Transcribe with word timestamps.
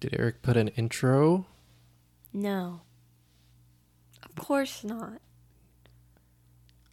Did 0.00 0.16
Erick 0.18 0.42
put 0.42 0.56
an 0.56 0.68
intro? 0.68 1.46
No. 2.32 2.80
Of 4.24 4.34
course 4.36 4.82
not. 4.84 5.20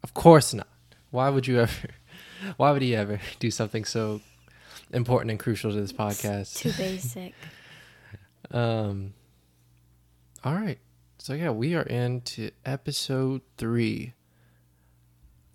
Of 0.03 0.13
course 0.13 0.53
not. 0.53 0.67
Why 1.09 1.29
would 1.29 1.47
you 1.47 1.59
ever? 1.61 1.87
Why 2.57 2.71
would 2.71 2.81
he 2.81 2.95
ever 2.95 3.19
do 3.39 3.51
something 3.51 3.85
so 3.85 4.21
important 4.93 5.31
and 5.31 5.39
crucial 5.39 5.71
to 5.71 5.79
this 5.79 5.93
podcast? 5.93 6.57
Too 6.57 6.71
basic. 6.77 7.33
Um. 8.51 9.13
All 10.43 10.53
right. 10.53 10.79
So 11.17 11.33
yeah, 11.33 11.51
we 11.51 11.75
are 11.75 11.83
into 11.83 12.51
episode 12.65 13.41
three. 13.57 14.13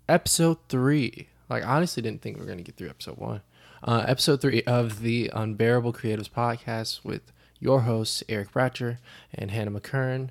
Episode 0.07 0.57
three. 0.69 1.27
Like, 1.49 1.63
I 1.63 1.67
honestly 1.67 2.01
didn't 2.01 2.21
think 2.21 2.37
we 2.37 2.41
were 2.43 2.47
gonna 2.49 2.61
get 2.61 2.77
through 2.77 2.89
episode 2.89 3.17
one. 3.17 3.41
Uh, 3.83 4.05
episode 4.07 4.41
three 4.41 4.63
of 4.63 5.01
the 5.01 5.29
Unbearable 5.33 5.93
Creatives 5.93 6.29
podcast 6.29 7.03
with 7.03 7.31
your 7.59 7.81
hosts 7.81 8.23
Erick 8.29 8.51
Bratcher 8.51 8.97
and 9.33 9.51
Hannah 9.51 9.71
McKern. 9.71 10.29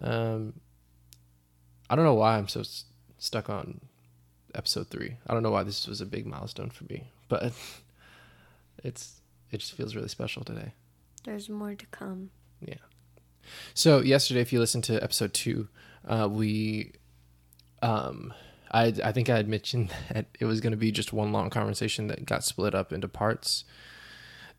Um, 0.00 0.54
I 1.90 1.96
don't 1.96 2.04
know 2.04 2.14
why 2.14 2.38
I'm 2.38 2.48
so 2.48 2.60
s- 2.60 2.84
stuck 3.18 3.50
on 3.50 3.80
episode 4.54 4.88
three. 4.88 5.16
I 5.26 5.34
don't 5.34 5.42
know 5.42 5.50
why 5.50 5.62
this 5.62 5.86
was 5.86 6.00
a 6.00 6.06
big 6.06 6.26
milestone 6.26 6.70
for 6.70 6.84
me, 6.84 7.10
but 7.28 7.52
it's 8.84 9.20
it 9.50 9.58
just 9.58 9.74
feels 9.74 9.94
really 9.94 10.08
special 10.08 10.42
today. 10.44 10.72
There's 11.24 11.48
more 11.48 11.74
to 11.74 11.86
come. 11.86 12.30
Yeah. 12.60 12.76
So 13.74 14.00
yesterday, 14.00 14.40
if 14.40 14.52
you 14.52 14.60
listened 14.60 14.84
to 14.84 15.02
episode 15.02 15.34
two, 15.34 15.68
uh, 16.06 16.28
we, 16.30 16.92
um, 17.82 18.32
I 18.70 18.94
I 19.04 19.12
think 19.12 19.28
I 19.28 19.36
had 19.36 19.48
mentioned 19.48 19.92
that 20.12 20.26
it 20.40 20.46
was 20.46 20.60
going 20.60 20.70
to 20.72 20.76
be 20.76 20.90
just 20.92 21.12
one 21.12 21.32
long 21.32 21.50
conversation 21.50 22.06
that 22.08 22.24
got 22.24 22.44
split 22.44 22.74
up 22.74 22.92
into 22.92 23.08
parts. 23.08 23.64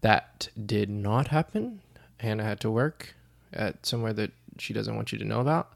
That 0.01 0.49
did 0.63 0.89
not 0.89 1.29
happen. 1.29 1.81
Hannah 2.23 2.43
had 2.43 2.59
to 2.61 2.71
work 2.71 3.13
at 3.51 3.85
somewhere 3.85 4.13
that 4.13 4.31
she 4.57 4.73
doesn't 4.73 4.95
want 4.95 5.11
you 5.11 5.17
to 5.19 5.25
know 5.25 5.39
about. 5.41 5.71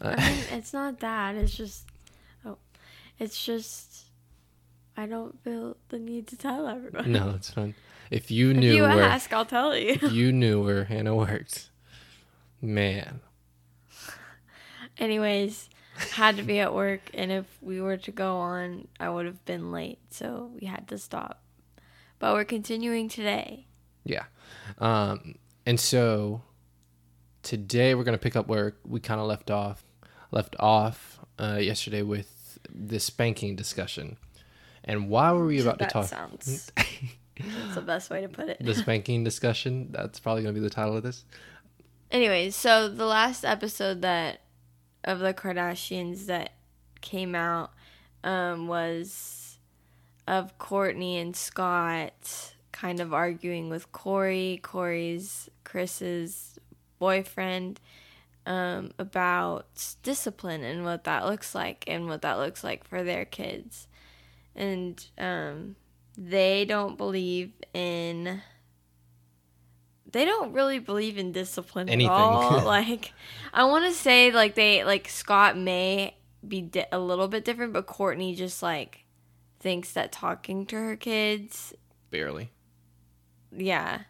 Uh, 0.00 0.14
I 0.16 0.30
mean, 0.30 0.44
it's 0.52 0.72
not 0.72 1.00
that. 1.00 1.34
It's 1.34 1.54
just, 1.54 1.84
oh, 2.46 2.56
it's 3.18 3.44
just, 3.44 4.04
I 4.96 5.06
don't 5.06 5.38
feel 5.42 5.76
the 5.90 5.98
need 5.98 6.26
to 6.28 6.36
tell 6.36 6.66
everyone. 6.68 7.12
no, 7.12 7.30
it's 7.36 7.50
fine. 7.50 7.74
If 8.10 8.30
you 8.30 8.54
knew, 8.54 8.70
If 8.70 8.76
you 8.76 8.82
where 8.84 9.02
ask, 9.02 9.32
I'll 9.32 9.44
tell 9.44 9.76
you. 9.76 9.90
if 10.00 10.12
you 10.12 10.32
knew 10.32 10.62
where 10.64 10.84
Hannah 10.84 11.14
worked, 11.14 11.68
man, 12.62 13.20
Anyways, 14.98 15.68
had 16.12 16.36
to 16.38 16.42
be 16.42 16.58
at 16.58 16.74
work, 16.74 17.00
and 17.14 17.30
if 17.30 17.44
we 17.60 17.80
were 17.80 17.96
to 17.98 18.10
go 18.10 18.38
on, 18.38 18.88
I 18.98 19.08
would 19.08 19.26
have 19.26 19.44
been 19.44 19.70
late, 19.70 19.98
so 20.10 20.50
we 20.60 20.66
had 20.66 20.88
to 20.88 20.98
stop. 20.98 21.40
But 22.18 22.34
we're 22.34 22.44
continuing 22.44 23.08
today. 23.08 23.66
Yeah. 24.04 24.24
Um, 24.78 25.36
and 25.68 25.78
so 25.78 26.40
today 27.42 27.94
we're 27.94 28.02
going 28.02 28.16
to 28.16 28.22
pick 28.22 28.36
up 28.36 28.48
where 28.48 28.76
we 28.86 29.00
kind 29.00 29.20
of 29.20 29.26
left 29.26 29.50
off, 29.50 29.84
left 30.30 30.56
off 30.58 31.20
uh, 31.38 31.58
yesterday 31.60 32.00
with 32.00 32.58
the 32.74 32.98
spanking 32.98 33.54
discussion. 33.54 34.16
And 34.82 35.10
why 35.10 35.30
were 35.32 35.44
we 35.44 35.60
about 35.60 35.78
that 35.80 35.90
to 35.90 35.92
talk 35.92 36.06
sounds. 36.06 36.72
That's 36.76 37.74
the 37.74 37.82
best 37.82 38.08
way 38.08 38.22
to 38.22 38.30
put 38.30 38.48
it. 38.48 38.64
the 38.64 38.74
spanking 38.82 39.24
discussion? 39.24 39.88
That's 39.90 40.18
probably 40.18 40.42
going 40.42 40.54
to 40.54 40.58
be 40.58 40.66
the 40.66 40.72
title 40.72 40.96
of 40.96 41.02
this. 41.02 41.26
Anyways, 42.10 42.56
so 42.56 42.88
the 42.88 43.04
last 43.04 43.44
episode 43.44 44.00
that 44.00 44.40
of 45.04 45.18
the 45.18 45.34
Kardashians 45.34 46.24
that 46.26 46.54
came 47.02 47.34
out 47.34 47.72
um, 48.24 48.68
was 48.68 49.58
of 50.26 50.56
Kourtney 50.56 51.20
and 51.20 51.36
Scott 51.36 52.54
kind 52.80 53.00
of 53.00 53.12
arguing 53.12 53.68
with 53.68 53.90
Corey. 53.92 54.60
Corey's 54.62 55.48
Kris's 55.64 56.58
boyfriend 56.98 57.80
um, 58.46 58.92
about 58.98 59.66
discipline 60.02 60.62
and 60.62 60.84
what 60.84 61.04
that 61.04 61.26
looks 61.26 61.54
like 61.54 61.84
and 61.86 62.06
what 62.06 62.22
that 62.22 62.38
looks 62.38 62.62
like 62.62 62.86
for 62.86 63.02
their 63.02 63.24
kids. 63.24 63.88
And 64.54 65.04
um, 65.18 65.76
they 66.16 66.64
don't 66.64 66.96
believe 66.96 67.52
in 67.74 68.42
they 70.10 70.24
don't 70.24 70.52
really 70.52 70.78
believe 70.78 71.18
in 71.18 71.32
discipline 71.32 71.88
Anything. 71.90 72.10
at 72.10 72.16
all. 72.16 72.62
like, 72.64 73.12
I 73.52 73.64
want 73.64 73.84
to 73.84 73.92
say 73.92 74.30
like 74.30 74.54
they 74.54 74.84
like 74.84 75.08
Scott 75.08 75.58
may 75.58 76.16
be 76.46 76.62
di- 76.62 76.86
a 76.92 76.98
little 76.98 77.28
bit 77.28 77.44
different, 77.44 77.72
but 77.72 77.86
Kourtney 77.86 78.36
just 78.36 78.62
like 78.62 79.04
thinks 79.60 79.92
that 79.92 80.12
talking 80.12 80.64
to 80.66 80.76
her 80.76 80.96
kids, 80.96 81.74
Barely. 82.10 82.50
Yeah, 83.56 84.02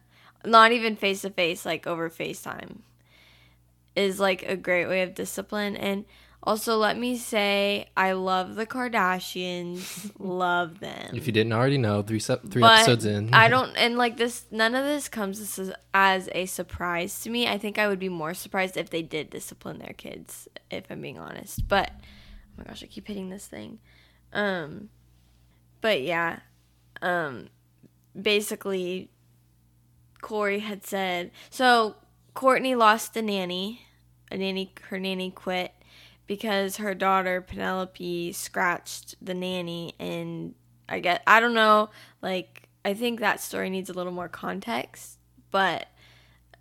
not 0.45 0.71
even 0.71 0.95
face 0.95 1.21
to 1.21 1.29
face, 1.29 1.65
like 1.65 1.87
over 1.87 2.09
FaceTime, 2.09 2.79
is 3.95 4.19
like 4.19 4.43
a 4.43 4.55
great 4.55 4.87
way 4.87 5.01
of 5.01 5.13
discipline. 5.15 5.75
And 5.75 6.05
also, 6.41 6.77
let 6.77 6.97
me 6.97 7.17
say, 7.17 7.89
I 7.97 8.13
love 8.13 8.55
the 8.55 8.65
Kardashians, 8.65 10.11
love 10.19 10.79
them. 10.79 11.11
If 11.13 11.27
you 11.27 11.33
didn't 11.33 11.51
already 11.51 11.77
know, 11.77 12.01
three 12.01 12.19
se- 12.19 12.39
three 12.49 12.61
But 12.61 12.79
episodes 12.79 13.05
in. 13.05 13.33
I 13.33 13.47
don't, 13.49 13.75
and 13.75 13.97
like 13.97 14.17
this, 14.17 14.45
none 14.49 14.73
of 14.73 14.85
this 14.85 15.09
comes 15.09 15.59
as, 15.59 15.73
as 15.93 16.29
a 16.33 16.45
surprise 16.45 17.19
to 17.21 17.29
me. 17.29 17.47
I 17.47 17.57
think 17.57 17.77
I 17.77 17.87
would 17.87 17.99
be 17.99 18.09
more 18.09 18.33
surprised 18.33 18.77
if 18.77 18.89
they 18.89 19.01
did 19.01 19.29
discipline 19.29 19.79
their 19.79 19.93
kids, 19.93 20.47
if 20.71 20.85
I'm 20.89 21.01
being 21.01 21.19
honest. 21.19 21.67
But 21.67 21.91
oh 21.99 22.03
my 22.57 22.63
gosh, 22.63 22.83
I 22.83 22.87
keep 22.87 23.07
hitting 23.07 23.29
this 23.29 23.45
thing. 23.45 23.79
Um, 24.31 24.89
but 25.81 26.01
yeah, 26.01 26.39
um, 27.01 27.49
basically, 28.19 29.09
Corey 30.21 30.59
had 30.59 30.85
said 30.85 31.31
so. 31.49 31.95
Kourtney 32.35 32.77
lost 32.77 33.17
a 33.17 33.21
nanny. 33.21 33.81
A 34.31 34.37
nanny, 34.37 34.73
her 34.89 34.99
nanny 34.99 35.31
quit 35.31 35.73
because 36.29 36.77
her 36.77 36.93
daughter 36.93 37.41
Penelope 37.41 38.31
scratched 38.33 39.15
the 39.19 39.33
nanny 39.33 39.95
and 39.99 40.53
I 40.87 40.99
get 40.99 41.23
I 41.25 41.39
don't 41.39 41.55
know 41.55 41.89
like 42.21 42.69
I 42.85 42.93
think 42.93 43.19
that 43.19 43.41
story 43.41 43.71
needs 43.71 43.89
a 43.89 43.93
little 43.93 44.11
more 44.11 44.29
context 44.29 45.17
but 45.49 45.87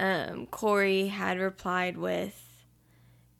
um 0.00 0.46
Corey 0.46 1.08
had 1.08 1.38
replied 1.38 1.98
with 1.98 2.42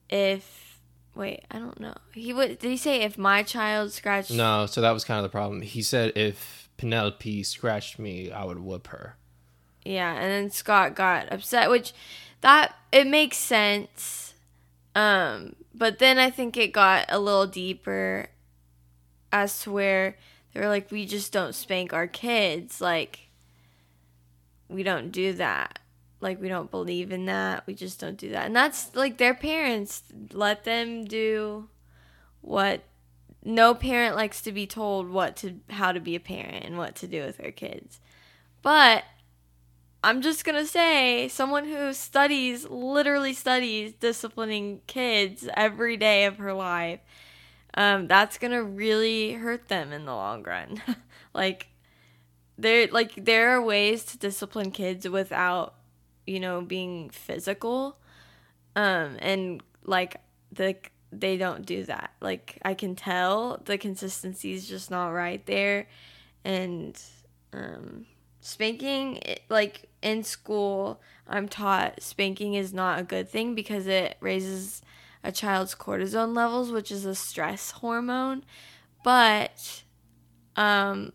if 0.07 0.79
wait 1.15 1.45
I 1.49 1.57
don't 1.57 1.79
know 1.79 1.95
he 2.13 2.31
would 2.31 2.59
did 2.59 2.69
he 2.69 2.77
say 2.77 3.01
if 3.01 3.17
my 3.17 3.41
child 3.41 3.91
scratched 3.91 4.29
no, 4.29 4.67
so 4.67 4.81
that 4.81 4.91
was 4.91 5.03
kind 5.03 5.17
of 5.17 5.23
the 5.23 5.29
problem. 5.29 5.63
He 5.63 5.81
said 5.81 6.13
if 6.15 6.69
Penelope 6.77 7.43
scratched 7.43 7.97
me, 7.99 8.31
I 8.31 8.45
would 8.45 8.59
whoop 8.59 8.87
her. 8.87 9.17
Yeah 9.83 10.13
and 10.13 10.31
then 10.31 10.49
Scott 10.49 10.95
got 10.95 11.31
upset 11.31 11.69
which 11.69 11.93
that 12.41 12.75
it 12.91 13.07
makes 13.07 13.37
sense 13.37 14.33
um 14.95 15.55
but 15.73 15.99
then 15.99 16.17
I 16.17 16.29
think 16.29 16.57
it 16.57 16.73
got 16.73 17.05
a 17.07 17.19
little 17.19 17.47
deeper 17.47 18.27
as 19.31 19.61
to 19.61 19.71
where 19.71 20.17
they 20.53 20.59
were 20.59 20.67
like, 20.67 20.91
we 20.91 21.05
just 21.05 21.31
don't 21.31 21.55
spank 21.55 21.93
our 21.93 22.07
kids. 22.07 22.81
Like, 22.81 23.29
we 24.67 24.83
don't 24.83 25.11
do 25.11 25.33
that. 25.33 25.79
Like, 26.21 26.41
we 26.41 26.49
don't 26.49 26.69
believe 26.69 27.11
in 27.11 27.25
that. 27.27 27.65
We 27.65 27.75
just 27.75 27.99
don't 27.99 28.17
do 28.17 28.29
that. 28.31 28.45
And 28.45 28.55
that's 28.55 28.93
like 28.95 29.17
their 29.17 29.33
parents. 29.33 30.03
Let 30.33 30.65
them 30.65 31.05
do 31.05 31.69
what 32.41 32.81
no 33.43 33.73
parent 33.73 34.17
likes 34.17 34.41
to 34.41 34.51
be 34.51 34.67
told 34.67 35.09
what 35.09 35.37
to 35.37 35.61
how 35.69 35.93
to 35.93 36.01
be 36.01 36.15
a 36.15 36.19
parent 36.19 36.65
and 36.65 36.77
what 36.77 36.95
to 36.95 37.07
do 37.07 37.23
with 37.23 37.37
their 37.37 37.53
kids. 37.53 38.01
But 38.61 39.05
I'm 40.03 40.21
just 40.21 40.45
gonna 40.45 40.65
say, 40.65 41.27
someone 41.27 41.65
who 41.65 41.93
studies, 41.93 42.65
literally 42.69 43.33
studies 43.33 43.93
disciplining 43.93 44.81
kids 44.87 45.47
every 45.55 45.97
day 45.97 46.25
of 46.25 46.37
her 46.37 46.53
life, 46.53 47.01
um, 47.75 48.07
that's 48.07 48.37
gonna 48.37 48.63
really 48.63 49.33
hurt 49.33 49.67
them 49.67 49.91
in 49.93 50.05
the 50.05 50.15
long 50.15 50.43
run. 50.43 50.81
like, 51.33 51.67
there, 52.57 52.87
like 52.87 53.25
there 53.25 53.51
are 53.51 53.61
ways 53.61 54.05
to 54.05 54.17
discipline 54.17 54.71
kids 54.71 55.07
without, 55.09 55.75
you 56.27 56.39
know, 56.39 56.61
being 56.61 57.09
physical, 57.09 57.97
um, 58.75 59.17
and 59.19 59.63
like 59.85 60.17
the 60.51 60.75
they 61.11 61.37
don't 61.37 61.65
do 61.65 61.83
that. 61.85 62.11
Like 62.21 62.59
I 62.63 62.73
can 62.73 62.95
tell 62.95 63.61
the 63.65 63.77
consistency 63.77 64.53
is 64.53 64.67
just 64.67 64.91
not 64.91 65.09
right 65.09 65.45
there, 65.45 65.87
and 66.45 66.99
um 67.53 68.05
spanking 68.41 69.17
it- 69.17 69.43
like 69.49 69.88
in 70.01 70.23
school 70.23 71.01
i'm 71.27 71.47
taught 71.47 72.01
spanking 72.01 72.53
is 72.53 72.73
not 72.73 72.99
a 72.99 73.03
good 73.03 73.27
thing 73.29 73.53
because 73.55 73.85
it 73.87 74.15
raises 74.21 74.81
a 75.23 75.31
child's 75.31 75.75
cortisone 75.75 76.33
levels 76.35 76.71
which 76.71 76.91
is 76.91 77.05
a 77.05 77.13
stress 77.15 77.71
hormone 77.71 78.43
but 79.03 79.83
um 80.55 81.11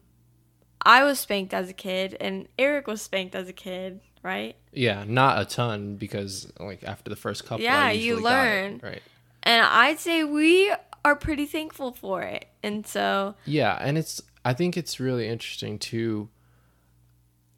i 0.82 1.02
was 1.02 1.18
spanked 1.18 1.54
as 1.54 1.68
a 1.68 1.72
kid 1.72 2.16
and 2.20 2.46
erick 2.58 2.86
was 2.86 3.00
spanked 3.02 3.34
as 3.34 3.48
a 3.48 3.52
kid 3.52 4.00
right 4.22 4.56
Yeah, 4.72 5.04
not 5.06 5.40
a 5.40 5.44
ton 5.44 5.96
because 5.96 6.50
like 6.58 6.82
after 6.82 7.10
the 7.10 7.16
first 7.16 7.44
couple, 7.44 7.62
Yeah, 7.62 7.90
you 7.90 8.14
got 8.14 8.20
it, 8.20 8.24
learn. 8.24 8.80
right? 8.82 9.02
and 9.42 9.64
i'd 9.66 9.98
say 9.98 10.24
we 10.24 10.72
are 11.04 11.14
pretty 11.16 11.44
thankful 11.46 11.92
for 11.92 12.22
it 12.22 12.46
and 12.62 12.86
so 12.86 13.34
Yeah, 13.44 13.76
and 13.80 13.98
it's 13.98 14.22
I 14.46 14.52
think 14.54 14.76
it's 14.78 14.98
really 15.00 15.28
interesting 15.28 15.78
too 15.78 16.28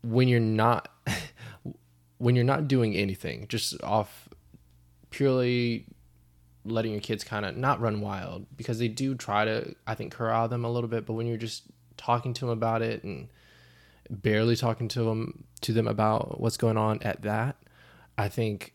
when 0.03 0.27
you're 0.29 0.41
not 0.41 0.89
when 2.19 2.35
you're 2.35 2.45
not 2.45 2.69
doing 2.69 2.95
anything, 2.95 3.47
just 3.49 3.81
off 3.83 4.29
purely 5.11 5.87
letting 6.65 6.93
your 6.93 7.01
kids 7.01 7.23
kind 7.23 7.47
of 7.47 7.57
not 7.57 7.81
run 7.81 8.01
wild 8.01 8.45
because 8.57 8.79
they 8.79 8.89
do 8.89 9.15
try 9.15 9.45
to 9.45 9.75
I 9.87 9.95
think 9.95 10.13
corral 10.13 10.49
them 10.49 10.65
a 10.65 10.71
little 10.71 10.89
bit, 10.89 11.07
but 11.07 11.15
when 11.15 11.27
you're 11.27 11.37
just 11.37 11.65
talking 11.97 12.35
to 12.35 12.41
them 12.41 12.51
about 12.51 12.83
it 12.83 13.05
and 13.05 13.29
barely 14.11 14.57
talking 14.57 14.89
to 14.89 15.05
them 15.05 15.45
to 15.63 15.73
them 15.73 15.87
about 15.87 16.41
what's 16.41 16.57
going 16.57 16.77
on 16.77 17.03
at 17.03 17.23
that, 17.23 17.57
I 18.19 18.29
think 18.29 18.75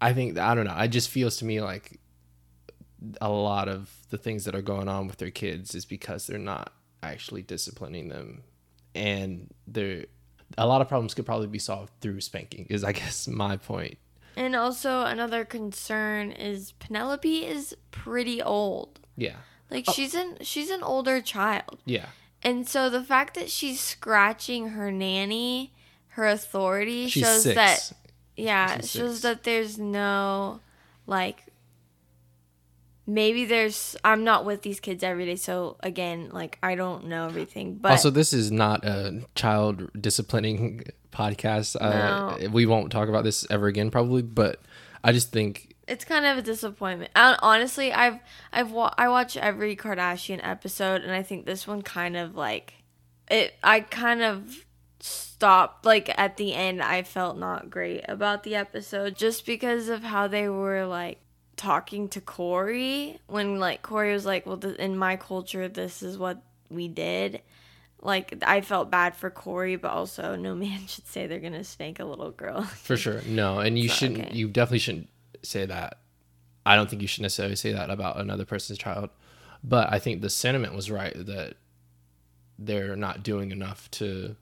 I 0.00 0.12
think 0.12 0.38
I 0.38 0.54
don't 0.54 0.66
know. 0.66 0.76
It 0.78 0.88
just 0.88 1.08
feels 1.08 1.38
to 1.38 1.44
me 1.44 1.60
like 1.60 1.98
a 3.20 3.30
lot 3.30 3.68
of 3.68 3.90
the 4.10 4.18
things 4.18 4.44
that 4.44 4.54
are 4.54 4.62
going 4.62 4.88
on 4.88 5.06
with 5.06 5.18
their 5.18 5.30
kids 5.30 5.74
is 5.74 5.84
because 5.84 6.26
they're 6.26 6.38
not 6.38 6.72
actually 7.02 7.42
disciplining 7.42 8.08
them 8.08 8.42
and 8.94 9.52
they're 9.66 10.06
a 10.56 10.66
lot 10.66 10.80
of 10.80 10.88
problems 10.88 11.12
could 11.14 11.26
probably 11.26 11.46
be 11.46 11.58
solved 11.58 11.92
through 12.00 12.20
spanking 12.20 12.66
is 12.70 12.82
i 12.84 12.92
guess 13.00 13.28
my 13.28 13.56
point 13.56 13.98
And 14.36 14.54
also 14.56 15.02
another 15.02 15.44
concern 15.44 16.30
is 16.32 16.72
Penelope 16.78 17.44
is 17.44 17.74
pretty 17.90 18.40
old. 18.40 19.00
yeah 19.16 19.36
Like 19.70 19.84
oh. 19.88 19.92
she's 19.92 20.14
an 20.14 20.38
she's 20.42 20.70
an 20.70 20.82
older 20.82 21.20
child. 21.20 21.78
yeah 21.84 22.06
And 22.42 22.66
so 22.68 22.88
the 22.88 23.02
fact 23.02 23.34
that 23.34 23.50
she's 23.50 23.80
scratching 23.80 24.68
her 24.78 24.92
nanny, 24.92 25.72
her 26.14 26.26
authority 26.26 27.08
she's 27.08 27.24
shows 27.24 27.42
six 27.42 27.54
that 27.56 27.92
yeah, 28.36 28.74
it 28.76 28.82
She's 28.84 28.90
shows 28.92 29.10
six. 29.18 29.22
that 29.22 29.42
there's 29.42 29.76
no 29.78 30.60
like 31.06 31.47
maybe 33.08 33.44
there's 33.44 33.96
I'm 34.04 34.22
not 34.22 34.44
with 34.44 34.62
these 34.62 34.78
kids 34.78 35.02
every 35.02 35.26
day, 35.26 35.34
so 35.36 35.76
again, 35.80 36.30
like 36.32 36.58
I 36.62 36.76
don't 36.76 37.06
know 37.06 37.26
everything. 37.26 37.74
But 37.74 37.90
also 37.90 38.10
this 38.10 38.32
is 38.32 38.52
not 38.52 38.84
a 38.84 39.22
child 39.34 39.90
disciplining 40.00 40.84
podcast 41.10 41.74
uh, 41.80 42.48
we 42.50 42.66
won't 42.66 42.92
talk 42.92 43.08
about 43.08 43.24
this 43.24 43.44
ever 43.50 43.66
again 43.66 43.90
probably 43.90 44.20
but 44.20 44.60
i 45.02 45.10
just 45.10 45.32
think 45.32 45.74
it's 45.88 46.04
kind 46.04 46.26
of 46.26 46.36
a 46.36 46.42
disappointment. 46.42 47.10
I, 47.16 47.36
honestly, 47.40 47.92
I've 47.92 48.20
I've 48.52 48.70
wa- 48.70 48.92
I 48.98 49.08
watch 49.08 49.36
every 49.36 49.74
Kardashian 49.74 50.38
episode, 50.42 51.00
and 51.00 51.12
I 51.12 51.22
think 51.22 51.46
this 51.46 51.66
one 51.66 51.80
kind 51.82 52.16
of 52.16 52.36
like 52.36 52.74
it. 53.30 53.54
I 53.62 53.80
kind 53.80 54.22
of 54.22 54.66
stopped 55.00 55.86
like 55.86 56.12
at 56.18 56.36
the 56.36 56.52
end. 56.52 56.82
I 56.82 57.02
felt 57.02 57.38
not 57.38 57.70
great 57.70 58.04
about 58.06 58.42
the 58.42 58.54
episode 58.54 59.16
just 59.16 59.46
because 59.46 59.88
of 59.88 60.02
how 60.02 60.28
they 60.28 60.46
were 60.48 60.84
like 60.84 61.20
talking 61.58 62.08
to 62.08 62.20
Corey 62.22 63.18
when 63.26 63.60
like 63.60 63.82
Corey 63.82 64.12
was 64.12 64.24
like, 64.24 64.46
"Well, 64.46 64.56
th- 64.56 64.76
in 64.76 64.96
my 64.96 65.16
culture, 65.16 65.68
this 65.68 66.02
is 66.02 66.16
what 66.16 66.42
we 66.70 66.88
did." 66.88 67.42
Like 68.00 68.42
I 68.46 68.60
felt 68.60 68.90
bad 68.90 69.16
for 69.16 69.28
Corey, 69.28 69.76
but 69.76 69.90
also 69.90 70.36
no 70.36 70.54
man 70.54 70.86
should 70.86 71.06
say 71.06 71.26
they're 71.26 71.40
gonna 71.40 71.64
spank 71.64 71.98
a 72.00 72.04
little 72.04 72.30
girl. 72.30 72.62
for 72.62 72.96
sure 72.96 73.20
no 73.26 73.58
and 73.58 73.78
you 73.78 73.88
not 73.88 73.96
shouldn't 73.96 74.26
okay. 74.26 74.34
you 74.34 74.48
definitely 74.48 74.78
shouldn't 74.78 75.08
say 75.42 75.66
that 75.66 75.98
i 76.66 76.74
don't 76.74 76.90
think 76.90 77.02
you 77.02 77.08
should 77.08 77.22
necessarily 77.22 77.56
say 77.56 77.72
that 77.72 77.90
about 77.90 78.18
another 78.18 78.44
person's 78.44 78.78
child 78.78 79.10
but 79.62 79.92
i 79.92 79.98
think 79.98 80.20
the 80.20 80.30
sentiment 80.30 80.74
was 80.74 80.90
right 80.90 81.14
that 81.14 81.54
they're 82.58 82.96
not 82.96 83.22
doing 83.22 83.52
enough 83.52 83.90
to 83.90 84.34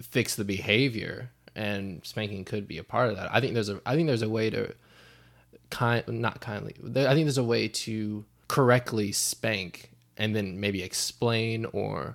fix 0.00 0.34
the 0.34 0.44
behavior 0.44 1.30
and 1.54 2.00
spanking 2.04 2.44
could 2.44 2.66
be 2.66 2.78
a 2.78 2.84
part 2.84 3.10
of 3.10 3.16
that 3.16 3.28
i 3.32 3.40
think 3.40 3.54
there's 3.54 3.68
a 3.68 3.80
i 3.84 3.94
think 3.94 4.06
there's 4.06 4.22
a 4.22 4.28
way 4.28 4.48
to 4.48 4.74
kind 5.72 6.06
not 6.06 6.40
kindly 6.40 6.74
i 6.84 7.14
think 7.14 7.24
there's 7.24 7.38
a 7.38 7.42
way 7.42 7.66
to 7.66 8.24
correctly 8.46 9.10
spank 9.10 9.90
and 10.18 10.36
then 10.36 10.60
maybe 10.60 10.82
explain 10.82 11.64
or 11.72 12.14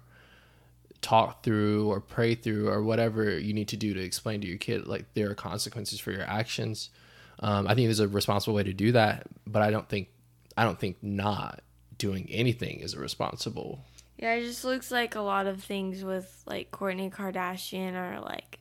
talk 1.01 1.43
through 1.43 1.89
or 1.89 1.99
pray 1.99 2.35
through 2.35 2.69
or 2.69 2.83
whatever 2.83 3.37
you 3.37 3.53
need 3.53 3.67
to 3.67 3.75
do 3.75 3.93
to 3.93 3.99
explain 3.99 4.39
to 4.39 4.47
your 4.47 4.57
kid 4.59 4.87
like 4.87 5.05
there 5.15 5.29
are 5.29 5.35
consequences 5.35 5.99
for 5.99 6.11
your 6.11 6.21
actions 6.21 6.91
um, 7.39 7.67
i 7.67 7.73
think 7.73 7.87
there's 7.87 7.99
a 7.99 8.07
responsible 8.07 8.53
way 8.53 8.63
to 8.63 8.73
do 8.73 8.91
that 8.91 9.25
but 9.47 9.63
i 9.63 9.71
don't 9.71 9.89
think 9.89 10.07
i 10.55 10.63
don't 10.63 10.79
think 10.79 10.95
not 11.01 11.61
doing 11.97 12.27
anything 12.29 12.79
is 12.79 12.95
responsible 12.95 13.79
Yeah, 14.17 14.33
it 14.35 14.43
just 14.43 14.63
looks 14.63 14.91
like 14.91 15.15
a 15.15 15.21
lot 15.21 15.47
of 15.47 15.63
things 15.63 16.03
with 16.03 16.43
like 16.45 16.71
Kourtney 16.71 17.11
Kardashian 17.11 17.93
are 17.95 18.19
like, 18.19 18.59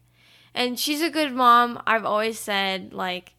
and 0.55 0.79
she's 0.79 1.03
a 1.03 1.11
good 1.11 1.33
mom. 1.33 1.83
I've 1.87 2.05
always 2.05 2.39
said 2.39 2.93
like, 2.93 3.33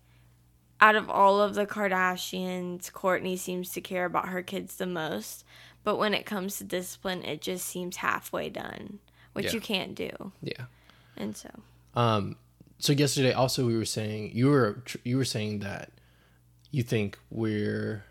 out 0.80 0.96
of 0.96 1.10
all 1.10 1.42
of 1.42 1.56
the 1.56 1.66
Kardashians, 1.66 2.92
Kourtney 2.92 3.38
seems 3.38 3.72
to 3.72 3.82
care 3.82 4.06
about 4.06 4.30
her 4.30 4.42
kids 4.44 4.76
the 4.76 4.86
most. 4.86 5.44
But 5.84 5.98
when 5.98 6.14
it 6.14 6.26
comes 6.26 6.58
to 6.58 6.64
discipline, 6.64 7.24
it 7.24 7.42
just 7.42 7.66
seems 7.66 7.98
halfway 7.98 8.50
done, 8.50 9.00
which 9.34 9.46
Yeah. 9.48 9.52
you 9.54 9.62
can't 9.62 9.96
do. 9.96 10.32
yeah 10.42 10.66
And 11.16 11.36
so, 11.36 11.50
um 11.96 12.36
so 12.80 12.94
yesterday 12.94 13.32
also 13.34 13.66
we 13.66 13.76
were 13.76 13.86
saying 13.86 14.32
you 14.36 14.48
were 14.50 14.84
you 15.04 15.18
were 15.18 15.26
saying 15.26 15.60
that 15.60 15.92
you 16.72 16.84
think 16.84 17.18
we're 17.32 18.04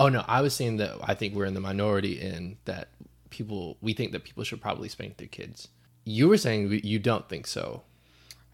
oh 0.00 0.08
no 0.08 0.24
i 0.26 0.40
was 0.40 0.52
saying 0.54 0.78
that 0.78 0.96
i 1.04 1.14
think 1.14 1.34
we're 1.34 1.44
in 1.44 1.54
the 1.54 1.60
minority 1.60 2.20
in 2.20 2.56
that 2.64 2.88
people 3.30 3.76
we 3.80 3.92
think 3.92 4.10
that 4.10 4.24
people 4.24 4.42
should 4.42 4.60
probably 4.60 4.88
spank 4.88 5.16
their 5.18 5.28
kids 5.28 5.68
you 6.04 6.26
were 6.26 6.36
saying 6.38 6.80
you 6.82 6.98
don't 6.98 7.28
think 7.28 7.46
so 7.46 7.82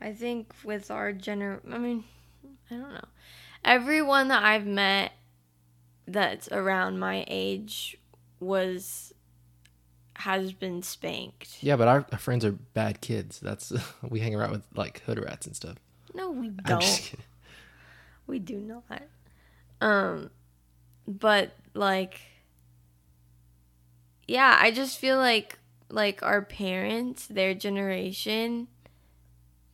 I 0.01 0.13
think 0.13 0.53
with 0.65 0.91
our 0.91 1.15
gener, 1.15 1.61
I 1.73 1.79
mean, 1.79 2.05
I 2.71 2.75
don't 2.75 2.93
know. 2.93 3.09
Everyone 3.65 4.29
that 4.29 4.43
I've 4.43 4.67
met 4.67 5.13
that's 6.07 6.49
around 6.53 6.99
my 6.99 7.25
age 7.29 7.97
was 8.41 9.13
has 10.17 10.53
been 10.53 10.83
spanked. 10.83 11.63
Yeah, 11.63 11.77
but 11.77 11.89
our, 11.89 12.07
our 12.13 12.19
friends 12.19 12.45
are 12.45 12.53
bad 12.53 13.01
kids. 13.01 13.41
That's 13.41 13.73
we 14.09 14.21
hang 14.21 14.35
around 14.35 14.53
with 14.53 14.63
like 14.75 15.03
hood 15.03 15.19
rats 15.19 15.47
and 15.47 15.57
stuff. 15.57 15.77
No, 16.15 16.31
we 16.31 16.49
don't. 16.49 17.15
We 18.27 18.39
do 18.39 18.59
not. 18.59 19.03
Um, 19.81 20.31
but 21.07 21.55
like, 21.75 22.21
yeah, 24.27 24.57
I 24.59 24.71
just 24.71 24.99
feel 24.99 25.19
like 25.19 25.59
like 25.91 26.23
our 26.23 26.41
parents, 26.41 27.27
their 27.27 27.55
generation, 27.55 28.69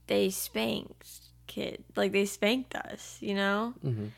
they 0.06 0.30
spanked 0.30 1.19
kid, 1.50 1.82
like 1.96 2.12
they 2.12 2.24
spanked 2.24 2.74
us, 2.76 3.18
you 3.20 3.34
know. 3.34 3.74
Mhm. 3.84 4.10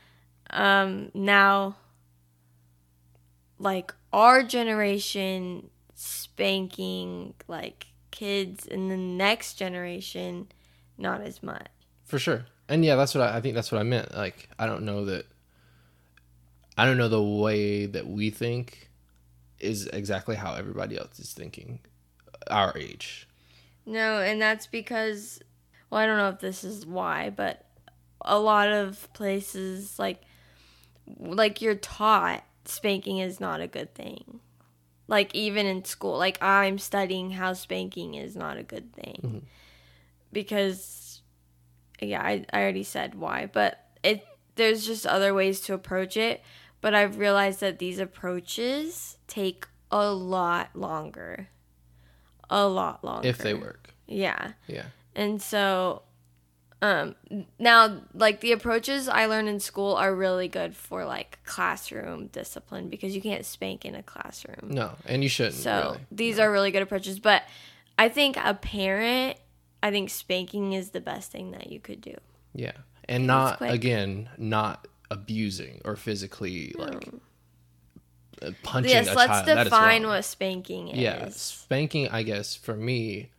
Um, 0.51 1.11
now, 1.15 1.77
like 3.59 3.95
our 4.13 4.43
generation 4.43 5.71
spanking 5.95 7.33
like 7.49 7.87
kids 8.11 8.67
in 8.67 8.89
the 8.89 8.97
next 8.97 9.55
generation, 9.55 10.49
not 10.99 11.23
as 11.23 11.43
much. 11.43 11.69
For 12.05 12.19
sure. 12.19 12.45
And 12.69 12.85
yeah, 12.85 12.97
that's 12.97 13.15
what 13.15 13.29
I, 13.29 13.39
I 13.39 13.41
think. 13.41 13.55
That's 13.55 13.73
what 13.73 13.81
I 13.81 13.85
meant. 13.85 14.15
Like, 14.15 14.49
I 14.59 14.67
don't 14.67 14.85
know 14.85 15.07
that. 15.07 15.27
I 16.77 16.85
don't 16.85 16.97
know 16.97 17.09
the 17.09 17.23
way 17.23 17.87
that 17.87 18.07
we 18.07 18.31
think 18.31 18.91
is 19.59 19.87
exactly 19.87 20.37
how 20.37 20.55
everybody 20.55 20.99
else 20.99 21.19
is 21.19 21.33
thinking, 21.33 21.81
our 22.51 22.77
age. 22.77 23.29
No, 23.85 24.21
and 24.21 24.41
that's 24.41 24.67
because, 24.67 25.41
well, 25.93 26.01
I 26.01 26.07
don't 26.07 26.17
know 26.17 26.31
if 26.31 26.41
this 26.41 26.65
is 26.65 26.87
why, 26.87 27.29
but 27.29 27.67
a 28.23 28.39
lot 28.39 28.69
of 28.69 29.13
places 29.13 29.99
like, 29.99 30.23
like 31.19 31.61
you're 31.61 31.75
taught 31.75 32.43
spanking 32.65 33.19
is 33.19 33.41
not 33.41 33.61
a 33.61 33.67
good 33.67 33.95
thing. 33.95 34.41
Like 35.07 35.35
even 35.35 35.67
in 35.67 35.85
school, 35.85 36.17
like 36.17 36.43
I'm 36.43 36.79
studying 36.79 37.33
how 37.33 37.53
spanking 37.53 38.15
is 38.15 38.35
not 38.35 38.57
a 38.57 38.63
good 38.63 38.95
thing, 38.95 39.21
mm-hmm. 39.23 39.39
because, 40.33 41.21
yeah, 42.01 42.23
I 42.23 42.47
I 42.55 42.63
already 42.63 42.85
said 42.85 43.15
why, 43.15 43.51
but 43.53 43.85
it 44.03 44.27
there's 44.55 44.87
just 44.87 45.07
other 45.07 45.35
ways 45.35 45.61
to 45.63 45.75
approach 45.75 46.17
it. 46.17 46.43
But 46.81 46.95
I've 46.95 47.19
realized 47.19 47.61
that 47.61 47.79
these 47.79 47.99
approaches 47.99 49.19
take 49.27 49.69
a 49.91 50.11
lot 50.11 50.71
longer. 50.75 51.49
A 52.49 52.67
lot 52.67 53.05
longer. 53.05 53.29
If 53.29 53.39
they 53.39 53.53
work. 53.53 53.91
Yeah. 54.07 54.53
Yeah. 54.67 54.87
And 55.15 55.41
so 55.41 56.03
um 56.81 57.15
now 57.61 58.01
like 58.13 58.41
the 58.41 58.53
approaches 58.53 59.09
I 59.09 59.27
learned 59.27 59.49
in 59.49 59.61
school 59.61 59.95
are 59.95 60.15
really 60.15 60.49
good 60.49 60.75
for 60.75 61.05
like 61.05 61.39
classroom 61.45 62.27
discipline 62.27 62.89
because 62.89 63.15
you 63.15 63.23
can't 63.23 63.45
spank 63.45 63.85
in 63.85 63.95
a 63.95 64.03
classroom. 64.03 64.71
No, 64.71 64.93
and 65.07 65.23
you 65.23 65.29
shouldn't. 65.29 65.55
So 65.55 65.81
really. 65.93 66.01
these 66.11 66.39
are 66.39 66.51
really 66.51 66.71
good 66.71 66.83
approaches, 66.83 67.21
but 67.21 67.43
I 67.99 68.09
think 68.09 68.37
a 68.37 68.55
parent 68.55 69.39
I 69.83 69.91
think 69.91 70.11
spanking 70.11 70.73
is 70.73 70.91
the 70.91 71.01
best 71.01 71.33
thing 71.33 71.51
that 71.53 71.71
you 71.71 71.81
could 71.81 72.01
do. 72.01 72.15
Yeah. 72.55 72.73
And 73.09 73.27
not, 73.27 73.61
again, 73.61 74.29
not 74.39 74.87
abusing 75.13 75.83
or 75.85 75.95
physically 75.95 76.75
like 76.79 77.09
uh, 78.41 78.51
punching 78.63 78.91
yes, 78.91 79.09
a 79.09 79.15
let's 79.15 79.47
child. 79.47 79.65
Define 79.65 80.07
what 80.07 80.25
spanking 80.25 80.89
is. 80.89 80.99
yeah 80.99 81.29
spanking 81.29 82.09
i 82.09 82.23
guess 82.23 82.57
for 82.57 82.75
me 82.75 83.31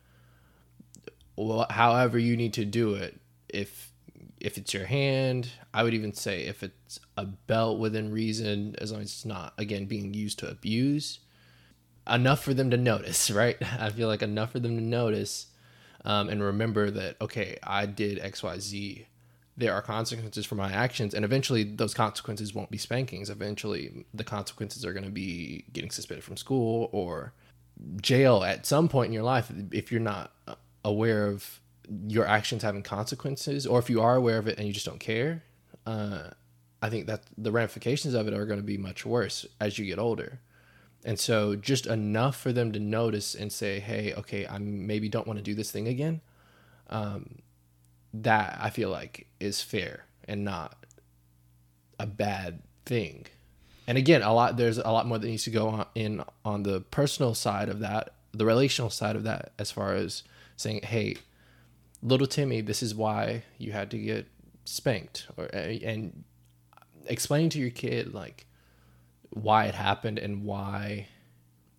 however 1.70 2.18
you 2.18 2.36
need 2.36 2.52
to 2.52 2.64
do 2.64 2.94
it 2.94 3.20
if 3.48 3.92
if 4.40 4.58
it's 4.58 4.74
your 4.74 4.86
hand 4.86 5.48
i 5.72 5.82
would 5.82 5.94
even 5.94 6.12
say 6.12 6.44
if 6.44 6.62
it's 6.62 7.00
a 7.16 7.24
belt 7.24 7.78
within 7.78 8.12
reason 8.12 8.74
as 8.78 8.92
long 8.92 9.00
as 9.00 9.08
it's 9.08 9.24
not 9.24 9.52
again 9.58 9.86
being 9.86 10.14
used 10.14 10.38
to 10.38 10.48
abuse 10.48 11.20
enough 12.08 12.42
for 12.42 12.54
them 12.54 12.70
to 12.70 12.76
notice 12.76 13.30
right 13.30 13.56
i 13.80 13.90
feel 13.90 14.08
like 14.08 14.22
enough 14.22 14.52
for 14.52 14.60
them 14.60 14.76
to 14.76 14.82
notice 14.82 15.46
um, 16.04 16.28
and 16.28 16.42
remember 16.42 16.90
that 16.90 17.16
okay, 17.20 17.58
I 17.62 17.86
did 17.86 18.18
X, 18.18 18.42
Y, 18.42 18.58
Z. 18.58 19.06
There 19.56 19.72
are 19.72 19.82
consequences 19.82 20.44
for 20.44 20.56
my 20.56 20.70
actions, 20.70 21.14
and 21.14 21.24
eventually 21.24 21.62
those 21.62 21.94
consequences 21.94 22.54
won't 22.54 22.70
be 22.70 22.78
spankings. 22.78 23.30
Eventually, 23.30 24.04
the 24.12 24.24
consequences 24.24 24.84
are 24.84 24.92
going 24.92 25.04
to 25.04 25.10
be 25.10 25.64
getting 25.72 25.90
suspended 25.90 26.24
from 26.24 26.36
school 26.36 26.90
or 26.92 27.32
jail 28.00 28.44
at 28.44 28.66
some 28.66 28.88
point 28.88 29.08
in 29.08 29.12
your 29.12 29.22
life 29.22 29.50
if 29.72 29.90
you're 29.90 30.00
not 30.00 30.32
aware 30.84 31.26
of 31.26 31.60
your 32.06 32.26
actions 32.26 32.62
having 32.62 32.82
consequences, 32.82 33.66
or 33.66 33.78
if 33.78 33.90
you 33.90 34.00
are 34.00 34.16
aware 34.16 34.38
of 34.38 34.48
it 34.48 34.58
and 34.58 34.66
you 34.66 34.72
just 34.72 34.86
don't 34.86 35.00
care. 35.00 35.42
Uh, 35.86 36.30
I 36.80 36.90
think 36.90 37.06
that 37.06 37.22
the 37.36 37.52
ramifications 37.52 38.14
of 38.14 38.28
it 38.28 38.34
are 38.34 38.46
going 38.46 38.60
to 38.60 38.64
be 38.64 38.78
much 38.78 39.06
worse 39.06 39.46
as 39.60 39.78
you 39.78 39.86
get 39.86 39.98
older. 39.98 40.40
And 41.04 41.18
so 41.18 41.54
just 41.54 41.86
enough 41.86 42.36
for 42.36 42.52
them 42.52 42.72
to 42.72 42.80
notice 42.80 43.34
and 43.34 43.52
say, 43.52 43.80
"Hey, 43.80 44.14
okay, 44.14 44.46
I 44.46 44.58
maybe 44.58 45.08
don't 45.08 45.26
want 45.26 45.38
to 45.38 45.42
do 45.42 45.54
this 45.54 45.70
thing 45.70 45.86
again." 45.86 46.20
Um, 46.88 47.40
that 48.14 48.58
I 48.60 48.70
feel 48.70 48.90
like 48.90 49.26
is 49.40 49.60
fair 49.60 50.04
and 50.26 50.44
not 50.44 50.76
a 51.98 52.06
bad 52.06 52.62
thing. 52.86 53.26
And 53.86 53.98
again, 53.98 54.22
a 54.22 54.32
lot 54.32 54.56
there's 54.56 54.78
a 54.78 54.90
lot 54.90 55.06
more 55.06 55.18
that 55.18 55.26
needs 55.26 55.44
to 55.44 55.50
go 55.50 55.68
on 55.68 55.86
in 55.94 56.22
on 56.44 56.62
the 56.62 56.80
personal 56.80 57.34
side 57.34 57.68
of 57.68 57.80
that, 57.80 58.14
the 58.32 58.46
relational 58.46 58.90
side 58.90 59.16
of 59.16 59.24
that, 59.24 59.52
as 59.58 59.70
far 59.70 59.94
as 59.94 60.22
saying, 60.56 60.82
"Hey, 60.82 61.16
little 62.02 62.26
Timmy, 62.26 62.60
this 62.60 62.82
is 62.82 62.94
why 62.94 63.44
you 63.58 63.72
had 63.72 63.90
to 63.92 63.98
get 63.98 64.26
spanked," 64.64 65.28
or 65.36 65.46
and 65.46 66.24
explaining 67.06 67.50
to 67.50 67.58
your 67.58 67.70
kid 67.70 68.14
like 68.14 68.46
why 69.30 69.66
it 69.66 69.74
happened 69.74 70.18
and 70.18 70.44
why 70.44 71.08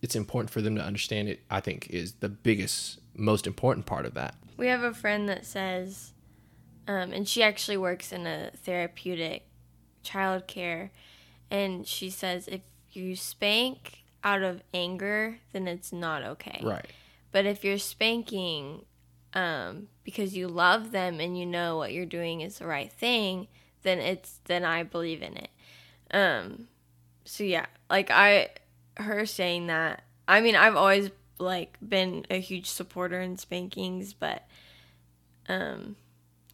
it's 0.02 0.16
important 0.16 0.50
for 0.52 0.62
them 0.62 0.76
to 0.76 0.84
understand 0.84 1.30
it. 1.30 1.42
I 1.50 1.62
think 1.62 1.90
is 1.90 2.14
the 2.14 2.30
biggest, 2.30 3.00
most 3.16 3.48
important 3.48 3.86
part 3.86 4.06
of 4.06 4.14
that. 4.16 4.36
We 4.58 4.68
have 4.68 4.84
a 4.84 4.94
friend 4.94 5.28
that 5.30 5.46
says, 5.46 6.14
um, 6.88 7.12
and 7.12 7.28
she 7.28 7.42
actually 7.44 7.78
works 7.78 8.12
in 8.12 8.28
a 8.28 8.52
therapeutic 8.52 9.48
child 10.04 10.48
care, 10.48 10.92
and 11.50 11.88
she 11.88 12.10
says 12.10 12.48
if 12.48 12.62
you 12.92 13.16
spank 13.16 14.04
out 14.24 14.44
of 14.44 14.62
anger, 14.74 15.40
then 15.54 15.68
it's 15.68 15.92
not 15.92 16.24
okay. 16.24 16.62
Right. 16.64 16.86
But 17.36 17.46
if 17.46 17.66
you're 17.66 17.80
spanking 17.80 18.86
um, 19.34 19.90
because 20.06 20.38
you 20.38 20.48
love 20.48 20.94
them 20.94 21.20
and 21.20 21.38
you 21.38 21.46
know 21.46 21.76
what 21.76 21.92
you're 21.92 22.06
doing 22.06 22.40
is 22.40 22.60
the 22.60 22.66
right 22.66 22.90
thing, 22.90 23.50
then 23.84 24.00
it's 24.00 24.40
then 24.46 24.64
I 24.64 24.84
believe 24.84 25.22
in 25.22 25.36
it. 25.36 25.50
Um, 26.12 26.70
so 27.26 27.44
yeah, 27.44 27.66
like 27.90 28.10
I, 28.10 28.52
her 28.96 29.26
saying 29.26 29.68
that. 29.68 30.06
I 30.30 30.40
mean, 30.40 30.56
I've 30.56 30.78
always 30.78 31.12
like 31.38 31.78
been 31.86 32.26
a 32.30 32.40
huge 32.40 32.68
supporter 32.68 33.20
in 33.20 33.38
spankings, 33.38 34.14
but 34.14 34.48
um, 35.50 35.98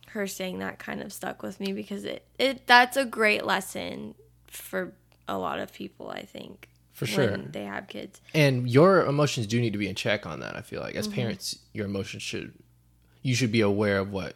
her 0.07 0.25
saying 0.25 0.57
that 0.57 0.79
kind 0.79 1.03
of 1.03 1.13
stuck 1.13 1.43
with 1.43 1.59
me 1.59 1.73
because 1.73 2.05
it 2.05 2.25
it 2.39 2.65
that's 2.65 2.97
a 2.97 3.05
great 3.05 3.45
lesson 3.45 4.15
for 4.47 4.93
a 5.27 5.37
lot 5.37 5.59
of 5.59 5.71
people. 5.71 6.09
I 6.09 6.23
think 6.23 6.70
for 6.93 7.05
sure. 7.05 7.37
they 7.37 7.63
have 7.63 7.87
kids, 7.87 8.21
and 8.33 8.69
your 8.69 9.05
emotions 9.05 9.47
do 9.47 9.59
need 9.59 9.73
to 9.73 9.79
be 9.79 9.87
in 9.87 9.95
check 9.95 10.25
on 10.25 10.39
that. 10.41 10.55
I 10.55 10.61
feel 10.61 10.81
like. 10.81 10.95
As 10.95 11.07
mm-hmm. 11.07 11.15
parents, 11.15 11.59
your 11.73 11.85
emotions 11.85 12.23
should 12.23 12.53
you 13.21 13.35
should 13.35 13.51
be 13.51 13.61
aware 13.61 13.99
of 13.99 14.11
what 14.11 14.35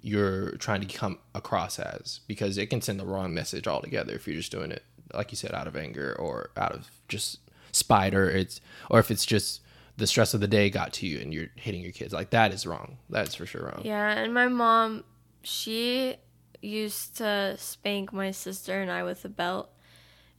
you're 0.00 0.56
trying 0.56 0.80
to 0.80 0.98
come 0.98 1.18
across 1.34 1.78
as 1.78 2.20
because 2.26 2.58
it 2.58 2.66
can 2.66 2.80
send 2.80 2.98
the 2.98 3.06
wrong 3.06 3.32
message 3.32 3.68
altogether 3.68 4.14
if 4.14 4.26
you're 4.26 4.36
just 4.36 4.50
doing 4.50 4.72
it 4.72 4.82
like 5.14 5.30
you 5.30 5.36
said 5.36 5.52
out 5.52 5.68
of 5.68 5.76
anger 5.76 6.14
or 6.18 6.50
out 6.56 6.72
of 6.72 6.90
just 7.08 7.38
spite 7.70 8.14
or 8.14 8.28
it's 8.28 8.60
or 8.90 8.98
if 8.98 9.10
it's 9.10 9.24
just 9.24 9.60
the 9.96 10.06
stress 10.06 10.34
of 10.34 10.40
the 10.40 10.48
day 10.48 10.70
got 10.70 10.92
to 10.92 11.06
you 11.06 11.20
and 11.20 11.34
you're 11.34 11.48
hitting 11.54 11.82
your 11.82 11.92
kids. 11.92 12.12
Like 12.12 12.30
that 12.30 12.52
is 12.52 12.66
wrong. 12.66 12.96
That's 13.10 13.34
for 13.34 13.46
sure 13.46 13.62
wrong. 13.62 13.82
Yeah 13.84 14.10
and 14.10 14.34
my 14.34 14.48
mom 14.48 15.04
she 15.42 16.16
used 16.60 17.16
to 17.16 17.56
spank 17.58 18.12
my 18.12 18.30
sister 18.30 18.80
and 18.80 18.88
i 18.88 19.02
with 19.02 19.24
a 19.24 19.28
belt 19.28 19.68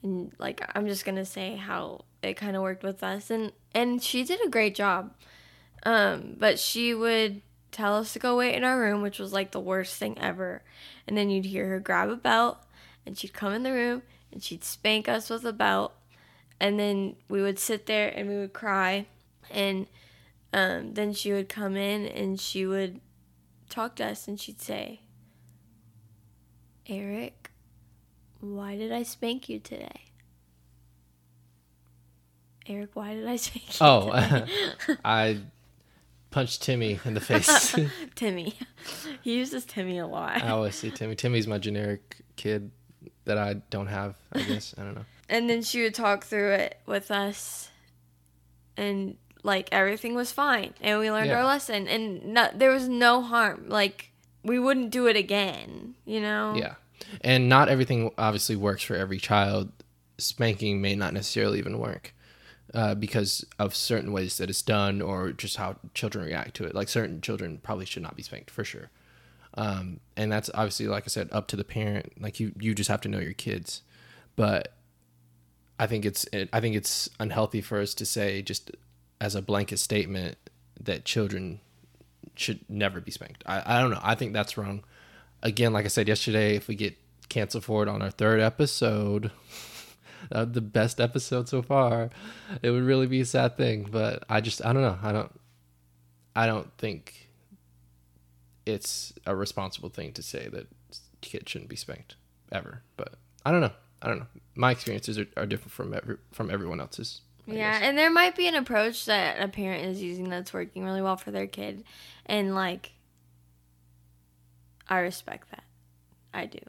and 0.03 0.31
like 0.37 0.61
i'm 0.75 0.85
just 0.85 1.05
gonna 1.05 1.25
say 1.25 1.55
how 1.55 2.03
it 2.23 2.35
kind 2.35 2.55
of 2.55 2.61
worked 2.61 2.83
with 2.83 3.03
us. 3.03 3.29
And 3.29 3.51
and 3.73 4.01
she 4.01 4.23
did 4.23 4.39
a 4.45 4.49
great 4.49 4.75
job. 4.75 5.13
Um 5.83 6.35
but 6.37 6.59
she 6.59 6.93
would 6.93 7.41
tell 7.71 7.95
us 7.95 8.13
to 8.13 8.19
go 8.19 8.37
wait 8.37 8.55
in 8.55 8.63
our 8.63 8.79
room 8.79 9.01
which 9.01 9.19
was 9.19 9.33
like 9.33 9.51
the 9.51 9.59
worst 9.59 9.97
thing 9.97 10.17
ever. 10.19 10.63
And 11.07 11.17
then 11.17 11.29
you'd 11.29 11.45
hear 11.45 11.67
her 11.69 11.79
grab 11.79 12.09
a 12.09 12.15
belt 12.15 12.57
and 13.05 13.17
she'd 13.17 13.33
come 13.33 13.53
in 13.53 13.63
the 13.63 13.73
room 13.73 14.03
and 14.31 14.41
she'd 14.41 14.63
spank 14.63 15.09
us 15.09 15.29
with 15.29 15.45
a 15.45 15.53
belt. 15.53 15.93
And 16.59 16.79
then 16.79 17.17
we 17.27 17.41
would 17.41 17.59
sit 17.59 17.87
there 17.87 18.07
and 18.09 18.29
we 18.29 18.37
would 18.37 18.53
cry. 18.53 19.05
And 19.51 19.87
um, 20.53 20.93
then 20.93 21.13
she 21.13 21.33
would 21.33 21.49
come 21.49 21.75
in 21.75 22.05
and 22.05 22.39
she 22.39 22.65
would 22.65 23.01
talk 23.69 23.95
to 23.95 24.05
us 24.05 24.27
and 24.27 24.39
she'd 24.39 24.61
say 24.61 25.01
erick 26.87 27.42
why 28.43 28.75
did 28.75 28.91
i 28.91 29.03
spank 29.03 29.47
you 29.47 29.59
today? 29.59 30.01
Erick 32.67 32.91
why 32.93 33.13
did 33.13 33.27
i 33.27 33.35
spank 33.37 33.79
you 33.79 33.85
oh 33.85 34.45
i 35.05 35.39
punched 36.29 36.61
timmy 36.61 36.99
in 37.05 37.13
the 37.13 37.21
face. 37.21 37.75
Timmy. 38.15 38.55
He 39.21 39.35
uses 39.35 39.65
timmy 39.65 39.99
a 39.99 40.07
lot. 40.07 40.41
I 40.43 40.49
always 40.49 40.75
see 40.75 40.89
timmy. 40.89 41.15
Timmy's 41.15 41.47
my 41.47 41.57
generic 41.57 42.17
kid 42.35 42.71
that 43.25 43.37
i 43.37 43.53
don't 43.69 43.87
have 43.87 44.15
i 44.33 44.41
guess. 44.41 44.75
I 44.77 44.83
don't 44.83 44.95
know. 44.95 45.05
And 45.29 45.49
then 45.49 45.61
she 45.61 45.81
would 45.83 45.93
talk 45.93 46.25
through 46.25 46.51
it 46.51 46.79
with 46.85 47.11
us 47.11 47.69
and 48.75 49.15
like 49.43 49.69
everything 49.71 50.15
was 50.15 50.31
fine 50.31 50.73
and 50.81 50.99
we 50.99 51.11
learned 51.11 51.29
yeah. 51.29 51.37
our 51.37 51.45
lesson 51.45 51.87
and 51.87 52.25
no, 52.33 52.49
there 52.53 52.71
was 52.71 52.89
no 52.89 53.21
harm. 53.21 53.69
Like 53.69 54.11
we 54.43 54.59
wouldn't 54.59 54.89
do 54.89 55.07
it 55.07 55.15
again 55.15 55.95
you 56.05 56.19
know? 56.19 56.55
Yeah 56.57 56.73
and 57.21 57.49
not 57.49 57.69
everything 57.69 58.11
obviously 58.17 58.55
works 58.55 58.83
for 58.83 58.95
every 58.95 59.17
child 59.17 59.71
spanking 60.17 60.81
may 60.81 60.95
not 60.95 61.13
necessarily 61.13 61.59
even 61.59 61.79
work 61.79 62.13
uh, 62.73 62.95
because 62.95 63.45
of 63.59 63.75
certain 63.75 64.11
ways 64.11 64.37
that 64.37 64.49
it's 64.49 64.61
done 64.61 65.01
or 65.01 65.31
just 65.31 65.57
how 65.57 65.75
children 65.93 66.25
react 66.25 66.55
to 66.55 66.63
it 66.63 66.75
like 66.75 66.89
certain 66.89 67.21
children 67.21 67.59
probably 67.61 67.85
should 67.85 68.03
not 68.03 68.15
be 68.15 68.23
spanked 68.23 68.49
for 68.49 68.63
sure 68.63 68.89
um, 69.55 69.99
and 70.15 70.31
that's 70.31 70.49
obviously 70.53 70.87
like 70.87 71.03
i 71.05 71.07
said 71.07 71.29
up 71.31 71.47
to 71.47 71.55
the 71.55 71.63
parent 71.63 72.11
like 72.21 72.39
you 72.39 72.51
you 72.59 72.73
just 72.73 72.89
have 72.89 73.01
to 73.01 73.09
know 73.09 73.19
your 73.19 73.33
kids 73.33 73.81
but 74.35 74.73
I 75.79 75.87
think 75.87 76.05
it's 76.05 76.25
I 76.51 76.59
think 76.59 76.75
it's 76.75 77.09
unhealthy 77.19 77.61
for 77.61 77.79
us 77.79 77.93
to 77.95 78.05
say 78.05 78.41
just 78.41 78.71
as 79.19 79.35
a 79.35 79.41
blanket 79.41 79.79
statement 79.79 80.37
that 80.79 81.05
children 81.05 81.59
should 82.35 82.61
never 82.69 82.99
be 82.99 83.11
spanked. 83.11 83.43
I, 83.45 83.77
I 83.77 83.81
don't 83.81 83.91
know. 83.91 83.99
I 84.01 84.15
think 84.15 84.33
that's 84.33 84.57
wrong. 84.57 84.83
Again, 85.43 85.73
like 85.73 85.85
I 85.85 85.89
said 85.89 86.07
yesterday, 86.07 86.55
if 86.55 86.67
we 86.67 86.73
get 86.73 86.95
canceled 87.29 87.63
for 87.63 87.83
it 87.83 87.89
on 87.89 88.01
our 88.01 88.09
third 88.09 88.39
episode, 88.39 89.31
uh, 90.31 90.45
the 90.45 90.61
best 90.61 90.99
episode 90.99 91.47
so 91.47 91.61
far, 91.61 92.09
it 92.63 92.71
would 92.71 92.83
really 92.83 93.07
be 93.07 93.21
a 93.21 93.25
sad 93.25 93.57
thing. 93.57 93.87
But 93.91 94.23
I 94.27 94.41
just 94.41 94.65
I 94.65 94.73
don't 94.73 94.81
know. 94.81 94.97
I 95.03 95.11
don't 95.11 95.31
I 96.35 96.47
don't 96.47 96.75
think 96.77 97.29
it's 98.65 99.13
a 99.25 99.35
responsible 99.35 99.89
thing 99.89 100.13
to 100.13 100.23
say 100.23 100.47
that 100.49 100.67
kids 101.21 101.51
shouldn't 101.51 101.69
be 101.69 101.75
spanked 101.75 102.15
ever. 102.51 102.81
But 102.97 103.15
I 103.45 103.51
don't 103.51 103.61
know. 103.61 103.71
I 104.01 104.07
don't 104.07 104.19
know. 104.19 104.27
My 104.55 104.71
experiences 104.71 105.17
are, 105.17 105.27
are 105.37 105.45
different 105.45 105.71
from 105.71 105.93
every, 105.93 106.17
from 106.31 106.51
everyone 106.51 106.79
else's. 106.79 107.21
I 107.47 107.51
yeah, 107.51 107.73
guess. 107.73 107.81
and 107.83 107.97
there 107.97 108.11
might 108.11 108.35
be 108.35 108.47
an 108.47 108.55
approach 108.55 109.05
that 109.05 109.41
a 109.41 109.47
parent 109.47 109.85
is 109.85 110.01
using 110.01 110.29
that's 110.29 110.53
working 110.53 110.83
really 110.83 111.01
well 111.01 111.17
for 111.17 111.31
their 111.31 111.47
kid, 111.47 111.83
and 112.25 112.55
like, 112.55 112.91
I 114.87 114.99
respect 114.99 115.49
that. 115.51 115.63
I 116.33 116.45
do. 116.45 116.59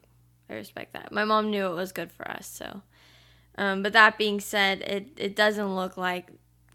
I 0.48 0.54
respect 0.54 0.92
that. 0.92 1.10
My 1.12 1.24
mom 1.24 1.50
knew 1.50 1.66
it 1.66 1.74
was 1.74 1.92
good 1.92 2.12
for 2.12 2.28
us, 2.30 2.46
so. 2.46 2.82
Um, 3.56 3.82
but 3.82 3.92
that 3.92 4.18
being 4.18 4.40
said, 4.40 4.82
it 4.82 5.08
it 5.16 5.36
doesn't 5.36 5.74
look 5.74 5.96
like 5.96 6.30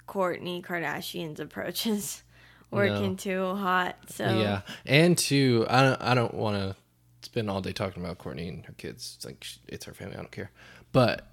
Kourtney 0.08 0.63
Kardashian's 0.63 1.39
approach 1.39 1.86
is 1.86 2.24
working 2.72 3.12
no. 3.12 3.15
too 3.15 3.55
hot. 3.55 3.96
So 4.08 4.25
yeah, 4.39 4.62
and 4.86 5.17
two, 5.17 5.65
I 5.69 5.81
don't 5.81 6.01
I 6.01 6.13
don't 6.13 6.34
want 6.34 6.58
to 6.58 6.75
spend 7.22 7.50
all 7.50 7.62
day 7.62 7.74
talking 7.74 8.03
about 8.03 8.17
Kourtney 8.17 8.48
and 8.48 8.65
her 8.65 8.74
kids. 8.74 9.13
It's 9.17 9.25
like 9.25 9.46
it's 9.67 9.86
her 9.86 9.93
family. 9.93 10.15
I 10.15 10.17
don't 10.17 10.31
care. 10.31 10.51
But 10.91 11.27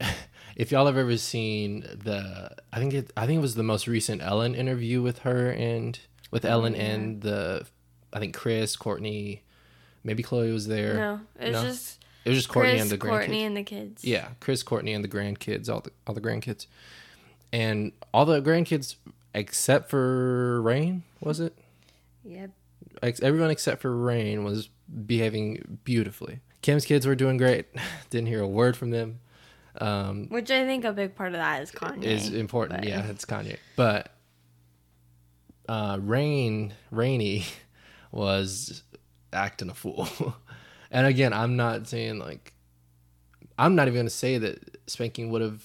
if 0.56 0.72
y'all 0.72 0.86
have 0.86 0.96
ever 0.96 1.16
seen 1.16 1.80
the, 1.80 2.50
I 2.72 2.78
think 2.78 2.94
it, 2.94 3.12
I 3.16 3.26
think 3.26 3.38
it 3.38 3.42
was 3.42 3.54
the 3.54 3.62
most 3.62 3.86
recent 3.86 4.22
Ellen 4.22 4.54
interview 4.54 5.02
with 5.02 5.20
her 5.20 5.50
and 5.50 5.98
with 6.30 6.44
Ellen 6.44 6.74
yeah. 6.74 6.82
and 6.82 7.22
the, 7.22 7.66
I 8.12 8.18
think 8.18 8.34
Kris, 8.34 8.76
Kourtney, 8.76 9.40
maybe 10.04 10.22
Khloé 10.22 10.52
was 10.52 10.66
there. 10.66 10.94
No, 10.94 11.20
it 11.38 11.52
was 11.52 11.62
no? 11.62 11.68
just. 11.68 11.98
It 12.24 12.28
was 12.28 12.38
just 12.38 12.50
Kourtney 12.50 12.70
Kris, 12.70 12.82
and 12.82 12.90
the 12.90 12.98
grandkids. 12.98 13.28
Kourtney 13.28 13.46
and 13.46 13.56
the 13.56 13.62
kids. 13.64 14.04
Yeah, 14.04 14.28
Kris, 14.38 14.62
Kourtney, 14.62 14.94
and 14.94 15.02
the 15.02 15.08
grandkids, 15.08 15.68
all 15.68 15.80
the 15.80 15.90
all 16.06 16.14
the 16.14 16.20
grandkids, 16.20 16.66
and 17.52 17.90
all 18.14 18.24
the 18.24 18.40
grandkids 18.40 18.94
except 19.34 19.90
for 19.90 20.62
Reign. 20.62 21.02
was 21.20 21.40
it? 21.40 21.54
Yep. 22.24 22.50
Everyone 23.02 23.50
except 23.50 23.82
for 23.82 23.96
Reign 23.96 24.44
was 24.44 24.68
behaving 25.06 25.80
beautifully. 25.84 26.40
Kim's 26.60 26.84
kids 26.84 27.06
were 27.06 27.14
doing 27.14 27.36
great. 27.36 27.66
Didn't 28.10 28.28
hear 28.28 28.40
a 28.40 28.48
word 28.48 28.76
from 28.76 28.90
them. 28.90 29.20
Um, 29.80 30.28
Which 30.28 30.50
I 30.50 30.64
think 30.66 30.84
a 30.84 30.92
big 30.92 31.14
part 31.14 31.28
of 31.28 31.38
that 31.38 31.62
is 31.62 31.70
Kanye. 31.72 32.04
Is 32.04 32.32
important. 32.32 32.80
But. 32.80 32.88
Yeah, 32.88 33.06
it's 33.08 33.24
Kanye. 33.24 33.56
But 33.74 34.12
uh, 35.68 35.98
Reign 36.00 36.74
Rainy 36.90 37.46
was 38.12 38.82
acting 39.32 39.70
a 39.70 39.74
fool. 39.74 40.08
and 40.90 41.06
again, 41.06 41.32
I'm 41.32 41.56
not 41.56 41.86
saying 41.88 42.18
like 42.18 42.52
I'm 43.58 43.74
not 43.74 43.88
even 43.88 43.94
going 43.94 44.06
to 44.06 44.10
say 44.10 44.38
that 44.38 44.80
spanking 44.86 45.30
would 45.30 45.42
have 45.42 45.62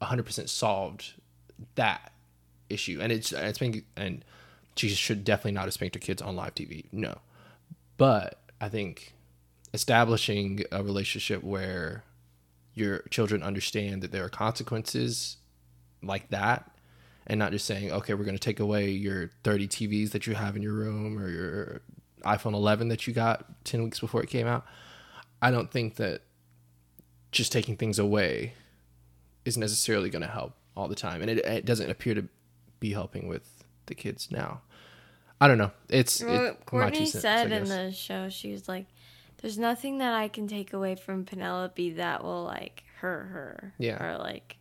100% 0.00 0.48
solved 0.48 1.12
that 1.74 2.12
issue. 2.68 3.00
And 3.00 3.12
it's 3.12 3.32
and 3.32 3.54
spanking 3.54 3.84
and 3.96 4.24
she 4.76 4.88
should 4.88 5.24
definitely 5.24 5.52
not 5.52 5.64
have 5.64 5.74
spanked 5.74 5.94
her 5.94 6.00
kids 6.00 6.22
on 6.22 6.36
live 6.36 6.54
TV. 6.54 6.86
No. 6.92 7.18
But 7.96 8.40
I 8.60 8.68
think 8.68 9.14
establishing 9.74 10.62
a 10.70 10.82
relationship 10.82 11.42
where 11.42 12.04
your 12.74 13.00
children 13.10 13.42
understand 13.42 14.02
that 14.02 14.12
there 14.12 14.24
are 14.24 14.30
consequences 14.30 15.36
like 16.02 16.30
that 16.30 16.70
and 17.26 17.38
not 17.38 17.52
just 17.52 17.66
saying, 17.66 17.92
okay, 17.92 18.14
we're 18.14 18.24
going 18.24 18.36
to 18.36 18.40
take 18.40 18.60
away 18.60 18.90
your 18.90 19.30
30 19.44 19.68
TVs 19.68 20.10
that 20.10 20.26
you 20.26 20.34
have 20.34 20.56
in 20.56 20.62
your 20.62 20.72
room 20.72 21.18
or 21.18 21.28
your 21.28 21.82
iPhone 22.24 22.54
11 22.54 22.88
that 22.88 23.06
you 23.06 23.12
got 23.12 23.44
10 23.64 23.82
weeks 23.84 24.00
before 24.00 24.22
it 24.22 24.28
came 24.28 24.46
out. 24.46 24.64
I 25.40 25.50
don't 25.50 25.70
think 25.70 25.96
that 25.96 26.22
just 27.32 27.52
taking 27.52 27.76
things 27.76 27.98
away 27.98 28.54
is 29.44 29.56
necessarily 29.56 30.10
going 30.10 30.22
to 30.22 30.28
help 30.28 30.54
all 30.76 30.88
the 30.88 30.94
time. 30.94 31.20
And 31.22 31.30
it, 31.30 31.38
it 31.38 31.64
doesn't 31.64 31.90
appear 31.90 32.14
to 32.14 32.24
be 32.80 32.92
helping 32.92 33.28
with 33.28 33.64
the 33.86 33.94
kids 33.94 34.30
now. 34.30 34.60
I 35.40 35.48
don't 35.48 35.58
know. 35.58 35.72
It's 35.88 36.22
Well, 36.22 36.46
it, 36.46 36.66
Kourtney 36.66 36.98
cents, 37.08 37.20
said 37.20 37.50
in 37.52 37.64
the 37.64 37.90
show, 37.90 38.28
she 38.28 38.52
was 38.52 38.68
like, 38.68 38.86
"There's 39.38 39.58
nothing 39.58 39.98
that 39.98 40.14
I 40.14 40.28
can 40.28 40.46
take 40.46 40.72
away 40.72 40.94
from 40.94 41.24
Penelope 41.24 41.94
that 41.94 42.22
will 42.22 42.44
like 42.44 42.84
hurt 43.00 43.24
her, 43.26 43.74
Yeah. 43.78 44.00
or 44.00 44.18
like 44.18 44.56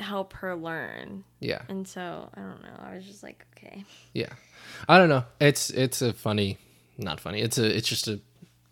help 0.00 0.32
her 0.34 0.54
learn." 0.54 1.24
yeah. 1.40 1.62
And 1.68 1.86
so 1.86 2.30
I 2.34 2.40
don't 2.40 2.62
know. 2.62 2.78
I 2.78 2.94
was 2.94 3.04
just 3.04 3.22
like, 3.22 3.44
okay, 3.56 3.84
Yeah. 4.14 4.32
I 4.88 4.98
don't 4.98 5.08
know. 5.08 5.24
It's 5.40 5.70
it's 5.70 6.02
a 6.02 6.12
funny, 6.12 6.58
not 6.96 7.20
funny. 7.20 7.40
It's 7.40 7.58
a 7.58 7.76
it's 7.76 7.88
just 7.88 8.08
a 8.08 8.20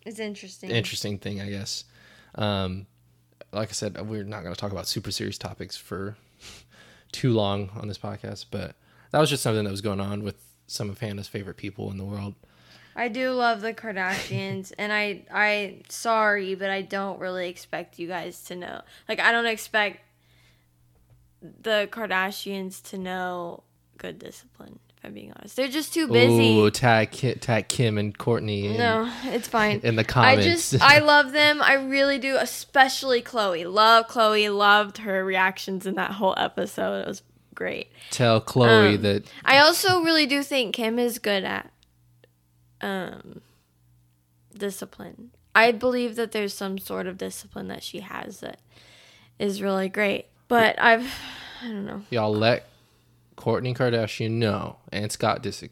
it's 0.04 0.18
interesting. 0.20 0.70
interesting 0.70 1.18
thing, 1.18 1.40
I 1.40 1.50
guess. 1.50 1.84
Um, 2.36 2.86
like 3.52 3.70
I 3.70 3.72
said, 3.72 4.00
we're 4.08 4.24
not 4.24 4.42
going 4.42 4.54
to 4.54 4.60
talk 4.60 4.72
about 4.72 4.86
super 4.86 5.10
serious 5.10 5.38
topics 5.38 5.76
for 5.76 6.16
too 7.12 7.32
long 7.32 7.70
on 7.74 7.88
this 7.88 7.98
podcast, 7.98 8.46
but 8.50 8.74
that 9.10 9.18
was 9.18 9.30
just 9.30 9.42
something 9.42 9.64
that 9.64 9.70
was 9.70 9.80
going 9.80 10.00
on 10.00 10.22
with 10.22 10.36
some 10.66 10.90
of 10.90 10.98
Hannah's 11.00 11.28
favorite 11.28 11.56
people 11.56 11.90
in 11.90 11.96
the 11.96 12.04
world. 12.04 12.34
I 12.94 13.08
do 13.08 13.32
love 13.32 13.60
the 13.60 13.74
Kardashians, 13.74 14.72
and 14.78 14.92
I 14.92 15.22
I 15.30 15.82
sorry, 15.88 16.54
but 16.54 16.70
I 16.70 16.82
don't 16.82 17.18
really 17.20 17.48
expect 17.48 17.98
you 17.98 18.08
guys 18.08 18.42
to 18.44 18.56
know. 18.56 18.80
Like 19.08 19.20
I 19.20 19.32
don't 19.32 19.46
expect 19.46 20.00
the 21.62 21.88
Kardashians 21.90 22.82
to 22.90 22.98
know 22.98 23.62
good 23.98 24.18
discipline. 24.18 24.78
If 24.98 25.04
I'm 25.04 25.12
being 25.14 25.32
honest, 25.36 25.56
they're 25.56 25.68
just 25.68 25.92
too 25.92 26.08
busy. 26.08 26.58
Ooh, 26.58 26.70
tag 26.70 27.10
Kim, 27.10 27.38
tag 27.38 27.68
Kim 27.68 27.98
and 27.98 28.16
Kourtney 28.16 28.76
no, 28.76 29.10
it's 29.24 29.46
fine. 29.48 29.80
in 29.82 29.96
the 29.96 30.04
comments, 30.04 30.46
I 30.46 30.50
just 30.50 30.74
I 30.82 30.98
love 31.00 31.32
them. 31.32 31.60
I 31.62 31.74
really 31.74 32.18
do, 32.18 32.36
especially 32.38 33.20
Khloé. 33.22 33.70
Love 33.70 34.08
Khloé. 34.08 34.54
Loved 34.56 34.98
her 34.98 35.24
reactions 35.24 35.86
in 35.86 35.94
that 35.96 36.12
whole 36.12 36.34
episode. 36.38 37.00
It 37.02 37.08
was 37.08 37.22
great. 37.54 37.88
Tell 38.10 38.40
Khloé 38.40 38.96
Um, 38.96 39.02
that 39.02 39.24
I 39.44 39.58
also 39.58 40.02
really 40.02 40.26
do 40.26 40.42
think 40.42 40.74
Kim 40.74 40.98
is 40.98 41.18
good 41.18 41.44
at 41.44 41.70
um 42.80 43.40
discipline. 44.56 45.30
I 45.54 45.72
believe 45.72 46.16
that 46.16 46.32
there's 46.32 46.52
some 46.54 46.78
sort 46.78 47.06
of 47.06 47.16
discipline 47.18 47.68
that 47.68 47.82
she 47.82 48.00
has 48.00 48.40
that 48.40 48.60
is 49.38 49.62
really 49.62 49.88
great. 49.88 50.26
But 50.48 50.80
I've 50.80 51.12
I 51.62 51.66
don't 51.68 51.86
know. 51.86 52.02
y'all 52.10 52.32
let 52.34 52.68
Kourtney 53.36 53.76
Kardashian 53.76 54.32
know 54.32 54.76
and 54.92 55.10
Scott 55.10 55.42
Disick 55.42 55.70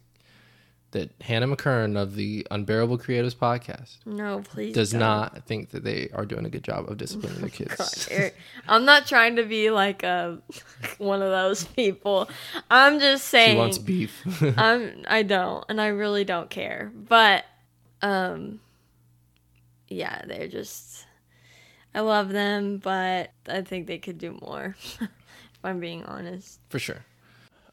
that 0.93 1.11
Hannah 1.23 1.49
McKern 1.49 2.01
of 2.01 2.15
the 2.15 2.47
Unbearable 2.53 2.99
Creatives 2.99 3.35
podcast 3.35 3.97
No, 4.07 4.43
please. 4.45 4.75
does 4.75 4.93
don't. 4.93 5.01
not 5.01 5.45
think 5.45 5.71
that 5.71 5.83
they 5.83 6.09
are 6.15 6.25
doing 6.25 6.47
a 6.47 6.49
good 6.49 6.63
job 6.63 6.89
of 6.89 6.99
disciplining 6.99 7.41
their 7.41 7.51
kids. 7.51 7.75
God, 7.75 8.13
Erick, 8.13 8.37
I'm 8.69 8.85
not 8.85 9.07
trying 9.07 9.35
to 9.37 9.43
be 9.43 9.71
like 9.71 10.05
a 10.05 10.39
one 10.99 11.21
of 11.21 11.31
those 11.31 11.65
people. 11.65 12.29
I'm 12.71 13.01
just 13.01 13.27
saying 13.27 13.55
She 13.55 13.59
wants 13.59 13.79
beef. 13.79 14.23
I'm 14.57 15.05
I 15.09 15.23
don't 15.25 15.65
and 15.69 15.81
I 15.81 15.89
really 15.89 16.25
don't 16.25 16.49
care. 16.49 16.93
But 16.95 17.45
um 18.03 18.61
yeah, 19.89 20.23
they're 20.27 20.49
just 20.49 21.04
I 21.95 22.01
love 22.01 22.29
them, 22.31 22.79
but 22.79 23.31
I 23.49 23.63
think 23.63 23.87
they 23.87 23.99
could 23.99 24.19
do 24.19 24.37
more. 24.43 24.75
if 25.01 25.09
I'm 25.63 25.81
being 25.81 26.05
honest. 26.05 26.61
For 26.69 26.79
sure. 26.79 27.05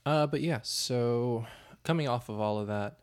Uh, 0.06 0.28
but 0.28 0.42
yeah, 0.42 0.60
so 0.64 1.46
coming 1.84 2.08
off 2.08 2.30
of 2.30 2.40
all 2.40 2.60
of 2.60 2.68
that, 2.68 3.00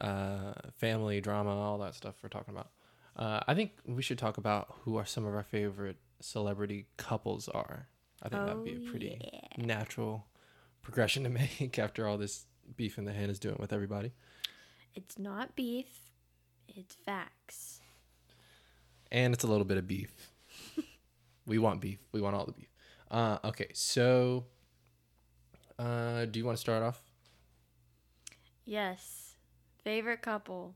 uh, 0.00 0.54
family 0.78 1.20
drama, 1.20 1.50
all 1.50 1.78
that 1.78 1.94
stuff 1.94 2.14
we're 2.22 2.28
talking 2.28 2.54
about, 2.54 2.70
uh, 3.16 3.40
I 3.46 3.54
think 3.54 3.72
we 3.86 4.02
should 4.02 4.18
talk 4.18 4.38
about 4.38 4.74
who 4.82 4.96
are 4.96 5.04
some 5.06 5.24
of 5.24 5.34
our 5.34 5.42
favorite 5.44 5.98
celebrity 6.20 6.86
couples 6.96 7.48
are. 7.48 7.88
I 8.22 8.28
think 8.28 8.46
that'd 8.46 8.64
be 8.64 8.72
a 8.72 8.78
Oh, 8.86 8.90
pretty 8.90 9.20
natural 9.58 10.26
progression 10.82 11.24
to 11.24 11.28
make 11.60 11.78
after 11.78 12.08
all 12.08 12.16
this 12.18 12.46
beef 12.76 12.96
in 12.98 13.04
the 13.04 13.12
hand 13.12 13.30
is 13.30 13.38
doing 13.38 13.56
with 13.58 13.72
everybody. 13.72 14.12
It's 14.94 15.18
not 15.18 15.54
beef, 15.54 16.10
it's 16.68 16.94
facts. 16.94 17.80
And 19.12 19.34
it's 19.34 19.44
a 19.44 19.46
little 19.46 19.64
bit 19.66 19.76
of 19.76 19.86
beef. 19.86 20.30
We 21.46 21.58
want 21.58 21.80
beef. 21.80 21.98
We 22.12 22.20
want 22.20 22.36
all 22.36 22.46
the 22.46 22.52
beef. 22.52 22.68
Uh, 23.10 23.38
okay, 23.44 23.68
so 23.74 24.44
uh, 25.78 26.24
do 26.26 26.38
you 26.38 26.44
want 26.44 26.56
to 26.56 26.60
start 26.60 26.82
off? 26.82 27.00
Yes. 28.64 29.34
Favorite 29.82 30.22
couple. 30.22 30.74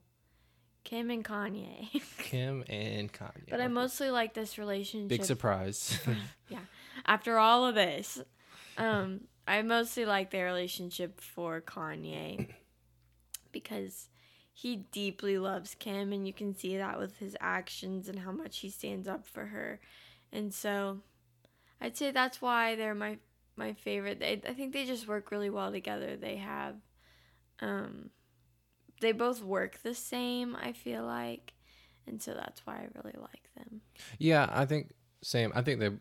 Kim 0.83 1.09
and 1.09 1.23
Kanye. 1.23 1.89
Kim 2.17 2.63
and 2.69 3.11
Kanye. 3.11 3.49
but 3.49 3.61
I 3.61 3.67
mostly 3.67 4.09
like 4.11 4.33
this 4.33 4.57
relationship. 4.57 5.09
Big 5.09 5.25
surprise. 5.25 5.99
Yeah. 6.49 6.59
After 7.05 7.37
all 7.37 7.67
of 7.67 7.75
this. 7.75 8.19
Um, 8.77 9.21
I 9.47 9.61
mostly 9.61 10.05
like 10.05 10.31
their 10.31 10.45
relationship 10.45 11.21
for 11.21 11.61
Kanye 11.61 12.47
because 13.51 14.09
he 14.53 14.77
deeply 14.91 15.37
loves 15.37 15.75
Kim, 15.75 16.11
and 16.11 16.25
you 16.25 16.33
can 16.33 16.55
see 16.55 16.77
that 16.77 16.97
with 16.99 17.17
his 17.17 17.35
actions 17.39 18.09
and 18.09 18.19
how 18.19 18.31
much 18.31 18.59
he 18.59 18.69
stands 18.69 19.07
up 19.07 19.27
for 19.27 19.45
her. 19.45 19.79
And 20.31 20.53
so, 20.53 20.99
I'd 21.81 21.97
say 21.97 22.11
that's 22.11 22.41
why 22.41 22.75
they're 22.75 22.95
my 22.95 23.17
my 23.55 23.73
favorite. 23.73 24.19
They, 24.19 24.41
I 24.47 24.53
think 24.53 24.73
they 24.73 24.85
just 24.85 25.07
work 25.07 25.31
really 25.31 25.49
well 25.49 25.71
together. 25.71 26.15
They 26.15 26.37
have, 26.37 26.75
um, 27.59 28.09
they 29.01 29.11
both 29.11 29.43
work 29.43 29.79
the 29.83 29.93
same. 29.93 30.55
I 30.55 30.71
feel 30.71 31.03
like, 31.03 31.53
and 32.07 32.21
so 32.21 32.33
that's 32.33 32.65
why 32.65 32.77
I 32.77 32.87
really 32.95 33.17
like 33.19 33.49
them. 33.55 33.81
yeah, 34.17 34.47
I 34.51 34.65
think 34.65 34.91
same. 35.21 35.51
I 35.53 35.61
think 35.61 35.79
they 35.79 35.91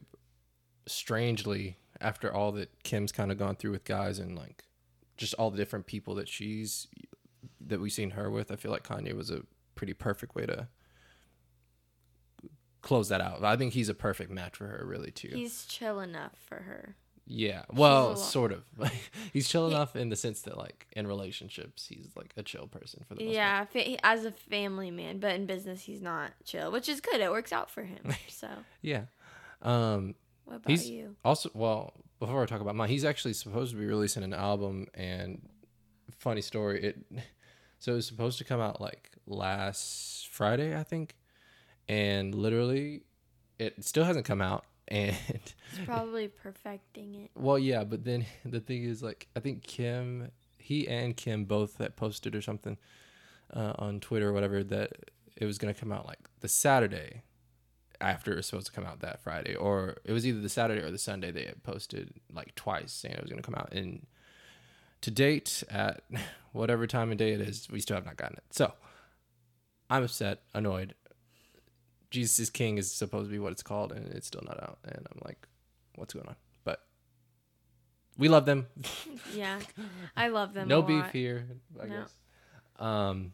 strangely 0.86 1.76
after 2.00 2.32
all 2.32 2.52
that 2.52 2.82
Kim's 2.82 3.12
kind 3.12 3.30
of 3.30 3.38
gone 3.38 3.56
through 3.56 3.72
with 3.72 3.84
guys 3.84 4.18
and 4.18 4.36
like 4.36 4.64
just 5.16 5.34
all 5.34 5.50
the 5.50 5.56
different 5.56 5.86
people 5.86 6.14
that 6.14 6.28
she's 6.28 6.86
that 7.60 7.80
we've 7.80 7.92
seen 7.92 8.10
her 8.10 8.30
with, 8.30 8.50
I 8.50 8.56
feel 8.56 8.70
like 8.70 8.86
Kanye 8.86 9.14
was 9.14 9.30
a 9.30 9.42
pretty 9.74 9.92
perfect 9.92 10.34
way 10.34 10.46
to 10.46 10.68
close 12.82 13.08
that 13.08 13.20
out. 13.20 13.42
I 13.44 13.56
think 13.56 13.72
he's 13.74 13.88
a 13.88 13.94
perfect 13.94 14.30
match 14.30 14.56
for 14.56 14.66
her 14.66 14.84
really 14.86 15.10
too. 15.10 15.30
He's 15.32 15.64
chill 15.66 16.00
enough 16.00 16.32
for 16.46 16.56
her. 16.56 16.96
Yeah, 17.30 17.64
well, 17.70 18.16
sort 18.16 18.52
of. 18.52 18.64
he's 19.34 19.48
chill 19.48 19.68
Yeah. 19.68 19.76
enough 19.76 19.96
in 19.96 20.08
the 20.08 20.16
sense 20.16 20.40
that, 20.42 20.56
like, 20.56 20.86
in 20.96 21.06
relationships, 21.06 21.86
he's 21.86 22.08
like 22.16 22.32
a 22.38 22.42
chill 22.42 22.66
person 22.66 23.04
for 23.06 23.14
the 23.16 23.24
most 23.26 23.36
part. 23.36 23.36
Yeah, 23.36 23.64
fa- 23.66 24.06
as 24.06 24.24
a 24.24 24.30
family 24.30 24.90
man, 24.90 25.18
but 25.18 25.34
in 25.34 25.44
business 25.44 25.82
he's 25.82 26.00
not 26.00 26.30
chill, 26.44 26.72
which 26.72 26.88
is 26.88 27.02
good. 27.02 27.20
It 27.20 27.30
works 27.30 27.52
out 27.52 27.70
for 27.70 27.82
him. 27.82 28.14
So, 28.28 28.48
Yeah. 28.80 29.02
Um. 29.60 30.14
what 30.46 30.56
about 30.56 30.70
He's 30.70 30.88
you? 30.88 31.16
also 31.24 31.50
well. 31.54 31.92
Before 32.18 32.42
I 32.42 32.46
talk 32.46 32.60
about 32.62 32.74
mine, 32.74 32.88
he's 32.88 33.04
actually 33.04 33.34
supposed 33.34 33.72
to 33.72 33.78
be 33.78 33.84
releasing 33.86 34.22
an 34.24 34.32
album. 34.32 34.86
And 34.94 35.46
funny 36.18 36.40
story, 36.40 36.82
it 36.82 36.96
so 37.78 37.92
it 37.92 37.96
was 37.96 38.06
supposed 38.06 38.38
to 38.38 38.44
come 38.44 38.60
out 38.60 38.80
like 38.80 39.10
last 39.26 40.28
Friday, 40.28 40.76
I 40.78 40.82
think, 40.82 41.14
and 41.88 42.34
literally, 42.34 43.02
it 43.58 43.84
still 43.84 44.04
hasn't 44.04 44.24
come 44.26 44.40
out. 44.40 44.64
And 44.90 45.14
He's 45.76 45.84
probably 45.84 46.28
perfecting 46.28 47.14
it. 47.14 47.30
Well, 47.34 47.58
yeah, 47.58 47.84
but 47.84 48.04
then 48.04 48.24
the 48.46 48.58
thing 48.58 48.84
is, 48.84 49.02
like, 49.02 49.28
I 49.36 49.40
think 49.40 49.62
Kim, 49.62 50.30
he 50.56 50.88
and 50.88 51.14
Kim 51.14 51.44
both 51.44 51.76
that 51.76 51.94
posted 51.94 52.34
or 52.34 52.40
something 52.40 52.78
uh, 53.52 53.74
on 53.76 54.00
Twitter 54.00 54.30
or 54.30 54.32
whatever 54.32 54.64
that 54.64 54.92
it 55.36 55.44
was 55.44 55.58
gonna 55.58 55.74
come 55.74 55.92
out 55.92 56.06
like 56.06 56.20
the 56.40 56.48
Saturday 56.48 57.22
after 58.00 58.32
it 58.32 58.36
was 58.36 58.46
supposed 58.46 58.66
to 58.66 58.72
come 58.72 58.86
out 58.86 59.00
that 59.00 59.20
Friday, 59.20 59.54
or 59.54 59.96
it 60.04 60.12
was 60.12 60.26
either 60.26 60.40
the 60.40 60.48
Saturday 60.48 60.80
or 60.80 60.90
the 60.90 60.98
Sunday 60.98 61.30
they 61.30 61.44
had 61.44 61.62
posted 61.62 62.14
like 62.32 62.54
twice 62.54 62.92
saying 62.92 63.14
it 63.14 63.22
was 63.22 63.30
gonna 63.30 63.42
come 63.42 63.56
out. 63.56 63.72
And 63.72 64.06
to 65.02 65.10
date, 65.10 65.62
at 65.68 66.02
whatever 66.52 66.86
time 66.86 67.10
of 67.12 67.18
day 67.18 67.32
it 67.32 67.40
is, 67.40 67.68
we 67.70 67.80
still 67.80 67.96
have 67.96 68.06
not 68.06 68.16
gotten 68.16 68.36
it. 68.36 68.44
So 68.50 68.72
I'm 69.90 70.02
upset, 70.02 70.42
annoyed. 70.54 70.94
Jesus 72.10 72.38
is 72.38 72.50
King 72.50 72.78
is 72.78 72.90
supposed 72.90 73.26
to 73.28 73.32
be 73.32 73.38
what 73.38 73.52
it's 73.52 73.62
called, 73.62 73.92
and 73.92 74.06
it's 74.12 74.26
still 74.26 74.42
not 74.44 74.62
out. 74.62 74.78
And 74.84 75.06
I'm 75.12 75.20
like, 75.24 75.46
what's 75.96 76.14
going 76.14 76.26
on? 76.26 76.36
But 76.64 76.80
we 78.16 78.28
love 78.28 78.46
them. 78.46 78.66
Yeah, 79.34 79.58
I 80.16 80.28
love 80.28 80.54
them. 80.54 80.68
no 80.68 80.80
beef 80.82 81.02
lot. 81.02 81.10
here, 81.12 81.46
I 81.80 81.86
No. 81.86 81.94
guess. 82.00 82.14
Um, 82.78 83.32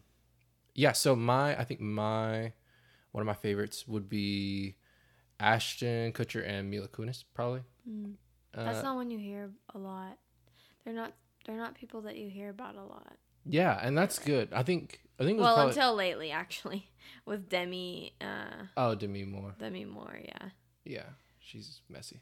yeah. 0.73 0.91
So 0.91 1.15
my, 1.15 1.57
I 1.57 1.63
think 1.63 1.79
my 1.79 2.51
one 3.11 3.21
of 3.21 3.25
my 3.25 3.33
favorites 3.33 3.87
would 3.87 4.09
be 4.09 4.75
Ashton 5.39 6.11
Kutcher 6.11 6.45
and 6.45 6.69
Mila 6.69 6.87
Kunis, 6.89 7.23
probably. 7.33 7.61
Mm. 7.89 8.15
Uh, 8.53 8.63
That's 8.65 8.83
not 8.83 8.95
one 8.95 9.09
you 9.09 9.17
hear 9.19 9.51
a 9.73 9.77
lot. 9.77 10.17
They're 10.83 10.93
not. 10.93 11.13
They're 11.45 11.57
not 11.57 11.75
people 11.75 12.01
that 12.01 12.17
you 12.17 12.27
hear 12.29 12.49
about 12.49 12.75
a 12.75 12.83
lot. 12.83 13.15
Yeah, 13.45 13.79
and 13.81 13.97
that's 13.97 14.19
good. 14.19 14.49
I 14.53 14.63
think. 14.63 15.01
I 15.19 15.23
think 15.23 15.37
it 15.37 15.41
was 15.41 15.45
Well, 15.45 15.55
probably, 15.55 15.71
until 15.71 15.95
lately, 15.95 16.31
actually, 16.31 16.89
with 17.25 17.47
Demi, 17.49 18.13
uh, 18.19 18.65
oh 18.75 18.95
Demi 18.95 19.23
Moore. 19.23 19.55
Demi 19.57 19.85
Moore. 19.85 20.19
Yeah. 20.23 20.49
Yeah, 20.83 21.05
she's 21.39 21.81
messy. 21.89 22.21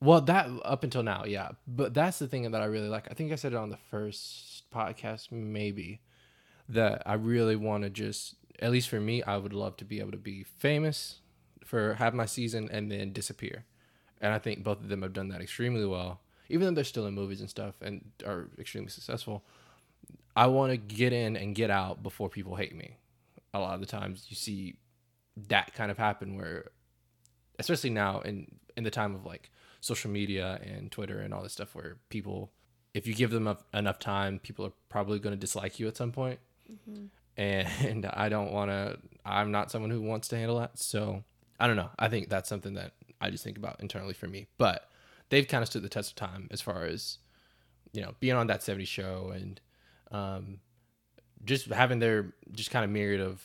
Well, 0.00 0.20
that 0.22 0.48
up 0.64 0.84
until 0.84 1.02
now, 1.02 1.24
yeah. 1.24 1.50
But 1.66 1.94
that's 1.94 2.18
the 2.18 2.28
thing 2.28 2.50
that 2.50 2.60
I 2.60 2.66
really 2.66 2.88
like. 2.88 3.08
I 3.10 3.14
think 3.14 3.32
I 3.32 3.36
said 3.36 3.52
it 3.52 3.56
on 3.56 3.70
the 3.70 3.78
first 3.90 4.70
podcast, 4.70 5.32
maybe, 5.32 6.00
that 6.68 7.02
I 7.06 7.14
really 7.14 7.56
want 7.56 7.84
to 7.84 7.90
just, 7.90 8.34
at 8.60 8.70
least 8.70 8.90
for 8.90 9.00
me, 9.00 9.22
I 9.22 9.38
would 9.38 9.54
love 9.54 9.76
to 9.78 9.84
be 9.84 10.00
able 10.00 10.10
to 10.12 10.18
be 10.18 10.44
famous 10.44 11.20
for 11.64 11.94
have 11.94 12.12
my 12.12 12.26
season 12.26 12.68
and 12.70 12.90
then 12.92 13.12
disappear. 13.12 13.64
And 14.20 14.32
I 14.34 14.38
think 14.38 14.62
both 14.62 14.80
of 14.80 14.88
them 14.88 15.02
have 15.02 15.14
done 15.14 15.28
that 15.28 15.40
extremely 15.40 15.86
well. 15.86 16.20
Even 16.50 16.66
though 16.68 16.74
they're 16.74 16.84
still 16.84 17.06
in 17.06 17.14
movies 17.14 17.40
and 17.40 17.48
stuff 17.48 17.76
and 17.80 18.04
are 18.26 18.50
extremely 18.58 18.90
successful, 18.90 19.44
I 20.36 20.46
want 20.46 20.72
to 20.72 20.76
get 20.76 21.12
in 21.12 21.36
and 21.36 21.54
get 21.54 21.70
out 21.70 22.02
before 22.02 22.28
people 22.28 22.56
hate 22.56 22.74
me. 22.74 22.96
A 23.52 23.60
lot 23.60 23.74
of 23.74 23.80
the 23.80 23.86
times 23.86 24.26
you 24.28 24.36
see 24.36 24.76
that 25.48 25.74
kind 25.74 25.90
of 25.90 25.98
happen 25.98 26.36
where 26.36 26.70
especially 27.58 27.90
now 27.90 28.20
in 28.20 28.46
in 28.76 28.84
the 28.84 28.90
time 28.90 29.14
of 29.14 29.24
like 29.24 29.50
social 29.80 30.10
media 30.10 30.60
and 30.62 30.90
Twitter 30.90 31.18
and 31.20 31.32
all 31.32 31.42
this 31.42 31.52
stuff 31.52 31.74
where 31.74 31.96
people 32.08 32.50
if 32.94 33.08
you 33.08 33.14
give 33.14 33.32
them 33.32 33.42
enough, 33.42 33.64
enough 33.72 33.98
time 33.98 34.38
people 34.38 34.64
are 34.66 34.72
probably 34.88 35.18
going 35.18 35.34
to 35.34 35.40
dislike 35.40 35.80
you 35.80 35.88
at 35.88 35.96
some 35.96 36.12
point. 36.12 36.38
point 36.68 37.10
and 37.36 38.06
I 38.06 38.28
don't 38.28 38.52
want 38.52 38.70
to 38.70 38.98
I'm 39.24 39.50
not 39.50 39.70
someone 39.70 39.90
who 39.90 40.00
wants 40.00 40.28
to 40.28 40.36
handle 40.36 40.58
that 40.58 40.78
so 40.78 41.22
I 41.60 41.66
don't 41.66 41.76
know 41.76 41.90
I 41.98 42.08
think 42.08 42.28
that's 42.28 42.48
something 42.48 42.74
that 42.74 42.92
I 43.20 43.30
just 43.30 43.44
think 43.44 43.58
about 43.58 43.80
internally 43.80 44.14
for 44.14 44.26
me 44.26 44.46
but 44.58 44.88
they've 45.28 45.46
kind 45.46 45.62
of 45.62 45.68
stood 45.68 45.82
the 45.82 45.88
test 45.88 46.10
of 46.10 46.16
time 46.16 46.48
as 46.50 46.60
far 46.60 46.84
as 46.84 47.18
you 47.92 48.02
know 48.02 48.14
being 48.20 48.34
on 48.34 48.46
that 48.48 48.62
70 48.62 48.84
show 48.84 49.32
and 49.34 49.60
um 50.14 50.60
just 51.44 51.66
having 51.66 51.98
their 51.98 52.32
just 52.52 52.70
kind 52.70 52.84
of 52.84 52.90
myriad 52.90 53.20
of 53.20 53.42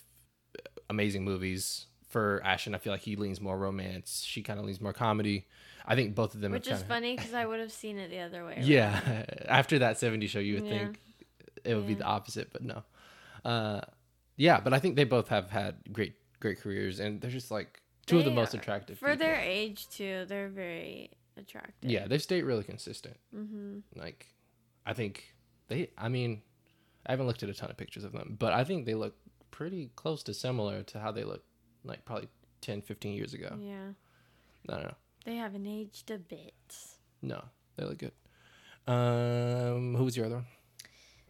amazing 0.89 1.23
movies 1.25 1.88
for 2.08 2.41
Ashton. 2.45 2.73
I 2.73 2.77
feel 2.77 2.93
like 2.93 3.01
he 3.01 3.15
leans 3.15 3.41
more 3.41 3.58
romance. 3.58 4.23
She 4.25 4.41
kind 4.41 4.60
of 4.60 4.65
leans 4.65 4.79
more 4.82 4.93
comedy. 4.93 5.47
I 5.86 5.95
think 5.95 6.15
both 6.15 6.34
of 6.36 6.41
them. 6.41 6.51
Which 6.51 6.67
is 6.67 6.79
kinda- 6.79 6.88
funny 6.88 7.15
because 7.15 7.34
I 7.34 7.45
would 7.45 7.60
have 7.60 7.71
seen 7.71 7.97
it 7.97 8.10
the 8.10 8.19
other 8.19 8.45
way. 8.45 8.53
around. 8.55 8.65
Yeah, 8.65 9.25
after 9.47 9.79
that 9.79 9.97
'70 9.97 10.27
show, 10.27 10.39
you 10.39 10.55
would 10.55 10.65
Yeah. 10.65 10.77
think 10.79 10.99
it 11.65 11.75
would 11.75 11.88
be 11.88 11.93
the 11.95 12.05
opposite, 12.05 12.51
but 12.53 12.63
no. 12.63 12.84
Uh, 13.43 13.82
yeah, 14.38 14.60
but 14.62 14.73
I 14.73 14.79
think 14.79 14.95
they 14.95 15.03
both 15.03 15.27
have 15.29 15.49
had 15.49 15.75
great, 15.91 16.13
great 16.39 16.60
careers, 16.60 16.99
and 16.99 17.19
they're 17.21 17.32
just 17.32 17.51
like 17.51 17.82
two 18.05 18.17
of 18.19 18.25
the 18.25 18.32
most 18.32 18.53
attractive 18.53 18.97
for 18.97 19.10
people. 19.10 19.25
their 19.25 19.36
age 19.41 19.88
too. 19.89 20.25
They're 20.27 20.47
very 20.49 21.12
attractive. 21.38 21.89
Yeah, 21.89 22.08
they 22.08 22.17
stay 22.17 22.41
really 22.43 22.63
consistent. 22.63 23.17
Mm-hmm. 23.36 23.79
Like, 23.99 24.27
I 24.86 24.93
think 24.93 25.36
they. 25.67 25.89
I 25.97 26.08
mean, 26.10 26.41
I 27.10 27.13
haven't 27.13 27.26
looked 27.26 27.41
at 27.41 27.50
a 27.50 27.56
ton 27.56 27.72
of 27.72 27.76
pictures 27.78 28.04
of 28.04 28.12
them, 28.12 28.36
but 28.38 28.54
I 28.54 28.63
think 28.63 28.86
they 28.86 28.93
look 28.93 29.15
pretty 29.50 29.89
close 29.95 30.22
to 30.24 30.34
similar 30.34 30.84
to 30.84 31.00
how 31.00 31.12
they 31.12 31.24
looked 31.24 31.48
like 31.84 32.06
probably 32.06 32.30
10, 32.62 32.84
15 32.84 33.15
years 33.15 33.34
ago. 33.34 33.58
Yeah. 33.60 33.93
I 34.69 34.74
don't 34.74 34.84
know. 34.84 34.95
They 35.26 35.36
haven't 35.36 35.65
aged 35.65 36.12
a 36.12 36.19
bit. 36.19 36.54
No, 37.24 37.43
they 37.78 37.86
look 37.86 37.98
good. 37.98 38.12
Um, 38.86 39.95
who 39.95 40.04
was 40.04 40.15
your 40.15 40.28
other 40.28 40.36
one? 40.36 40.45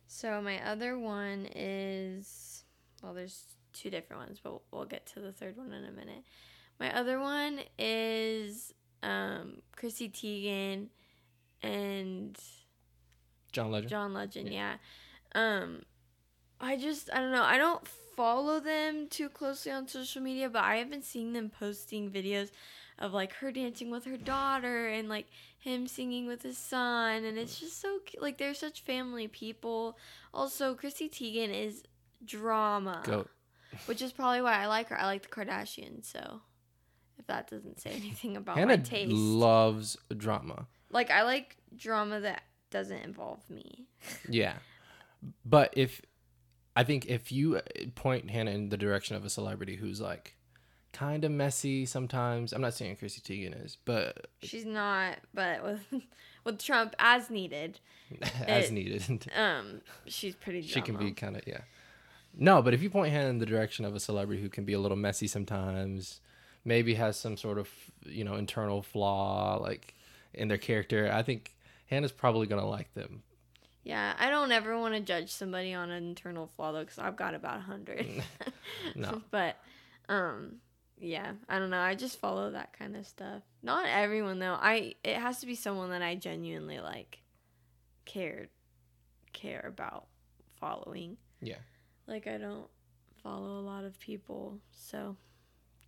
So 0.09 0.41
my 0.41 0.61
other 0.69 0.99
one 0.99 1.47
is 1.55 2.65
well, 3.01 3.13
there's 3.13 3.45
two 3.71 3.89
different 3.89 4.21
ones, 4.23 4.41
but 4.43 4.59
we'll 4.71 4.83
get 4.83 5.05
to 5.13 5.21
the 5.21 5.31
third 5.31 5.55
one 5.55 5.71
in 5.71 5.85
a 5.85 5.91
minute. 5.91 6.25
My 6.77 6.93
other 6.93 7.21
one 7.21 7.61
is 7.77 8.73
um, 9.01 9.61
Chrissy 9.77 10.09
Teigen 10.09 10.87
and 11.63 12.37
John 13.53 13.71
Legend. 13.71 13.89
John 13.89 14.13
Legend. 14.13 14.49
Yeah. 14.49 14.75
Um, 15.35 15.83
I 16.59 16.75
just 16.77 17.09
I 17.13 17.19
don't 17.19 17.31
know. 17.31 17.43
I 17.43 17.57
don't 17.57 17.87
follow 17.87 18.59
them 18.59 19.07
too 19.09 19.29
closely 19.29 19.71
on 19.71 19.87
social 19.87 20.21
media, 20.21 20.49
but 20.49 20.63
I 20.63 20.75
have 20.77 20.89
been 20.89 21.03
seeing 21.03 21.33
them 21.33 21.49
posting 21.49 22.11
videos 22.11 22.51
of 22.97 23.13
like 23.13 23.33
her 23.35 23.51
dancing 23.51 23.89
with 23.89 24.05
her 24.05 24.17
daughter 24.17 24.87
and 24.87 25.07
like 25.07 25.27
him 25.57 25.87
singing 25.87 26.27
with 26.27 26.41
his 26.41 26.57
son, 26.57 27.23
and 27.23 27.37
it's 27.37 27.59
just 27.59 27.79
so 27.79 27.99
cute. 28.05 28.21
like 28.21 28.37
they're 28.37 28.53
such 28.53 28.81
family 28.81 29.27
people. 29.27 29.97
Also, 30.33 30.73
Chrissy 30.75 31.09
Teigen 31.09 31.53
is 31.53 31.83
drama, 32.25 33.01
Goat. 33.05 33.29
which 33.85 34.01
is 34.01 34.11
probably 34.11 34.41
why 34.41 34.61
I 34.61 34.67
like 34.67 34.89
her. 34.89 34.99
I 34.99 35.05
like 35.05 35.21
the 35.23 35.29
Kardashians, 35.29 36.05
so 36.05 36.41
if 37.17 37.27
that 37.27 37.49
doesn't 37.49 37.79
say 37.79 37.91
anything 37.91 38.35
about 38.35 38.57
Hannah 38.57 38.77
my 38.77 38.83
taste, 38.83 39.11
loves 39.11 39.97
drama. 40.17 40.67
like 40.91 41.09
I 41.11 41.23
like 41.23 41.57
drama 41.75 42.19
that 42.21 42.43
doesn't 42.69 43.01
involve 43.03 43.49
me. 43.49 43.87
Yeah, 44.29 44.55
but 45.45 45.73
if 45.75 46.01
I 46.75 46.83
think 46.83 47.05
if 47.07 47.31
you 47.31 47.57
uh, 47.57 47.61
point 47.95 48.29
Hannah 48.29 48.51
in 48.51 48.69
the 48.69 48.77
direction 48.77 49.15
of 49.15 49.25
a 49.25 49.29
celebrity 49.29 49.75
who's 49.75 49.99
like 49.99 50.35
kind 50.93 51.23
of 51.23 51.31
messy 51.31 51.85
sometimes, 51.85 52.53
I'm 52.53 52.61
not 52.61 52.73
saying 52.73 52.95
Chrissy 52.97 53.21
Teigen 53.21 53.65
is, 53.65 53.77
but 53.85 54.27
She's 54.41 54.65
not, 54.65 55.17
but 55.33 55.63
with 55.63 55.81
with 56.43 56.59
Trump 56.59 56.95
as 56.99 57.29
needed, 57.29 57.79
as 58.47 58.69
It- 58.69 58.73
needed, 58.73 59.27
um, 59.35 59.81
she's 60.07 60.35
pretty. 60.35 60.61
she 60.61 60.81
can 60.81 60.95
be 60.97 61.11
kind 61.11 61.35
of 61.35 61.43
yeah. 61.45 61.61
No, 62.37 62.61
but 62.61 62.73
if 62.75 62.81
you 62.83 62.89
point 62.91 63.11
Hannah 63.11 63.29
in 63.29 63.39
the 63.39 63.45
direction 63.45 63.85
of 63.85 63.95
a 63.95 63.99
celebrity 63.99 64.41
who 64.41 64.49
can 64.49 64.63
be 64.63 64.73
a 64.73 64.79
little 64.79 64.95
messy 64.97 65.25
sometimes, 65.27 66.21
maybe 66.63 66.93
has 66.93 67.19
some 67.19 67.35
sort 67.37 67.57
of 67.57 67.67
you 68.05 68.23
know 68.23 68.35
internal 68.35 68.81
flaw 68.83 69.57
like 69.61 69.95
in 70.33 70.47
their 70.47 70.57
character, 70.59 71.11
I 71.11 71.23
think 71.23 71.55
Hannah's 71.87 72.11
probably 72.11 72.45
gonna 72.47 72.67
like 72.67 72.93
them. 72.93 73.23
Yeah, 73.89 74.13
I 74.19 74.29
don't 74.29 74.51
ever 74.51 74.79
want 74.79 74.93
to 74.93 74.99
judge 74.99 75.31
somebody 75.31 75.73
on 75.73 75.89
an 75.89 76.03
internal 76.03 76.45
flaw 76.45 76.71
though, 76.71 76.81
because 76.81 76.99
I've 76.99 77.15
got 77.15 77.33
about 77.33 77.57
a 77.57 77.61
hundred. 77.61 78.05
No. 78.95 79.23
but, 79.31 79.57
um, 80.07 80.57
yeah, 80.99 81.31
I 81.47 81.57
don't 81.57 81.71
know. 81.71 81.79
I 81.79 81.95
just 81.95 82.19
follow 82.19 82.51
that 82.51 82.77
kind 82.77 82.95
of 82.95 83.07
stuff. 83.07 83.41
Not 83.63 83.87
everyone 83.87 84.37
though. 84.37 84.53
I 84.59 84.93
it 85.03 85.15
has 85.15 85.39
to 85.39 85.47
be 85.47 85.55
someone 85.55 85.89
that 85.89 86.03
I 86.03 86.13
genuinely 86.13 86.79
like, 86.79 87.23
cared, 88.05 88.49
care 89.33 89.65
about 89.67 90.05
following. 90.59 91.17
Yeah. 91.41 91.55
Like 92.05 92.27
I 92.27 92.37
don't 92.37 92.67
follow 93.23 93.57
a 93.59 93.65
lot 93.65 93.85
of 93.85 93.99
people, 93.99 94.59
so 94.71 95.15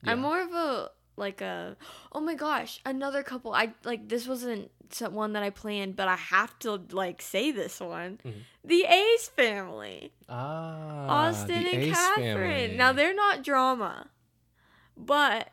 Yeah. 0.03 0.13
I'm 0.13 0.21
more 0.21 0.41
of 0.41 0.51
a 0.53 0.89
like 1.21 1.39
a 1.39 1.77
oh 2.11 2.19
my 2.19 2.35
gosh 2.35 2.81
another 2.85 3.21
couple 3.23 3.53
I 3.53 3.73
like 3.85 4.09
this 4.09 4.27
wasn't 4.27 4.71
one 5.09 5.31
that 5.33 5.43
I 5.43 5.51
planned 5.51 5.95
but 5.95 6.07
I 6.09 6.17
have 6.17 6.51
to 6.59 6.81
like 6.91 7.21
say 7.21 7.51
this 7.51 7.79
one 7.79 8.19
Mhm. 8.25 8.41
the 8.65 8.83
Ace 8.83 9.27
family 9.29 10.11
Ah, 10.27 11.07
Austin 11.29 11.63
the 11.63 11.69
and 11.69 11.83
Ace 11.85 11.95
Catherine 11.95 12.51
family. 12.71 12.75
now 12.75 12.91
they're 12.91 13.13
not 13.25 13.43
drama 13.43 14.09
but 14.97 15.49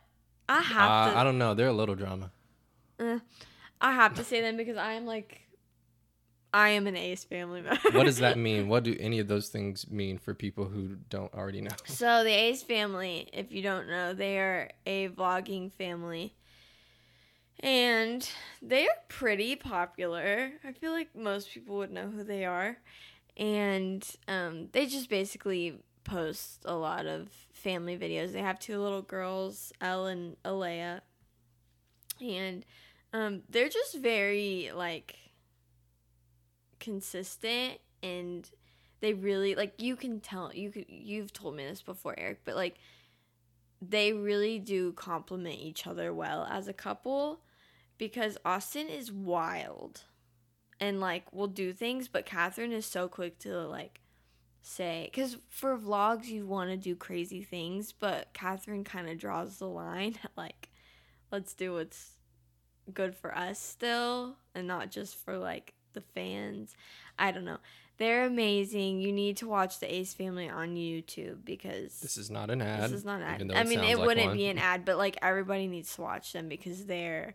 I 0.48 0.60
have 0.62 0.90
Uh, 0.90 1.12
to 1.12 1.18
I 1.18 1.24
don't 1.24 1.38
know. 1.38 1.52
They're 1.54 1.68
a 1.68 1.72
little 1.72 1.94
drama. 1.94 2.30
eh, 2.98 3.18
I 3.80 3.92
have 3.92 4.14
to 4.14 4.24
say 4.24 4.40
them 4.40 4.56
because 4.56 4.76
I 4.76 4.92
am 4.94 5.04
like 5.06 5.42
I 6.58 6.70
am 6.70 6.88
an 6.88 6.96
Ace 6.96 7.22
family 7.22 7.62
member 7.62 7.80
What 7.92 8.06
does 8.06 8.18
that 8.18 8.36
mean? 8.48 8.68
What 8.68 8.82
do 8.82 8.96
any 8.98 9.20
of 9.20 9.28
those 9.28 9.48
things 9.48 9.88
mean 9.88 10.18
for 10.18 10.34
people 10.34 10.64
who 10.64 10.96
don't 11.08 11.32
already 11.32 11.60
know? 11.60 11.70
So 11.84 12.24
the 12.24 12.32
Ace 12.32 12.64
family, 12.64 13.28
if 13.32 13.52
you 13.52 13.62
don't 13.62 13.86
know, 13.86 14.12
they 14.12 14.38
are 14.38 14.68
a 14.84 15.08
vlogging 15.10 15.72
family. 15.72 16.34
And 17.60 18.28
they 18.60 18.86
are 18.88 18.96
pretty 19.06 19.54
popular. 19.54 20.50
I 20.64 20.72
feel 20.72 20.90
like 20.90 21.14
most 21.14 21.48
people 21.54 21.76
would 21.76 21.92
know 21.92 22.08
who 22.08 22.24
they 22.24 22.44
are. 22.44 22.78
And 23.36 24.04
um, 24.26 24.66
they 24.72 24.86
just 24.86 25.08
basically 25.08 25.78
post 26.02 26.62
a 26.64 26.74
lot 26.74 27.06
of 27.06 27.28
family 27.52 27.96
videos. 27.96 28.32
They 28.32 28.42
have 28.42 28.58
two 28.58 28.82
little 28.82 29.02
girls, 29.02 29.72
Elle 29.80 30.06
and 30.06 30.36
Alaïa. 30.44 31.02
And 32.20 32.66
um, 33.12 33.42
they're 33.48 33.68
just 33.68 33.96
very 33.98 34.72
like 34.74 35.14
consistent 36.88 37.78
and 38.02 38.50
they 39.00 39.12
really 39.12 39.54
like 39.54 39.74
you 39.76 39.94
can 39.94 40.20
tell 40.20 40.50
you 40.54 40.70
could 40.70 40.86
you've 40.88 41.34
told 41.34 41.54
me 41.54 41.62
this 41.66 41.82
before 41.82 42.14
Erick 42.18 42.40
but 42.46 42.56
like 42.56 42.76
they 43.82 44.14
really 44.14 44.58
do 44.58 44.92
complement 44.92 45.60
each 45.60 45.86
other 45.86 46.14
well 46.14 46.48
as 46.50 46.66
a 46.66 46.72
couple 46.72 47.40
because 47.98 48.38
Austin 48.42 48.88
is 48.88 49.12
wild 49.12 50.04
and 50.80 50.98
like 50.98 51.30
will 51.30 51.46
do 51.46 51.74
things 51.74 52.08
but 52.08 52.24
Catherine 52.24 52.72
is 52.72 52.86
so 52.86 53.06
quick 53.06 53.38
to 53.40 53.66
like 53.66 54.00
say 54.62 55.10
because 55.12 55.36
for 55.50 55.76
vlogs 55.76 56.24
you 56.24 56.46
want 56.46 56.70
to 56.70 56.76
do 56.78 56.96
crazy 56.96 57.42
things 57.42 57.92
but 57.92 58.32
Catherine 58.32 58.82
kind 58.82 59.10
of 59.10 59.18
draws 59.18 59.58
the 59.58 59.68
line 59.68 60.16
like 60.38 60.70
let's 61.30 61.52
do 61.52 61.74
what's 61.74 62.12
good 62.94 63.14
for 63.14 63.36
us 63.36 63.60
still 63.60 64.36
and 64.54 64.66
not 64.66 64.90
just 64.90 65.14
for 65.16 65.36
like 65.36 65.74
the 65.94 66.00
fans. 66.00 66.74
I 67.18 67.30
don't 67.30 67.44
know. 67.44 67.58
They're 67.98 68.26
amazing. 68.26 69.00
You 69.00 69.12
need 69.12 69.36
to 69.38 69.48
watch 69.48 69.80
the 69.80 69.92
Ace 69.92 70.14
Family 70.14 70.48
on 70.48 70.76
YouTube 70.76 71.44
because 71.44 71.98
This 72.00 72.16
is 72.16 72.30
not 72.30 72.48
an 72.48 72.62
ad. 72.62 72.84
this 72.84 72.92
is 72.92 73.04
not 73.04 73.20
an 73.20 73.50
ad. 73.50 73.52
I 73.56 73.64
mean, 73.64 73.80
it 73.80 73.98
like 73.98 74.06
wouldn't 74.06 74.26
one. 74.28 74.36
be 74.36 74.46
an 74.46 74.58
ad, 74.58 74.84
but 74.84 74.96
like 74.98 75.18
everybody 75.20 75.66
needs 75.66 75.94
to 75.96 76.02
watch 76.02 76.32
them 76.32 76.48
because 76.48 76.86
they're 76.86 77.34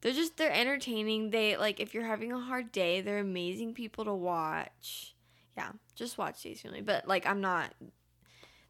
they're 0.00 0.12
just 0.14 0.36
they're 0.38 0.52
entertaining. 0.52 1.30
They 1.30 1.56
like 1.58 1.78
if 1.80 1.92
you're 1.92 2.06
having 2.06 2.32
a 2.32 2.40
hard 2.40 2.72
day, 2.72 3.00
they're 3.02 3.18
amazing 3.18 3.74
people 3.74 4.04
to 4.06 4.14
watch. 4.14 5.14
Yeah, 5.58 5.72
just 5.94 6.16
watch 6.16 6.46
Ace 6.46 6.62
Family. 6.62 6.80
But 6.80 7.06
like 7.06 7.26
I'm 7.26 7.42
not 7.42 7.74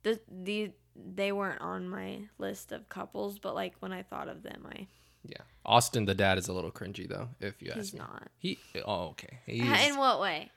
the 0.02 0.18
the 0.28 0.72
they 0.96 1.30
weren't 1.30 1.60
on 1.60 1.88
my 1.88 2.22
list 2.38 2.72
of 2.72 2.88
couples, 2.88 3.38
but 3.38 3.54
like 3.54 3.74
when 3.78 3.92
I 3.92 4.02
thought 4.02 4.26
of 4.28 4.42
them, 4.42 4.66
I 4.68 4.88
Yeah. 5.28 5.42
Austin, 5.64 6.06
the 6.06 6.14
dad, 6.14 6.38
is 6.38 6.48
a 6.48 6.52
little 6.52 6.70
cringy 6.70 7.08
though. 7.08 7.28
If 7.40 7.60
you 7.60 7.68
ask 7.70 7.78
he's 7.78 7.92
me, 7.92 8.00
not. 8.00 8.28
he. 8.38 8.58
Oh, 8.84 9.08
okay. 9.10 9.38
He's, 9.46 9.62
In 9.90 9.96
what 9.96 10.20
way? 10.20 10.50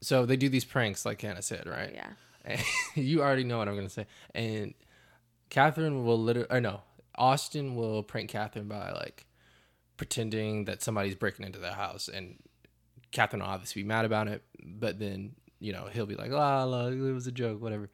so 0.00 0.26
they 0.26 0.36
do 0.36 0.48
these 0.48 0.64
pranks, 0.64 1.06
like 1.06 1.20
Hannah 1.22 1.42
said, 1.42 1.66
right? 1.66 1.92
Yeah. 1.94 2.60
you 2.96 3.22
already 3.22 3.44
know 3.44 3.58
what 3.58 3.68
I'm 3.68 3.76
gonna 3.76 3.88
say. 3.88 4.06
And 4.34 4.74
Catherine 5.48 6.04
will 6.04 6.18
literally, 6.20 6.48
or 6.50 6.60
no, 6.60 6.80
Austin 7.14 7.76
will 7.76 8.02
prank 8.02 8.30
Catherine 8.30 8.66
by 8.68 8.90
like 8.90 9.26
pretending 9.96 10.64
that 10.64 10.82
somebody's 10.82 11.14
breaking 11.14 11.46
into 11.46 11.60
their 11.60 11.74
house, 11.74 12.08
and 12.08 12.38
Catherine 13.12 13.42
will 13.42 13.48
obviously 13.48 13.82
be 13.82 13.88
mad 13.88 14.04
about 14.04 14.26
it. 14.26 14.42
But 14.64 14.98
then 14.98 15.36
you 15.60 15.72
know 15.72 15.88
he'll 15.92 16.06
be 16.06 16.16
like, 16.16 16.30
"La 16.32 16.64
la, 16.64 16.86
it 16.88 16.96
was 16.98 17.26
a 17.28 17.32
joke, 17.32 17.62
whatever." 17.62 17.90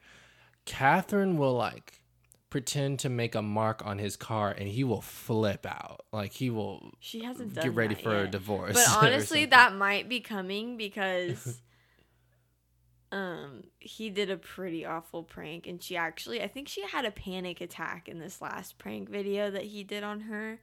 Catherine 0.65 1.37
will 1.37 1.53
like 1.53 2.01
pretend 2.49 2.99
to 2.99 3.09
make 3.09 3.35
a 3.35 3.41
mark 3.41 3.85
on 3.85 3.97
his 3.97 4.15
car, 4.15 4.51
and 4.51 4.67
he 4.67 4.83
will 4.83 5.01
flip 5.01 5.65
out. 5.65 6.05
Like 6.11 6.33
he 6.33 6.49
will 6.49 6.91
She 6.99 7.23
hasn't 7.23 7.53
done 7.53 7.63
get 7.63 7.75
ready 7.75 7.95
for 7.95 8.23
a 8.23 8.27
divorce. 8.27 8.73
But 8.73 8.89
honestly, 9.03 9.45
that 9.45 9.75
might 9.75 10.09
be 10.09 10.19
coming 10.19 10.77
because 10.77 11.61
um 13.11 13.63
he 13.79 14.09
did 14.09 14.29
a 14.29 14.37
pretty 14.37 14.85
awful 14.85 15.23
prank 15.23 15.65
and 15.65 15.81
she 15.81 15.97
actually 15.97 16.43
I 16.43 16.47
think 16.47 16.67
she 16.67 16.85
had 16.85 17.05
a 17.05 17.11
panic 17.11 17.59
attack 17.59 18.07
in 18.07 18.19
this 18.19 18.39
last 18.39 18.77
prank 18.77 19.09
video 19.09 19.49
that 19.49 19.63
he 19.63 19.83
did 19.83 20.03
on 20.03 20.21
her. 20.21 20.59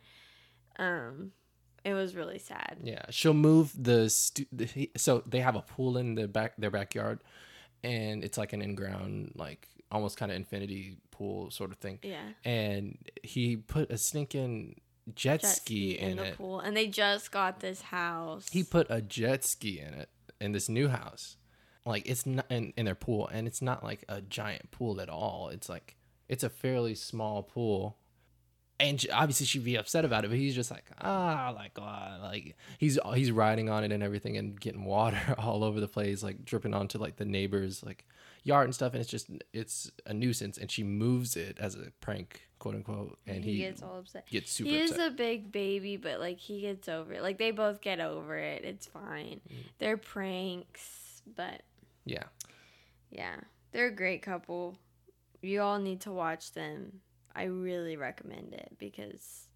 Um 0.78 1.32
it 1.86 1.94
was 1.94 2.16
really 2.16 2.40
sad. 2.40 2.78
Yeah, 2.82 3.04
she'll 3.10 3.32
move 3.32 3.72
the, 3.80 4.10
stu- 4.10 4.46
the 4.50 4.90
so 4.96 5.22
they 5.24 5.38
have 5.38 5.54
a 5.54 5.62
pool 5.62 5.96
in 5.96 6.16
the 6.16 6.26
back 6.26 6.54
their 6.58 6.72
backyard, 6.72 7.20
and 7.84 8.24
it's 8.24 8.36
like 8.36 8.52
an 8.52 8.60
in 8.60 8.74
ground 8.74 9.30
like 9.36 9.68
almost 9.92 10.16
kind 10.16 10.32
of 10.32 10.36
infinity 10.36 10.98
pool 11.16 11.50
sort 11.50 11.70
of 11.70 11.78
thing. 11.78 11.98
Yeah. 12.02 12.20
And 12.44 12.98
he 13.22 13.56
put 13.56 13.90
a 13.90 13.98
stinking 13.98 14.80
jet, 15.14 15.40
Jet 15.42 15.46
ski, 15.46 15.98
in, 15.98 16.16
the 16.16 16.26
it. 16.26 16.36
pool 16.36 16.60
and 16.60 16.76
they 16.76 16.86
just 16.88 17.30
got 17.30 17.60
this 17.60 17.80
house. 17.82 18.48
He 18.50 18.62
put 18.62 18.86
a 18.90 19.00
jet 19.00 19.44
ski 19.44 19.80
in 19.80 19.94
it 19.94 20.08
in 20.40 20.52
this 20.52 20.68
new 20.68 20.88
house. 20.88 21.36
Like 21.84 22.08
it's 22.08 22.26
not 22.26 22.46
in, 22.50 22.72
in 22.76 22.84
their 22.84 22.96
pool, 22.96 23.28
and 23.28 23.46
it's 23.46 23.62
not 23.62 23.84
like 23.84 24.04
a 24.08 24.20
giant 24.20 24.72
pool 24.72 25.00
at 25.00 25.08
all. 25.08 25.50
It's 25.52 25.68
like 25.68 25.96
it's 26.28 26.42
a 26.42 26.48
fairly 26.48 26.94
small 26.96 27.42
pool. 27.44 27.98
And 28.78 29.00
she, 29.00 29.08
obviously 29.08 29.46
she'd 29.46 29.64
be 29.64 29.76
upset 29.76 30.04
about 30.04 30.24
it, 30.24 30.28
but 30.28 30.36
he's 30.36 30.54
just 30.54 30.70
like 30.70 30.84
ah, 31.00 31.52
like 31.54 31.78
ah, 31.78 32.18
like 32.20 32.56
he's 32.78 32.98
he's 33.14 33.30
riding 33.30 33.70
on 33.70 33.84
it 33.84 33.92
and 33.92 34.02
everything, 34.02 34.36
and 34.36 34.60
getting 34.60 34.84
water 34.84 35.34
all 35.38 35.62
over 35.62 35.78
the 35.78 35.88
place, 35.88 36.24
like 36.24 36.44
dripping 36.44 36.74
onto 36.74 36.98
like 36.98 37.16
the 37.16 37.24
neighbors 37.24 37.84
like 37.84 38.04
yard 38.46 38.66
and 38.66 38.74
stuff, 38.74 38.92
and 38.92 39.00
it's 39.00 39.10
just 39.10 39.28
it's 39.52 39.90
a 40.06 40.14
nuisance. 40.14 40.56
And 40.56 40.70
she 40.70 40.84
moves 40.84 41.36
it 41.36 41.58
as 41.60 41.74
a 41.74 41.90
prank, 42.00 42.42
quote 42.58 42.76
unquote, 42.76 43.18
and 43.26 43.44
he, 43.44 43.54
he, 43.54 43.58
gets 43.58 43.82
all 43.82 43.98
upset. 43.98 44.26
gets 44.30 44.52
super 44.52 44.70
he 44.70 44.78
is 44.78 44.92
upset. 44.92 45.12
a 45.12 45.14
big 45.14 45.50
baby, 45.50 45.96
but 45.96 46.20
like 46.20 46.38
he 46.38 46.60
gets 46.60 46.88
over 46.88 47.12
it. 47.12 47.22
Like 47.22 47.38
they 47.38 47.50
both 47.50 47.80
get 47.80 48.00
over 48.00 48.36
it. 48.36 48.64
It's 48.64 48.86
fine. 48.86 49.40
Mm. 49.52 49.56
They're 49.78 49.96
pranks, 49.96 51.22
but 51.36 51.62
yeah, 52.04 52.24
Yeah, 53.10 53.36
they're 53.72 53.88
a 53.88 53.94
great 53.94 54.22
couple. 54.22 54.78
You 55.42 55.60
all 55.62 55.78
need 55.78 56.00
to 56.02 56.12
watch 56.12 56.52
them. 56.52 57.00
I 57.34 57.44
really 57.44 57.96
recommend 57.96 58.54
it 58.54 58.76
because 58.78 59.48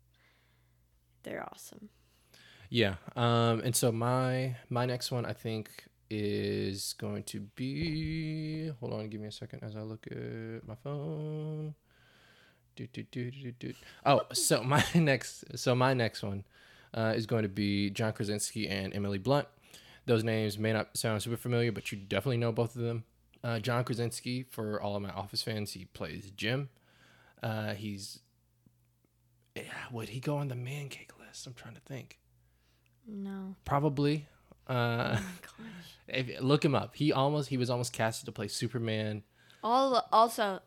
they're 1.22 1.46
awesome. 1.50 1.88
Yeah. 2.68 2.96
Um, 3.16 3.60
and 3.60 3.74
so 3.74 3.92
my 3.92 4.56
my 4.68 4.84
next 4.84 5.10
one 5.10 5.24
I 5.24 5.32
think 5.32 5.84
is 6.10 6.94
going 6.98 7.22
to 7.22 7.40
be 7.40 8.70
hold 8.80 8.92
on, 8.92 9.08
give 9.08 9.20
me 9.20 9.28
a 9.28 9.32
second 9.32 9.62
as 9.62 9.76
I 9.76 9.80
look 9.80 10.06
at 10.10 10.66
my 10.66 10.74
phone. 10.82 11.74
Do, 12.76 12.86
do, 12.92 13.04
do, 13.10 13.30
do, 13.30 13.52
do. 13.52 13.72
Oh, 14.04 14.22
so 14.32 14.62
my 14.64 14.84
next 14.94 15.44
so 15.58 15.74
my 15.74 15.94
next 15.94 16.22
one 16.22 16.44
uh, 16.92 17.12
is 17.16 17.26
going 17.26 17.42
to 17.42 17.48
be 17.48 17.90
John 17.90 18.12
Krasinski 18.12 18.68
and 18.68 18.94
Emily 18.94 19.18
Blunt. 19.18 19.46
Those 20.06 20.24
names 20.24 20.58
may 20.58 20.72
not 20.72 20.96
sound 20.96 21.22
super 21.22 21.36
familiar, 21.36 21.72
but 21.72 21.92
you 21.92 21.98
definitely 21.98 22.38
know 22.38 22.52
both 22.52 22.74
of 22.74 22.82
them. 22.82 23.04
Uh, 23.44 23.58
John 23.58 23.84
Krasinski, 23.84 24.42
for 24.42 24.80
all 24.82 24.96
of 24.96 25.02
my 25.02 25.10
Office 25.10 25.42
fans, 25.42 25.72
he 25.72 25.84
plays 25.86 26.30
Jim. 26.36 26.68
Uh, 27.42 27.74
he's 27.74 28.20
would 29.90 30.10
he 30.10 30.20
go 30.20 30.36
on 30.36 30.48
the 30.48 30.54
man 30.54 30.88
cake 30.88 31.12
list? 31.18 31.46
I'm 31.46 31.54
trying 31.54 31.74
to 31.74 31.80
think. 31.80 32.18
No. 33.06 33.56
Probably. 33.64 34.26
Uh, 34.70 35.18
Oh 35.18 35.24
gosh. 35.42 35.96
if, 36.08 36.40
look 36.40 36.64
him 36.64 36.74
up. 36.74 36.94
He 36.94 37.12
almost 37.12 37.48
he 37.48 37.56
was 37.56 37.70
almost 37.70 37.92
casted 37.92 38.26
to 38.26 38.32
play 38.32 38.48
Superman. 38.48 39.22
All 39.62 40.06
also 40.12 40.60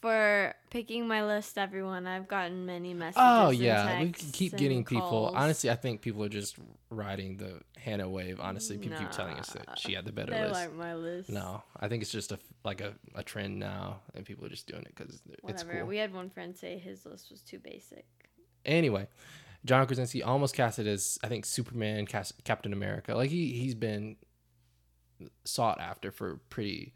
for 0.00 0.54
picking 0.70 1.08
my 1.08 1.24
list, 1.24 1.58
everyone. 1.58 2.06
I've 2.06 2.28
gotten 2.28 2.66
many 2.66 2.94
messages. 2.94 3.20
Oh 3.20 3.50
yeah, 3.50 4.00
we 4.00 4.12
keep 4.12 4.56
getting 4.56 4.84
people. 4.84 5.32
Honestly, 5.34 5.70
I 5.70 5.74
think 5.74 6.02
people 6.02 6.22
are 6.24 6.28
just 6.28 6.56
riding 6.88 7.36
the 7.36 7.60
Hannah 7.76 8.08
wave. 8.08 8.38
Honestly, 8.40 8.78
people 8.78 8.98
keep 8.98 9.10
telling 9.10 9.36
us 9.36 9.50
that 9.50 9.78
she 9.78 9.94
had 9.94 10.04
the 10.04 10.12
better 10.12 10.32
list. 10.32 10.52
like 10.52 10.74
my 10.74 10.94
list. 10.94 11.30
no, 11.30 11.62
I 11.78 11.88
think 11.88 12.02
it's 12.02 12.12
just 12.12 12.32
a 12.32 12.38
like 12.64 12.80
a, 12.80 12.94
a 13.14 13.22
trend 13.22 13.58
now, 13.58 14.00
and 14.14 14.24
people 14.24 14.46
are 14.46 14.50
just 14.50 14.66
doing 14.68 14.82
it 14.82 14.94
because 14.96 15.20
it's 15.48 15.62
cool. 15.64 15.84
We 15.84 15.96
had 15.98 16.14
one 16.14 16.30
friend 16.30 16.56
say 16.56 16.78
his 16.78 17.04
list 17.04 17.30
was 17.30 17.40
too 17.40 17.58
basic. 17.58 18.06
anyway, 18.64 19.08
John 19.64 19.86
Krasinski 19.86 20.22
almost 20.22 20.54
casted 20.54 20.86
as 20.86 21.18
I 21.22 21.28
think 21.28 21.44
Superman, 21.44 22.06
cast, 22.06 22.44
Captain 22.44 22.72
America. 22.72 23.14
Like 23.14 23.30
he 23.30 23.52
he's 23.52 23.74
been 23.74 24.16
sought 25.44 25.80
after 25.80 26.10
for 26.10 26.40
pretty 26.48 26.94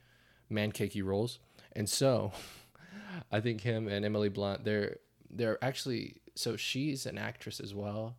man 0.48 0.72
cakey 0.72 1.04
roles, 1.04 1.38
and 1.72 1.88
so 1.88 2.32
I 3.32 3.40
think 3.40 3.62
him 3.62 3.88
and 3.88 4.04
Emily 4.04 4.28
Blunt 4.28 4.64
they're 4.64 4.98
they're 5.30 5.62
actually 5.62 6.16
so 6.34 6.56
she's 6.56 7.06
an 7.06 7.18
actress 7.18 7.60
as 7.60 7.74
well. 7.74 8.16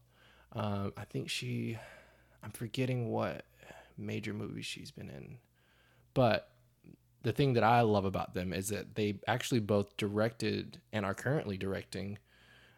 Um, 0.53 0.93
I 0.97 1.05
think 1.05 1.29
she 1.29 1.77
I'm 2.43 2.51
forgetting 2.51 3.09
what 3.09 3.45
major 3.97 4.33
movie 4.33 4.61
she's 4.61 4.91
been 4.91 5.09
in, 5.09 5.37
but 6.13 6.49
the 7.23 7.31
thing 7.31 7.53
that 7.53 7.63
I 7.63 7.81
love 7.81 8.03
about 8.05 8.33
them 8.33 8.51
is 8.51 8.67
that 8.67 8.95
they 8.95 9.19
actually 9.27 9.61
both 9.61 9.95
directed 9.95 10.81
and 10.91 11.05
are 11.05 11.13
currently 11.13 11.57
directing 11.57 12.17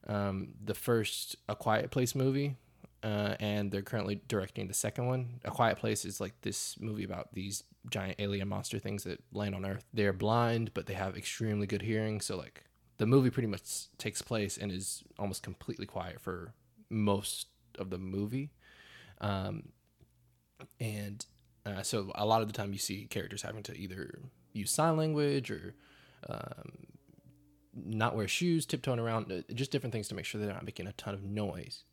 um, 0.08 0.50
the 0.64 0.74
first 0.74 1.36
A 1.50 1.56
Quiet 1.56 1.92
Place 1.92 2.16
movie, 2.16 2.56
uh, 3.04 3.36
and 3.40 3.72
they're 3.72 3.82
currently 3.82 4.22
directing 4.28 4.68
the 4.68 4.74
second 4.74 5.08
one. 5.08 5.40
A 5.46 5.52
Quiet 5.52 5.78
Place 5.78 6.06
is 6.06 6.20
like 6.20 6.34
this 6.42 6.80
movie 6.80 7.04
about 7.04 7.34
these 7.34 7.64
giant 7.90 8.16
alien 8.20 8.48
monster 8.48 8.80
things 8.80 9.04
that 9.04 9.22
land 9.32 9.56
on 9.56 9.66
Earth. 9.66 9.86
They're 9.94 10.14
blind, 10.14 10.72
but 10.74 10.86
they 10.88 10.96
have 10.96 11.16
extremely 11.16 11.68
good 11.68 11.82
hearing. 11.84 12.22
So 12.22 12.36
like 12.36 12.64
the 12.98 13.06
movie 13.06 13.30
pretty 13.30 13.48
much 13.48 13.88
takes 13.98 14.22
place 14.22 14.58
and 14.58 14.72
is 14.72 15.04
almost 15.20 15.44
completely 15.44 15.86
quiet 15.86 16.20
for 16.20 16.54
most 16.90 17.48
of 17.78 17.90
the 17.90 17.98
movie, 17.98 18.52
um, 19.22 19.70
and 20.80 21.26
uh, 21.66 21.82
so 21.82 22.12
a 22.16 22.26
lot 22.26 22.42
of 22.42 22.48
the 22.48 22.54
time 22.54 22.72
you 22.72 22.80
see 22.80 23.06
characters 23.06 23.42
having 23.42 23.64
to 23.64 23.78
either 23.78 24.20
use 24.54 24.72
sign 24.72 24.98
language 24.98 25.52
or 25.52 25.76
um, 26.30 26.72
not 27.76 28.16
wear 28.16 28.28
shoes, 28.28 28.66
tiptoeing 28.66 29.00
around, 29.00 29.32
uh, 29.32 29.42
just 29.54 29.72
different 29.72 29.94
things 29.94 30.08
to 30.08 30.16
make 30.16 30.26
sure 30.26 30.40
they're 30.40 30.54
not 30.54 30.66
making 30.66 30.88
a 30.88 30.94
ton 30.94 31.14
of 31.14 31.24
noise. 31.24 31.84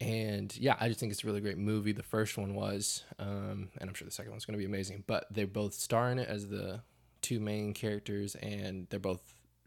And 0.00 0.56
yeah, 0.56 0.76
I 0.80 0.88
just 0.88 1.00
think 1.00 1.12
it's 1.12 1.22
a 1.22 1.26
really 1.26 1.40
great 1.40 1.58
movie. 1.58 1.92
The 1.92 2.02
first 2.02 2.36
one 2.36 2.54
was, 2.54 3.04
um, 3.18 3.68
and 3.78 3.88
I'm 3.88 3.94
sure 3.94 4.04
the 4.04 4.10
second 4.10 4.32
one's 4.32 4.44
going 4.44 4.54
to 4.54 4.58
be 4.58 4.64
amazing. 4.64 5.04
But 5.06 5.26
they're 5.30 5.46
both 5.46 5.74
star 5.74 6.10
in 6.10 6.18
it 6.18 6.28
as 6.28 6.48
the 6.48 6.82
two 7.20 7.38
main 7.38 7.72
characters, 7.72 8.34
and 8.36 8.86
they're 8.90 8.98
both 8.98 9.20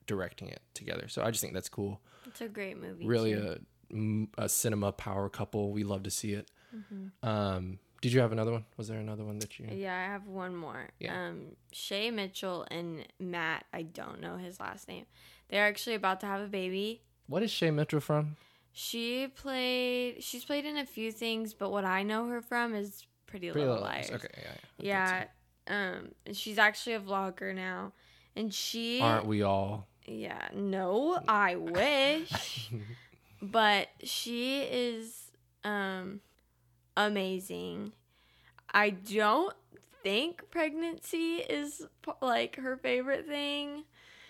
directing 0.08 0.50
it 0.50 0.62
together. 0.74 1.08
So 1.08 1.24
I 1.24 1.32
just 1.32 1.41
think 1.41 1.54
that's 1.54 1.69
cool. 1.69 2.02
It's 2.26 2.41
a 2.41 2.50
great 2.50 2.82
movie. 2.82 3.06
Really, 3.06 3.34
too. 3.34 4.28
a, 4.38 4.43
a 4.43 4.50
cinema 4.50 4.91
power 4.91 5.30
couple. 5.30 5.71
We 5.71 5.84
love 5.84 6.04
to 6.04 6.12
see 6.12 6.34
it. 6.34 6.52
Mm-hmm. 6.76 7.28
Um, 7.28 7.80
did 8.06 8.13
you 8.13 8.20
have 8.20 8.32
another 8.32 8.52
one? 8.52 8.63
Was 8.78 8.88
there 8.88 9.00
another 9.00 9.24
one 9.24 9.39
that 9.39 9.58
you? 9.58 9.68
Yeah, 9.72 9.96
I 9.98 10.04
have 10.04 10.28
one 10.28 10.56
more. 10.56 10.89
Yeah. 11.00 11.30
Um, 11.30 11.56
Shay 11.72 12.12
Mitchell 12.12 12.63
and 12.70 13.04
Matt, 13.20 13.65
I 13.74 13.82
don't 13.82 14.22
know 14.22 14.38
his 14.38 14.60
last 14.60 14.88
name. 14.88 15.08
They're 15.50 15.65
actually 15.65 15.96
about 15.96 16.20
to 16.20 16.28
have 16.28 16.39
a 16.39 16.48
baby. 16.48 17.02
What 17.26 17.41
is 17.41 17.50
Shay 17.50 17.72
Mitchell 17.72 18.00
from? 18.00 18.36
She 18.74 19.26
played. 19.26 20.18
She's 20.24 20.46
played 20.46 20.65
in 20.65 20.78
a 20.78 20.86
few 20.86 21.12
things, 21.12 21.56
but 21.56 21.72
what 21.72 21.84
I 21.84 22.04
know 22.04 22.28
her 22.28 22.44
from 22.44 22.76
is 22.76 23.08
Pretty, 23.26 23.50
Pretty 23.50 23.65
Little 23.65 23.82
Liars. 23.82 24.12
Liars. 24.12 24.24
Okay, 24.24 24.44
yeah. 24.44 24.52
yeah. 24.78 25.24
Yeah. 25.68 25.96
Um, 25.96 26.10
and 26.28 26.38
she's 26.38 26.60
actually 26.60 26.94
a 26.94 27.00
vlogger 27.00 27.56
now, 27.56 27.91
and 28.36 28.54
she. 28.54 29.02
Aren't 29.02 29.26
we 29.26 29.41
all? 29.41 29.88
Yeah. 30.06 30.48
No, 30.54 31.18
I 31.28 31.56
wish. 31.56 32.70
but 33.41 33.88
she 34.04 34.62
is. 34.62 35.32
Um, 35.63 36.22
amazing. 36.98 37.94
I 38.74 38.90
don't 38.92 39.54
think 40.04 40.50
pregnancy 40.52 41.36
is 41.38 41.86
like 42.22 42.58
her 42.58 42.78
favorite 42.78 43.26
thing. 43.28 43.84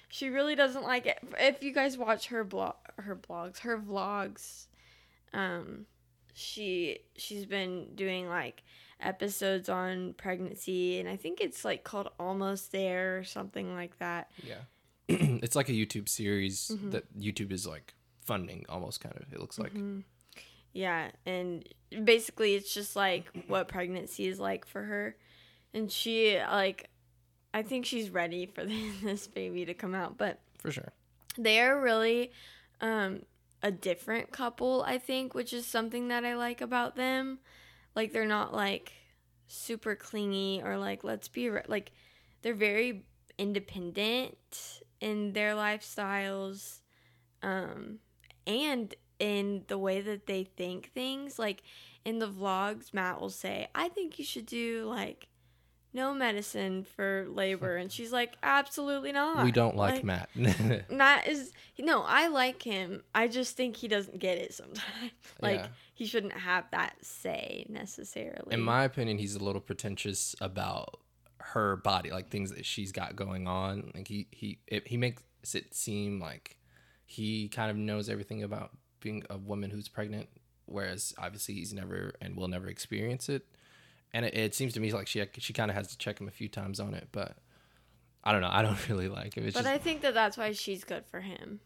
She 0.09 0.29
really 0.29 0.55
doesn't 0.55 0.83
like 0.83 1.05
it. 1.07 1.17
If 1.39 1.63
you 1.63 1.73
guys 1.73 1.97
watch 1.97 2.27
her 2.27 2.43
blog, 2.43 2.75
her 2.97 3.15
blogs, 3.15 3.59
her 3.59 3.77
vlogs, 3.77 4.67
um, 5.33 5.85
she 6.33 6.99
she's 7.17 7.45
been 7.45 7.95
doing 7.95 8.29
like 8.29 8.63
episodes 9.01 9.67
on 9.67 10.13
pregnancy, 10.13 10.99
and 10.99 11.09
I 11.09 11.17
think 11.17 11.41
it's 11.41 11.65
like 11.65 11.83
called 11.83 12.09
Almost 12.19 12.71
There 12.71 13.17
or 13.17 13.23
something 13.23 13.73
like 13.73 13.97
that. 13.99 14.31
Yeah. 14.43 14.55
it's 15.09 15.55
like 15.55 15.69
a 15.69 15.73
YouTube 15.73 16.07
series 16.07 16.71
Mm-hmm. 16.73 16.91
that 16.91 17.19
YouTube 17.19 17.51
is 17.51 17.67
like 17.67 17.93
funding 18.21 18.65
almost 18.69 19.01
kind 19.01 19.15
of. 19.17 19.33
It 19.33 19.39
looks 19.39 19.59
like. 19.59 19.73
Mm-hmm. 19.73 19.99
Yeah, 20.75 21.11
and 21.25 21.67
basically 22.03 22.55
it's 22.55 22.73
just 22.73 22.97
like 22.97 23.25
what 23.47 23.69
pregnancy 23.69 24.27
is 24.27 24.41
like 24.41 24.67
for 24.67 24.83
her. 24.83 25.15
And 25.73 25.89
she 25.89 26.37
like 26.37 26.89
I 27.53 27.63
think 27.63 27.85
she's 27.85 28.09
ready 28.09 28.45
for 28.45 28.65
this 29.01 29.25
baby 29.27 29.63
to 29.65 29.73
come 29.73 29.95
out, 29.95 30.17
but 30.17 30.41
For 30.59 30.71
sure. 30.71 30.91
they 31.37 31.61
are 31.61 31.79
really 31.79 32.31
um 32.81 33.21
a 33.63 33.71
different 33.71 34.31
couple, 34.31 34.83
I 34.85 34.97
think, 34.97 35.33
which 35.33 35.53
is 35.53 35.65
something 35.65 36.09
that 36.09 36.25
I 36.25 36.35
like 36.35 36.59
about 36.59 36.97
them. 36.97 37.39
Like 37.95 38.11
they're 38.11 38.25
not 38.25 38.53
like 38.53 38.91
super 39.47 39.95
clingy 39.95 40.61
or 40.61 40.77
like 40.77 41.05
let's 41.05 41.29
be 41.29 41.49
re-. 41.49 41.61
like 41.69 41.93
they're 42.41 42.53
very 42.53 43.05
independent 43.37 44.81
in 44.99 45.31
their 45.33 45.53
lifestyles 45.53 46.79
um 47.43 47.99
and 48.47 48.95
in 49.19 49.63
the 49.67 49.77
way 49.77 50.01
that 50.01 50.25
they 50.27 50.43
think 50.43 50.91
things 50.93 51.39
like 51.39 51.63
in 52.03 52.19
the 52.19 52.27
vlogs 52.27 52.93
Matt 52.93 53.19
will 53.21 53.29
say 53.29 53.67
I 53.73 53.89
think 53.89 54.19
you 54.19 54.25
should 54.25 54.45
do 54.45 54.85
like 54.85 55.27
no 55.93 56.13
medicine 56.13 56.83
for 56.83 57.25
labor 57.29 57.77
and 57.77 57.89
she's 57.89 58.11
like 58.11 58.35
absolutely 58.43 59.13
not 59.13 59.45
We 59.45 59.51
don't 59.53 59.77
like, 59.77 60.03
Matt. 60.03 60.29
Matt 60.91 61.27
is 61.27 61.53
no, 61.79 62.03
I 62.05 62.27
like 62.27 62.61
him. 62.61 63.01
I 63.13 63.29
just 63.29 63.55
think 63.55 63.77
he 63.77 63.87
doesn't 63.87 64.19
get 64.19 64.37
it 64.37 64.53
sometimes. 64.53 64.83
like 65.41 65.59
Yeah. 65.61 65.67
he 65.93 66.05
shouldn't 66.05 66.33
have 66.33 66.65
that 66.71 66.95
say 67.01 67.65
necessarily. 67.69 68.53
In 68.53 68.59
my 68.61 68.83
opinion, 68.83 69.17
he's 69.17 69.35
a 69.35 69.43
little 69.43 69.61
pretentious 69.61 70.35
about 70.41 70.99
her 71.39 71.77
body, 71.77 72.11
like 72.11 72.29
things 72.29 72.51
that 72.51 72.65
she's 72.65 72.91
got 72.91 73.15
going 73.15 73.47
on. 73.47 73.91
Like 73.95 74.09
he 74.09 74.27
he 74.31 74.59
it, 74.67 74.87
he 74.89 74.97
makes 74.97 75.23
it 75.53 75.73
seem 75.73 76.19
like 76.19 76.57
he 77.05 77.47
kind 77.47 77.71
of 77.71 77.77
knows 77.77 78.09
everything 78.09 78.43
about 78.43 78.71
being 79.05 79.23
a 79.29 79.37
woman 79.37 79.69
who's 79.69 79.87
pregnant, 79.87 80.27
whereas 80.65 81.13
obviously 81.19 81.53
he's 81.53 81.71
never 81.71 82.15
and 82.19 82.35
will 82.35 82.47
never 82.47 82.67
experience 82.67 83.29
it. 83.29 83.45
And 84.11 84.25
it, 84.25 84.33
it 84.35 84.55
seems 84.55 84.73
to 84.73 84.79
me 84.79 84.91
like 84.91 85.05
she 85.05 85.23
she 85.37 85.53
kind 85.53 85.69
of 85.69 85.77
has 85.77 85.87
to 85.89 85.97
check 85.97 86.19
him 86.19 86.27
a 86.27 86.31
few 86.31 86.49
times 86.49 86.79
on 86.79 86.95
it, 86.95 87.09
but 87.11 87.37
I 88.23 88.31
don't 88.31 88.41
know. 88.41 88.49
I 88.51 88.63
don't 88.63 88.89
really 88.89 89.07
like 89.07 89.37
it. 89.37 89.45
It's 89.45 89.53
but 89.53 89.63
just 89.63 89.73
I 89.73 89.77
think 89.77 90.01
that 90.01 90.15
that's 90.15 90.37
why 90.37 90.51
she's 90.53 90.83
good 90.83 91.05
for 91.05 91.21
him. 91.21 91.59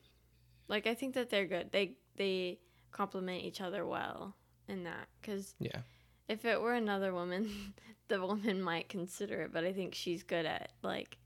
Like 0.67 0.85
I 0.85 0.93
think 0.93 1.13
that 1.15 1.29
they're 1.29 1.47
good. 1.47 1.71
They 1.71 1.93
they 2.17 2.59
complement 2.91 3.43
each 3.43 3.61
other 3.61 3.85
well 3.85 4.35
in 4.67 4.83
that 4.83 5.07
cuz 5.23 5.55
yeah. 5.59 5.81
if 6.27 6.43
it 6.43 6.59
were 6.59 6.73
another 6.73 7.13
woman, 7.13 7.73
the 8.09 8.19
woman 8.19 8.61
might 8.61 8.89
consider 8.89 9.43
it, 9.43 9.53
but 9.53 9.63
I 9.63 9.71
think 9.71 9.95
she's 9.95 10.23
good 10.23 10.45
at 10.45 10.73
like 10.83 11.17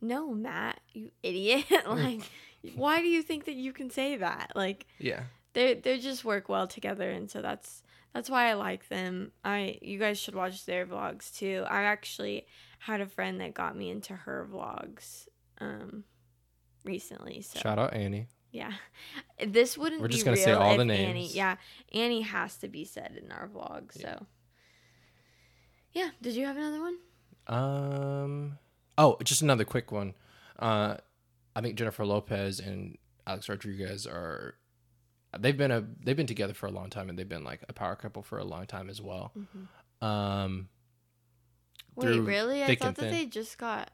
no, 0.00 0.32
Matt, 0.34 0.80
you 0.92 1.10
idiot. 1.22 1.64
like 1.86 2.22
why 2.74 3.00
do 3.00 3.08
you 3.08 3.22
think 3.22 3.44
that 3.46 3.54
you 3.54 3.72
can 3.72 3.90
say 3.90 4.16
that? 4.16 4.52
Like 4.54 4.86
Yeah. 4.98 5.22
they 5.54 5.74
they 5.74 5.98
just 5.98 6.24
work 6.24 6.48
well 6.48 6.66
together 6.66 7.08
and 7.10 7.30
so 7.30 7.40
that's 7.42 7.82
that's 8.14 8.28
why 8.30 8.48
I 8.48 8.54
like 8.54 8.88
them. 8.88 9.32
I 9.44 9.78
you 9.82 9.98
guys 9.98 10.18
should 10.18 10.34
watch 10.34 10.64
their 10.66 10.86
vlogs 10.86 11.36
too. 11.36 11.64
I 11.68 11.82
actually 11.82 12.46
had 12.80 13.00
a 13.00 13.06
friend 13.06 13.40
that 13.40 13.54
got 13.54 13.76
me 13.76 13.90
into 13.90 14.14
her 14.14 14.48
vlogs 14.52 15.26
um 15.60 16.04
recently. 16.84 17.42
So 17.42 17.58
Shout 17.60 17.78
out 17.78 17.92
Annie. 17.94 18.28
yeah. 18.52 18.72
This 19.46 19.78
wouldn't 19.78 20.00
We're 20.02 20.08
just 20.08 20.24
gonna 20.24 20.36
say 20.36 20.52
all 20.52 20.74
the 20.76 20.82
Annie 20.82 21.12
names. 21.12 21.34
yeah. 21.36 21.56
Annie 21.92 22.22
has 22.22 22.56
to 22.58 22.68
be 22.68 22.84
said 22.84 23.20
in 23.22 23.30
our 23.30 23.48
vlog, 23.48 23.92
so 23.92 24.26
yeah. 25.92 26.10
Did 26.20 26.34
you 26.34 26.46
have 26.46 26.56
another 26.56 26.80
one? 26.80 26.96
Um. 27.46 28.58
Oh, 28.98 29.16
just 29.22 29.42
another 29.42 29.64
quick 29.64 29.92
one. 29.92 30.14
Uh, 30.58 30.96
I 31.54 31.60
think 31.60 31.76
Jennifer 31.76 32.04
Lopez 32.04 32.58
and 32.58 32.98
Alex 33.26 33.48
Rodriguez 33.48 34.06
are. 34.06 34.56
They've 35.38 35.56
been 35.56 35.70
a 35.70 35.84
they've 36.02 36.16
been 36.16 36.26
together 36.26 36.54
for 36.54 36.66
a 36.66 36.70
long 36.70 36.90
time, 36.90 37.08
and 37.08 37.18
they've 37.18 37.28
been 37.28 37.44
like 37.44 37.60
a 37.68 37.72
power 37.72 37.94
couple 37.94 38.22
for 38.22 38.38
a 38.38 38.44
long 38.44 38.66
time 38.66 38.90
as 38.90 39.00
well. 39.00 39.32
Um, 40.00 40.68
Wait, 41.94 42.18
really? 42.18 42.64
I 42.64 42.74
thought 42.74 42.96
that 42.96 43.10
they 43.10 43.26
just 43.26 43.56
got 43.56 43.90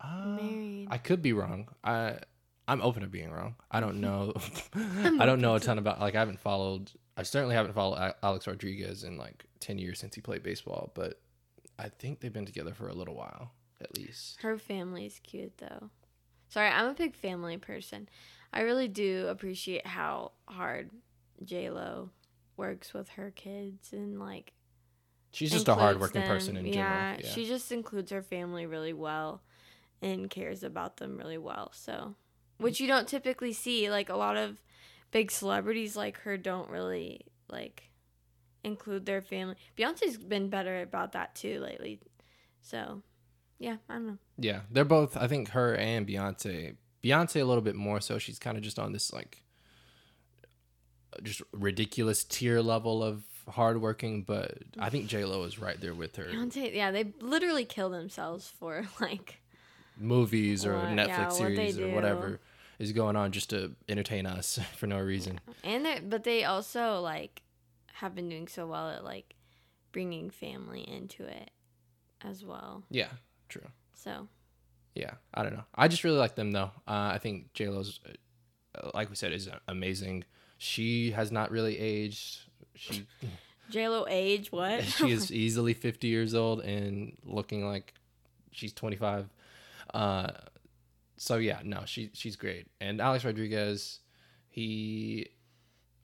uh, 0.00 0.36
married. 0.40 0.88
I 0.90 0.98
could 0.98 1.22
be 1.22 1.32
wrong. 1.32 1.68
I 1.84 2.16
I'm 2.66 2.80
open 2.80 3.02
to 3.02 3.08
being 3.08 3.30
wrong. 3.30 3.54
I 3.70 3.80
don't 3.80 4.00
know. 4.00 4.32
I 4.74 5.24
don't 5.26 5.40
know 5.40 5.54
a 5.54 5.60
ton 5.60 5.78
about 5.78 6.00
like 6.00 6.16
I 6.16 6.20
haven't 6.20 6.40
followed. 6.40 6.90
I 7.16 7.22
certainly 7.22 7.54
haven't 7.54 7.74
followed 7.74 8.14
Alex 8.22 8.46
Rodriguez 8.46 9.04
in 9.04 9.18
like 9.18 9.44
ten 9.60 9.78
years 9.78 10.00
since 10.00 10.14
he 10.14 10.20
played 10.20 10.42
baseball, 10.42 10.90
but 10.94 11.20
I 11.78 11.90
think 11.90 12.20
they've 12.20 12.32
been 12.32 12.46
together 12.46 12.72
for 12.72 12.88
a 12.88 12.94
little 12.94 13.14
while 13.14 13.52
at 13.82 13.96
least. 13.96 14.40
Her 14.42 14.58
family's 14.58 15.20
cute 15.22 15.58
though. 15.58 15.90
Sorry, 16.48 16.68
I'm 16.68 16.90
a 16.90 16.94
big 16.94 17.14
family 17.14 17.56
person. 17.56 18.08
I 18.52 18.60
really 18.60 18.88
do 18.88 19.26
appreciate 19.28 19.86
how 19.86 20.32
hard 20.46 20.90
J 21.42 21.70
Lo 21.70 22.10
works 22.56 22.92
with 22.92 23.08
her 23.10 23.30
kids 23.30 23.92
and 23.92 24.20
like 24.20 24.52
She's 25.32 25.50
just 25.50 25.68
a 25.68 25.74
hardworking 25.74 26.20
them. 26.20 26.28
person 26.28 26.56
in 26.58 26.66
yeah, 26.66 26.72
general. 26.72 27.20
Yeah, 27.24 27.30
she 27.30 27.46
just 27.46 27.72
includes 27.72 28.10
her 28.10 28.22
family 28.22 28.66
really 28.66 28.92
well 28.92 29.42
and 30.02 30.28
cares 30.28 30.62
about 30.62 30.98
them 30.98 31.16
really 31.16 31.38
well. 31.38 31.70
So, 31.74 32.16
which 32.58 32.80
you 32.80 32.86
don't 32.86 33.08
typically 33.08 33.54
see. 33.54 33.90
Like 33.90 34.10
a 34.10 34.16
lot 34.16 34.36
of 34.36 34.60
big 35.10 35.30
celebrities 35.30 35.96
like 35.96 36.18
her 36.20 36.36
don't 36.36 36.68
really 36.68 37.22
like 37.48 37.84
include 38.62 39.06
their 39.06 39.22
family. 39.22 39.56
Beyonce's 39.76 40.18
been 40.18 40.50
better 40.50 40.82
about 40.82 41.12
that 41.12 41.34
too 41.34 41.60
lately. 41.60 42.00
So, 42.60 43.02
yeah, 43.62 43.76
I 43.88 43.94
don't 43.94 44.06
know. 44.08 44.18
yeah, 44.38 44.60
they're 44.70 44.84
both. 44.84 45.16
I 45.16 45.28
think 45.28 45.50
her 45.50 45.74
and 45.76 46.06
Beyonce. 46.06 46.74
Beyonce 47.02 47.40
a 47.40 47.44
little 47.44 47.62
bit 47.62 47.76
more 47.76 48.00
so. 48.00 48.18
She's 48.18 48.38
kind 48.38 48.56
of 48.56 48.62
just 48.62 48.78
on 48.78 48.92
this 48.92 49.12
like, 49.12 49.42
just 51.22 51.42
ridiculous 51.52 52.24
tier 52.24 52.60
level 52.60 53.04
of 53.04 53.22
hardworking. 53.48 54.24
But 54.24 54.58
I 54.78 54.90
think 54.90 55.06
J 55.06 55.24
Lo 55.24 55.44
is 55.44 55.60
right 55.60 55.80
there 55.80 55.94
with 55.94 56.16
her. 56.16 56.24
Beyonce, 56.24 56.74
yeah, 56.74 56.90
they 56.90 57.12
literally 57.20 57.64
kill 57.64 57.90
themselves 57.90 58.52
for 58.58 58.84
like 59.00 59.40
Movies 59.96 60.66
or 60.66 60.74
Netflix 60.74 61.06
yeah, 61.08 61.28
series 61.28 61.78
or 61.78 61.88
whatever 61.90 62.40
is 62.80 62.90
going 62.90 63.14
on 63.14 63.30
just 63.30 63.50
to 63.50 63.76
entertain 63.88 64.26
us 64.26 64.58
for 64.76 64.88
no 64.88 64.98
reason. 64.98 65.40
and 65.62 65.86
they 65.86 66.00
but 66.00 66.24
they 66.24 66.42
also 66.42 67.00
like 67.00 67.42
have 67.94 68.12
been 68.16 68.28
doing 68.28 68.48
so 68.48 68.66
well 68.66 68.90
at 68.90 69.04
like 69.04 69.36
bringing 69.92 70.30
family 70.30 70.80
into 70.80 71.22
it 71.24 71.52
as 72.22 72.44
well. 72.44 72.82
Yeah, 72.90 73.08
true. 73.52 73.68
So, 73.94 74.28
Yeah, 74.94 75.14
I 75.32 75.42
don't 75.42 75.54
know. 75.54 75.64
I 75.74 75.88
just 75.88 76.04
really 76.04 76.18
like 76.18 76.34
them 76.34 76.52
though. 76.52 76.70
Uh, 76.86 77.10
I 77.14 77.18
think 77.18 77.52
J 77.54 77.68
Lo's, 77.68 78.00
uh, 78.74 78.90
like 78.94 79.10
we 79.10 79.16
said, 79.16 79.32
is 79.32 79.48
amazing. 79.68 80.24
She 80.58 81.10
has 81.12 81.30
not 81.30 81.50
really 81.50 81.78
aged. 81.78 82.40
She 82.74 83.06
J 83.70 83.88
Lo 83.88 84.06
age 84.08 84.52
what? 84.52 84.84
she 84.98 85.10
is 85.10 85.30
easily 85.44 85.74
50 85.74 86.08
years 86.08 86.34
old 86.34 86.60
and 86.60 87.16
looking 87.24 87.66
like 87.66 87.94
she's 88.50 88.72
25 88.74 89.30
uh 89.94 90.28
so 91.16 91.36
yeah 91.36 91.60
no 91.64 91.82
she 91.86 92.10
she's 92.12 92.36
great 92.36 92.66
and 92.82 93.00
alex 93.00 93.24
rodriguez 93.24 94.00
he 94.50 95.26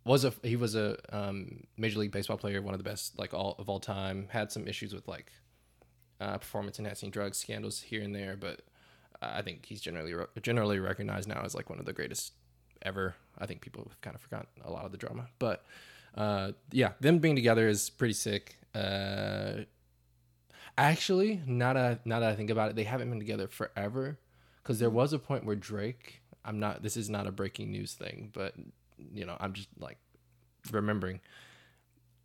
was 0.04 0.24
a 0.24 0.32
he 0.42 0.56
was 0.56 0.74
a 0.74 0.96
um, 1.14 1.64
major 1.76 1.98
league 1.98 2.10
baseball 2.10 2.38
player 2.38 2.62
one 2.62 2.72
of 2.72 2.78
the 2.78 2.84
best 2.84 3.18
like 3.18 3.34
all 3.34 3.54
of 3.58 3.68
all 3.68 3.80
time 3.80 4.28
had 4.30 4.50
some 4.50 4.66
issues 4.66 4.94
with 4.94 5.06
like 5.06 5.30
uh, 6.20 6.38
performance 6.38 6.78
enhancing 6.78 7.10
drug 7.10 7.34
scandals 7.34 7.82
here 7.82 8.02
and 8.02 8.14
there 8.14 8.36
but 8.36 8.62
i 9.22 9.42
think 9.42 9.66
he's 9.66 9.80
generally 9.80 10.14
re- 10.14 10.26
generally 10.42 10.78
recognized 10.78 11.28
now 11.28 11.40
as 11.44 11.54
like 11.54 11.70
one 11.70 11.78
of 11.78 11.84
the 11.84 11.92
greatest 11.92 12.32
ever 12.82 13.14
i 13.38 13.46
think 13.46 13.60
people 13.60 13.84
have 13.84 14.00
kind 14.00 14.14
of 14.14 14.20
forgotten 14.20 14.48
a 14.64 14.70
lot 14.70 14.84
of 14.84 14.92
the 14.92 14.98
drama 14.98 15.26
but 15.38 15.64
uh, 16.18 16.52
yeah, 16.72 16.92
them 17.00 17.18
being 17.18 17.36
together 17.36 17.68
is 17.68 17.90
pretty 17.90 18.14
sick. 18.14 18.58
Uh, 18.74 19.60
actually, 20.76 21.40
now 21.46 21.72
that 21.72 21.84
I, 21.84 21.98
now 22.04 22.20
that 22.20 22.30
I 22.30 22.34
think 22.34 22.50
about 22.50 22.70
it, 22.70 22.76
they 22.76 22.84
haven't 22.84 23.08
been 23.08 23.20
together 23.20 23.48
forever. 23.48 24.18
Because 24.62 24.80
there 24.80 24.90
was 24.90 25.12
a 25.12 25.18
point 25.18 25.44
where 25.44 25.56
Drake, 25.56 26.20
I'm 26.44 26.58
not. 26.58 26.82
This 26.82 26.96
is 26.96 27.08
not 27.08 27.26
a 27.26 27.32
breaking 27.32 27.70
news 27.70 27.94
thing, 27.94 28.30
but 28.34 28.54
you 29.14 29.24
know, 29.24 29.36
I'm 29.40 29.52
just 29.52 29.68
like 29.78 29.98
remembering. 30.70 31.20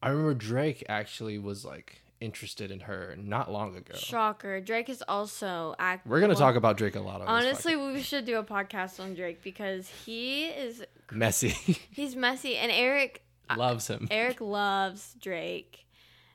I 0.02 0.10
remember 0.10 0.34
Drake 0.34 0.84
actually 0.90 1.38
was 1.38 1.64
like 1.64 2.02
interested 2.24 2.72
in 2.72 2.82
her 2.82 3.16
not 3.18 3.52
long 3.52 3.76
ago. 3.76 3.94
Shocker. 3.96 4.62
Drake 4.62 4.90
is 4.90 5.04
also 5.08 5.76
act 5.78 6.08
We're 6.08 6.20
gonna 6.22 6.34
well, 6.34 6.40
talk 6.40 6.56
about 6.56 6.78
Drake 6.78 6.96
a 6.96 7.02
lot. 7.02 7.22
Honestly, 7.22 7.76
we 7.76 8.02
should 8.02 8.26
do 8.26 8.38
a 8.38 8.44
podcast 8.44 9.00
on 9.00 9.14
Drake 9.14 9.44
because 9.44 9.90
he 10.06 10.46
is 10.46 10.84
messy 11.12 11.50
he's 11.92 12.16
messy 12.16 12.56
and 12.58 12.72
Erick 12.72 13.24
loves 13.56 13.88
him. 13.88 14.08
Erick 14.10 14.42
loves 14.42 15.16
Drake. 15.20 15.86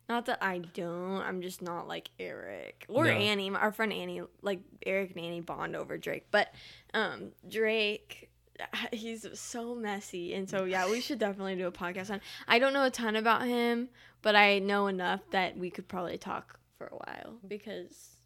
Not 0.08 0.24
that 0.26 0.38
I 0.42 0.58
don't. 0.58 1.20
I'm 1.20 1.42
just 1.42 1.60
not 1.60 1.86
like 1.86 2.10
Erick 2.18 2.86
or 2.88 3.04
No. 3.04 3.10
Annie. 3.10 3.50
Our 3.50 3.72
friend 3.72 3.92
Annie, 3.92 4.22
like 4.40 4.60
Erick 4.86 5.10
and 5.14 5.24
Annie 5.24 5.40
bond 5.42 5.76
over 5.76 5.98
Drake. 5.98 6.26
But 6.30 6.52
um 6.94 7.32
Drake, 7.48 8.27
he's 8.92 9.26
so 9.38 9.74
messy. 9.74 10.34
And 10.34 10.48
so 10.48 10.64
yeah, 10.64 10.90
we 10.90 11.00
should 11.00 11.18
definitely 11.18 11.56
do 11.56 11.66
a 11.66 11.72
podcast 11.72 12.10
on. 12.10 12.20
I 12.46 12.58
don't 12.58 12.72
know 12.72 12.84
a 12.84 12.90
ton 12.90 13.16
about 13.16 13.46
him, 13.46 13.88
but 14.22 14.34
I 14.36 14.58
know 14.58 14.86
enough 14.86 15.20
that 15.30 15.56
we 15.58 15.70
could 15.70 15.88
probably 15.88 16.18
talk 16.18 16.58
for 16.76 16.86
a 16.86 16.94
while 16.96 17.36
because 17.46 18.16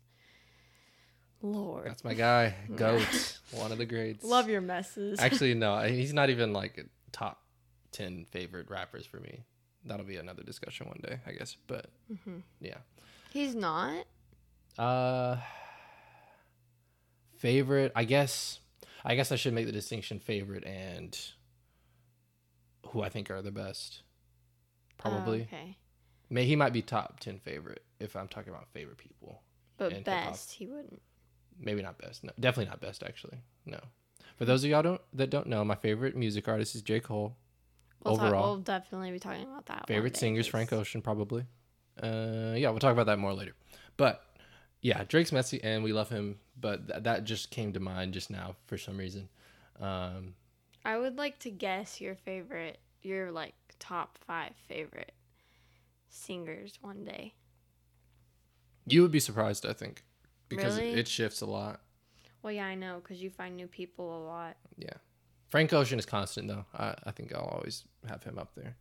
Lord, 1.44 1.86
That's 1.88 2.04
my 2.04 2.14
guy, 2.14 2.54
Goat, 2.76 3.38
one 3.50 3.72
of 3.72 3.78
the 3.78 3.86
greats. 3.86 4.24
love 4.24 4.48
your 4.48 4.60
messes. 4.60 5.18
Actually, 5.18 5.54
no, 5.54 5.78
he's 5.82 6.12
not 6.14 6.30
even 6.30 6.52
like 6.52 6.86
top 7.10 7.42
ten 7.90 8.26
favorite 8.30 8.70
rappers 8.70 9.06
for 9.06 9.18
me. 9.18 9.42
That'll 9.84 10.06
be 10.06 10.16
another 10.16 10.44
discussion 10.44 10.86
one 10.86 11.00
day, 11.02 11.18
I 11.26 11.32
guess. 11.32 11.56
But 11.66 11.86
Mm-hmm. 12.12 12.36
yeah, 12.60 12.78
He's 13.32 13.54
not. 13.56 14.04
uh, 14.78 15.36
favorite. 17.38 17.92
I 17.96 18.04
guess. 18.04 18.60
I 19.04 19.14
guess 19.14 19.32
I 19.32 19.36
should 19.36 19.54
make 19.54 19.66
the 19.66 19.72
distinction 19.72 20.18
favorite 20.20 20.64
and 20.64 21.18
who 22.88 23.02
I 23.02 23.08
think 23.08 23.30
are 23.30 23.42
the 23.42 23.50
best. 23.50 24.02
Probably. 24.98 25.40
Oh, 25.52 25.54
okay. 25.54 25.76
May 26.30 26.44
he 26.44 26.56
might 26.56 26.72
be 26.72 26.82
top 26.82 27.20
ten 27.20 27.38
favorite 27.38 27.82
if 28.00 28.16
I'm 28.16 28.28
talking 28.28 28.52
about 28.52 28.68
favorite 28.72 28.98
people. 28.98 29.42
But 29.76 30.04
best, 30.04 30.52
he 30.52 30.66
wouldn't. 30.66 31.02
Maybe 31.58 31.82
not 31.82 31.98
best. 31.98 32.24
No, 32.24 32.30
definitely 32.38 32.70
not 32.70 32.80
best. 32.80 33.02
Actually, 33.02 33.38
no. 33.66 33.78
For 34.36 34.44
those 34.44 34.64
of 34.64 34.70
y'all 34.70 34.82
don't 34.82 35.00
that 35.12 35.30
don't 35.30 35.46
know, 35.46 35.64
my 35.64 35.74
favorite 35.74 36.16
music 36.16 36.48
artist 36.48 36.74
is 36.74 36.82
J 36.82 37.00
Cole. 37.00 37.36
We'll 38.04 38.16
talk- 38.16 38.26
Overall. 38.26 38.42
we'll 38.52 38.60
definitely 38.60 39.10
be 39.12 39.18
talking 39.18 39.44
about 39.44 39.66
that. 39.66 39.76
one 39.80 39.86
Favorite 39.86 40.16
singers, 40.16 40.46
Frank 40.46 40.72
Ocean, 40.72 41.02
probably. 41.02 41.44
Uh, 42.02 42.54
yeah, 42.56 42.70
we'll 42.70 42.78
talk 42.80 42.92
about 42.92 43.06
that 43.06 43.18
more 43.18 43.34
later. 43.34 43.52
But 43.96 44.24
yeah, 44.82 45.04
Drake's 45.04 45.32
messy, 45.32 45.62
and 45.62 45.82
we 45.82 45.92
love 45.92 46.10
him. 46.10 46.38
But 46.60 46.88
th- 46.88 47.02
that 47.04 47.24
just 47.24 47.50
came 47.50 47.72
to 47.72 47.80
mind 47.80 48.12
just 48.12 48.30
now 48.30 48.56
for 48.66 48.76
some 48.76 48.98
reason. 48.98 49.28
Um, 49.80 50.34
I 50.84 50.98
would 50.98 51.16
like 51.16 51.38
to 51.40 51.50
guess 51.50 52.00
your 52.00 52.14
favorite, 52.14 52.78
your 53.02 53.30
like 53.32 53.54
top 53.78 54.18
five 54.26 54.52
favorite 54.68 55.12
singers 56.08 56.78
one 56.82 57.04
day. 57.04 57.34
you 58.86 59.00
would 59.02 59.12
be 59.12 59.20
surprised, 59.20 59.64
I 59.64 59.72
think, 59.72 60.02
because 60.48 60.76
Really? 60.76 60.92
it 60.94 61.08
shifts 61.08 61.40
a 61.40 61.46
lot. 61.46 61.80
Well, 62.42 62.52
yeah, 62.52 62.66
I 62.66 62.74
know 62.74 63.00
because 63.02 63.22
you 63.22 63.30
find 63.30 63.56
new 63.56 63.68
people 63.68 64.16
a 64.16 64.22
lot. 64.26 64.56
Yeah, 64.76 64.94
Frank 65.48 65.72
Ocean 65.72 65.98
is 65.98 66.06
constant 66.06 66.48
though. 66.48 66.64
I, 66.74 66.94
I 67.04 67.10
think 67.12 67.32
I'll 67.34 67.44
always 67.44 67.84
have 68.08 68.24
him 68.24 68.38
up 68.38 68.54
there. 68.56 68.76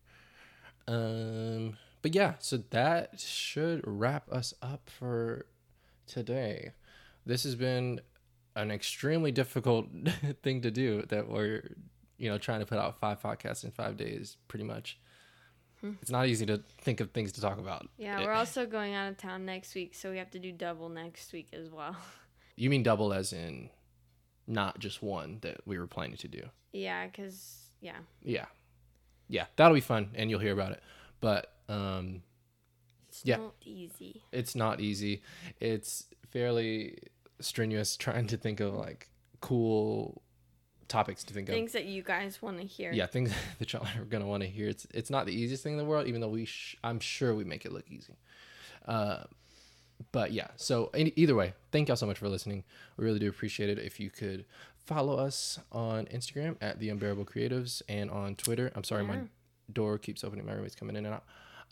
Um, 0.88 1.78
but 2.02 2.16
yeah, 2.16 2.34
so 2.40 2.58
that 2.72 3.20
should 3.20 3.82
wrap 3.86 4.32
us 4.32 4.54
up 4.64 4.90
for 4.90 5.46
today. 6.12 6.72
This 7.26 7.44
has 7.44 7.56
been 7.56 8.02
an 8.56 8.70
extremely 8.72 9.32
difficult 9.32 9.88
thing 10.44 10.62
to 10.62 10.72
do 10.72 11.04
that 11.10 11.28
we're 11.30 11.76
you 12.18 12.30
know 12.30 12.38
trying 12.38 12.60
to 12.60 12.66
put 12.66 12.78
out 12.78 13.00
five 13.00 13.22
podcasts 13.22 13.64
in 13.64 13.72
five 13.72 13.98
days 13.98 14.38
pretty 14.48 14.66
much. 14.66 15.00
It's 16.00 16.12
not 16.12 16.28
easy 16.28 16.46
to 16.46 16.62
think 16.82 17.00
of 17.00 17.10
things 17.10 17.32
to 17.32 17.42
talk 17.42 17.58
about. 17.58 17.88
Yeah, 17.98 18.20
It- 18.20 18.26
we're 18.26 18.34
also 18.34 18.68
going 18.68 18.94
out 18.94 19.10
of 19.10 19.18
town 19.18 19.46
next 19.46 19.74
week, 19.74 19.96
so 19.96 20.12
we 20.12 20.20
have 20.20 20.30
to 20.32 20.38
do 20.40 20.52
double 20.52 20.90
next 20.90 21.34
week 21.34 21.48
as 21.54 21.72
well. 21.72 21.96
you 22.56 22.70
mean 22.70 22.84
double 22.84 23.12
as 23.14 23.34
in 23.34 23.72
not 24.46 24.78
just 24.78 25.02
one 25.02 25.40
that 25.42 25.62
we 25.66 25.80
were 25.80 25.88
planning 25.88 26.18
to 26.18 26.28
do? 26.28 26.44
Yeah, 26.72 27.08
because 27.08 27.62
yeah, 27.80 27.98
yeah. 28.24 28.46
Yeah 29.28 29.46
that'll 29.56 29.74
be 29.74 29.82
fun 29.82 30.12
and 30.14 30.30
you'll 30.30 30.40
hear 30.40 30.54
about 30.54 30.74
it. 30.74 30.84
But 31.20 31.52
um 31.68 32.22
it's 33.12 33.26
Yeah. 33.26 33.38
not 33.38 33.54
easy. 33.66 34.24
it's 34.32 34.56
not 34.56 34.80
easy. 34.80 35.22
It's 35.60 36.06
fairly 36.30 36.98
strenuous 37.42 37.98
trying 37.98 38.28
to 38.28 38.38
think 38.38 38.60
of 38.62 38.74
like 38.74 39.10
cool 39.42 40.22
topics 40.88 41.24
to 41.26 41.34
think 41.34 41.50
of. 41.50 41.56
Things 41.56 41.74
that 41.74 41.86
you 41.86 42.04
guys 42.04 42.42
want 42.42 42.60
to 42.60 42.66
hear. 42.66 42.92
Yeah, 42.94 43.06
things 43.08 43.34
that 43.60 43.74
y'all 43.74 43.86
are 43.98 44.06
gonna 44.06 44.28
want 44.28 44.44
to 44.44 44.50
hear. 44.50 44.70
It's 44.70 44.88
it's 44.94 45.10
not 45.10 45.26
the 45.26 45.34
easiest 45.34 45.64
thing 45.64 45.74
in 45.74 45.78
the 45.78 45.86
world, 45.86 46.08
even 46.08 46.22
though 46.22 46.30
we 46.30 46.46
sh- 46.46 46.78
I'm 46.84 47.00
sure 47.00 47.36
we 47.36 47.44
make 47.44 47.66
it 47.66 47.72
look 47.74 47.90
easy. 47.90 48.16
Uh, 48.86 49.24
but 50.12 50.32
yeah, 50.32 50.48
so 50.56 50.90
any, 50.94 51.14
either 51.16 51.36
way, 51.36 51.54
thank 51.72 51.88
y'all 51.88 51.98
so 51.98 52.06
much 52.08 52.18
for 52.18 52.28
listening. 52.30 52.64
We 52.98 53.06
really 53.06 53.20
do 53.20 53.30
appreciate 53.30 53.70
it. 53.70 53.78
If 53.80 54.00
you 54.00 54.10
could 54.10 54.46
follow 54.86 55.16
us 55.18 55.60
on 55.72 56.06
Instagram 56.08 56.56
at 56.62 56.80
the 56.80 56.90
Unbearable 56.90 57.26
Creatives 57.26 57.82
and 57.88 58.10
on 58.10 58.36
Twitter. 58.36 58.72
I'm 58.76 58.84
sorry, 58.84 59.04
my 59.04 59.20
door 59.72 59.98
keeps 60.00 60.24
opening. 60.24 60.46
My 60.46 60.54
roommate's 60.54 60.76
coming 60.76 60.96
in 60.96 61.06
and 61.06 61.14
out. 61.16 61.24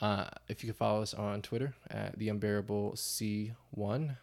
Uh, 0.02 0.26
if 0.48 0.64
you 0.64 0.70
could 0.70 0.78
follow 0.78 1.02
us 1.02 1.14
on 1.14 1.42
Twitter 1.42 1.74
at 1.90 2.18
the 2.18 2.30
Unbearable 2.30 2.94
C1. 2.94 4.16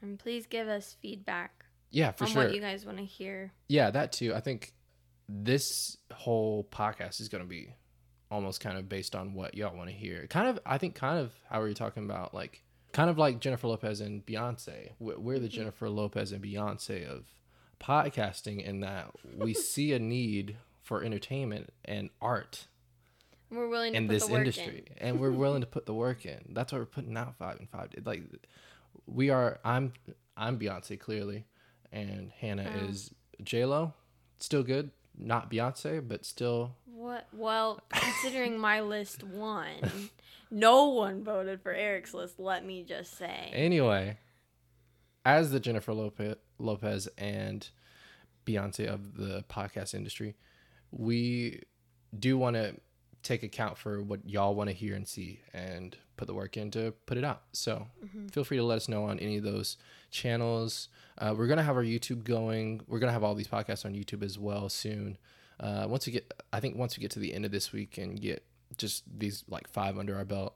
And 0.00 0.18
please 0.18 0.46
give 0.46 0.68
us 0.68 0.96
feedback 1.02 1.64
Yeah, 1.90 2.12
for 2.12 2.24
on 2.24 2.30
sure. 2.30 2.44
what 2.44 2.54
you 2.54 2.60
guys 2.60 2.86
want 2.86 2.98
to 2.98 3.04
hear. 3.04 3.52
Yeah, 3.68 3.90
that 3.90 4.12
too. 4.12 4.32
I 4.34 4.40
think 4.40 4.72
this 5.28 5.96
whole 6.12 6.64
podcast 6.70 7.20
is 7.20 7.28
going 7.28 7.42
to 7.42 7.48
be 7.48 7.74
almost 8.30 8.60
kind 8.60 8.78
of 8.78 8.88
based 8.88 9.16
on 9.16 9.34
what 9.34 9.54
y'all 9.56 9.76
want 9.76 9.90
to 9.90 9.94
hear. 9.96 10.26
Kind 10.28 10.48
of, 10.48 10.60
I 10.64 10.78
think, 10.78 10.94
kind 10.94 11.18
of 11.18 11.32
how 11.50 11.62
we 11.62 11.68
were 11.68 11.74
talking 11.74 12.04
about, 12.04 12.32
like, 12.32 12.62
kind 12.92 13.10
of 13.10 13.18
like 13.18 13.40
Jennifer 13.40 13.66
Lopez 13.68 14.00
and 14.00 14.24
Beyonce. 14.24 14.90
We're 14.98 15.18
we're 15.18 15.38
the 15.38 15.48
Jennifer 15.48 15.88
Lopez 15.90 16.30
and 16.32 16.42
Beyonce 16.42 17.06
of 17.06 17.24
podcasting 17.80 18.62
in 18.64 18.80
that 18.80 19.10
we 19.36 19.52
see 19.72 19.92
a 19.92 19.98
need 19.98 20.56
for 20.82 21.02
entertainment 21.02 21.70
and 21.84 22.10
art 22.20 22.66
We're 23.50 23.68
willing 23.68 23.92
to 23.92 23.98
in 23.98 24.06
put 24.06 24.12
this 24.12 24.26
the 24.26 24.32
work 24.32 24.38
industry, 24.40 24.84
in. 24.98 25.08
and 25.08 25.20
we're 25.20 25.30
willing 25.32 25.60
to 25.62 25.66
put 25.66 25.86
the 25.86 25.94
work 25.94 26.26
in. 26.26 26.40
That's 26.50 26.72
why 26.72 26.78
we're 26.78 26.84
putting 26.86 27.16
out 27.16 27.36
five 27.38 27.58
and 27.58 27.68
five. 27.68 27.88
Like, 28.04 28.22
we 29.06 29.30
are. 29.30 29.58
I'm 29.64 29.92
I'm 30.36 30.58
Beyonce 30.58 30.98
clearly, 31.00 31.44
and 31.92 32.30
Hannah 32.38 32.70
Oh. 32.82 32.84
is 32.88 33.10
J 33.42 33.64
Lo. 33.64 33.94
Still 34.38 34.62
good, 34.62 34.90
not 35.16 35.50
Beyonce, 35.50 36.06
but 36.06 36.24
still. 36.24 36.76
What? 36.84 37.26
Well, 37.32 37.80
considering 37.90 38.58
my 38.58 38.80
list 38.80 39.22
won, 39.24 39.68
no 40.50 40.88
one 40.88 41.22
voted 41.24 41.62
for 41.62 41.72
Erick's 41.72 42.12
list. 42.12 42.38
Let 42.38 42.64
me 42.66 42.82
just 42.82 43.16
say. 43.16 43.50
Anyway, 43.52 44.18
as 45.24 45.50
the 45.52 45.60
Jennifer 45.60 45.92
Lopez, 45.94 46.36
Lopez 46.58 47.08
and 47.16 47.68
Beyonce 48.46 48.86
of 48.86 49.16
the 49.16 49.44
podcast 49.48 49.94
industry, 49.94 50.34
we 50.90 51.62
do 52.18 52.36
want 52.38 52.56
to 52.56 52.74
take 53.28 53.42
account 53.42 53.76
for 53.76 54.02
what 54.02 54.20
y'all 54.26 54.54
want 54.54 54.70
to 54.70 54.74
hear 54.74 54.94
and 54.94 55.06
see 55.06 55.40
and 55.52 55.96
put 56.16 56.26
the 56.26 56.34
work 56.34 56.56
in 56.56 56.70
to 56.70 56.92
put 57.04 57.18
it 57.18 57.24
out. 57.24 57.42
So 57.52 57.86
feel 58.32 58.42
free 58.42 58.56
to 58.56 58.64
let 58.64 58.76
us 58.76 58.88
know 58.88 59.04
on 59.04 59.18
any 59.18 59.36
of 59.36 59.44
those 59.44 59.76
channels. 60.10 60.88
Uh, 61.18 61.34
we're 61.36 61.46
going 61.46 61.58
to 61.58 61.62
have 61.62 61.76
our 61.76 61.84
YouTube 61.84 62.24
going. 62.24 62.80
We're 62.88 62.98
going 62.98 63.08
to 63.08 63.12
have 63.12 63.22
all 63.22 63.34
these 63.34 63.48
podcasts 63.48 63.84
on 63.84 63.92
YouTube 63.92 64.22
as 64.22 64.38
well 64.38 64.68
soon. 64.70 65.18
Uh, 65.60 65.84
once 65.88 66.06
we 66.06 66.12
get, 66.12 66.32
I 66.52 66.60
think 66.60 66.76
once 66.76 66.96
we 66.96 67.02
get 67.02 67.10
to 67.12 67.18
the 67.18 67.34
end 67.34 67.44
of 67.44 67.50
this 67.50 67.72
week 67.72 67.98
and 67.98 68.18
get 68.20 68.44
just 68.76 69.04
these 69.18 69.44
like 69.48 69.68
five 69.68 69.98
under 69.98 70.16
our 70.16 70.24
belt, 70.24 70.54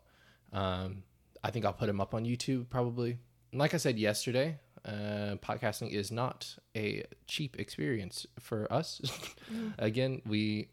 um, 0.52 1.02
I 1.44 1.50
think 1.50 1.64
I'll 1.64 1.72
put 1.72 1.86
them 1.86 2.00
up 2.00 2.14
on 2.14 2.24
YouTube 2.24 2.70
probably. 2.70 3.18
And 3.50 3.60
Like 3.60 3.74
I 3.74 3.76
said 3.76 3.98
yesterday, 3.98 4.58
uh, 4.84 5.36
podcasting 5.42 5.90
is 5.90 6.10
not 6.10 6.56
a 6.74 7.04
cheap 7.26 7.58
experience 7.58 8.26
for 8.40 8.72
us. 8.72 9.02
Again, 9.78 10.22
we 10.24 10.68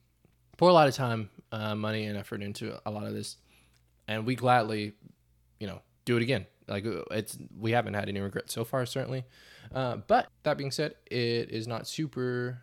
pour 0.60 0.70
a 0.70 0.74
lot 0.74 0.89
of 0.89 0.93
time, 0.93 1.30
uh, 1.53 1.74
money, 1.74 2.05
and 2.05 2.18
effort 2.18 2.43
into 2.43 2.78
a 2.86 2.91
lot 2.91 3.05
of 3.05 3.14
this, 3.14 3.38
and 4.10 4.26
we 4.26 4.36
gladly, 4.36 4.91
you 5.57 5.68
know, 5.68 5.82
do 6.03 6.18
it 6.18 6.22
again. 6.22 6.45
Like 6.68 6.84
it's 7.12 7.38
we 7.57 7.72
haven't 7.72 7.93
had 7.93 8.10
any 8.10 8.20
regrets 8.20 8.53
so 8.53 8.66
far, 8.66 8.86
certainly. 8.86 9.24
Uh, 9.74 9.97
but 10.07 10.28
that 10.43 10.57
being 10.57 10.72
said, 10.72 10.95
it 11.05 11.49
is 11.49 11.66
not 11.66 11.88
super 11.88 12.62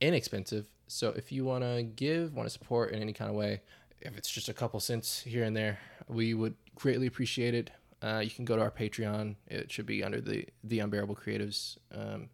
inexpensive. 0.00 0.66
So 0.86 1.08
if 1.10 1.32
you 1.32 1.44
want 1.44 1.64
to 1.64 1.82
give, 1.82 2.34
want 2.34 2.46
to 2.46 2.52
support 2.52 2.92
in 2.92 3.02
any 3.02 3.12
kind 3.12 3.28
of 3.28 3.36
way, 3.36 3.62
if 4.00 4.16
it's 4.16 4.30
just 4.30 4.48
a 4.48 4.54
couple 4.54 4.78
cents 4.78 5.20
here 5.20 5.42
and 5.42 5.56
there, 5.56 5.80
we 6.06 6.34
would 6.34 6.54
greatly 6.76 7.08
appreciate 7.08 7.52
it. 7.52 7.70
Uh, 8.00 8.20
you 8.22 8.30
can 8.30 8.44
go 8.44 8.54
to 8.54 8.62
our 8.62 8.70
Patreon. 8.70 9.34
It 9.48 9.72
should 9.72 9.86
be 9.86 10.04
under 10.04 10.20
the 10.20 10.46
the 10.62 10.78
Unbearable 10.78 11.16
Creatives. 11.16 11.78
Um, 11.92 12.28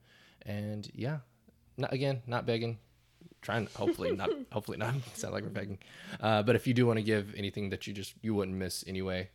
and 0.45 0.91
yeah, 0.95 1.21
not 1.79 1.91
again, 1.95 2.21
not 2.27 2.45
begging. 2.45 2.77
Trying 3.45 3.69
hopefully 3.77 4.17
not 4.17 4.31
hopefully 4.53 4.79
not 4.79 4.95
sound 5.15 5.35
like 5.35 5.45
we're 5.45 5.51
begging. 5.51 5.79
Uh, 6.19 6.43
but 6.43 6.57
if 6.57 6.67
you 6.67 6.73
do 6.73 6.87
want 6.87 6.99
to 6.99 7.03
give 7.05 7.35
anything 7.37 7.69
that 7.71 7.87
you 7.87 7.93
just 7.93 8.15
you 8.23 8.35
wouldn't 8.35 8.57
miss 8.57 8.83
anyway, 8.87 9.29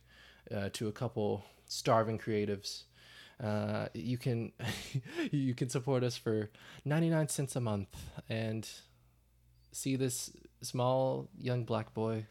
uh, 0.54 0.68
to 0.72 0.88
a 0.88 0.92
couple 0.92 1.44
starving 1.66 2.18
creatives, 2.18 2.82
uh, 3.40 3.86
you 3.94 4.18
can 4.18 4.50
you 5.30 5.54
can 5.54 5.68
support 5.68 6.02
us 6.02 6.16
for 6.16 6.50
99 6.84 7.28
cents 7.28 7.54
a 7.54 7.60
month 7.60 7.96
and 8.28 8.68
see 9.70 9.94
this 9.94 10.30
small 10.60 11.28
young 11.38 11.62
black 11.64 11.94
boy 11.94 12.26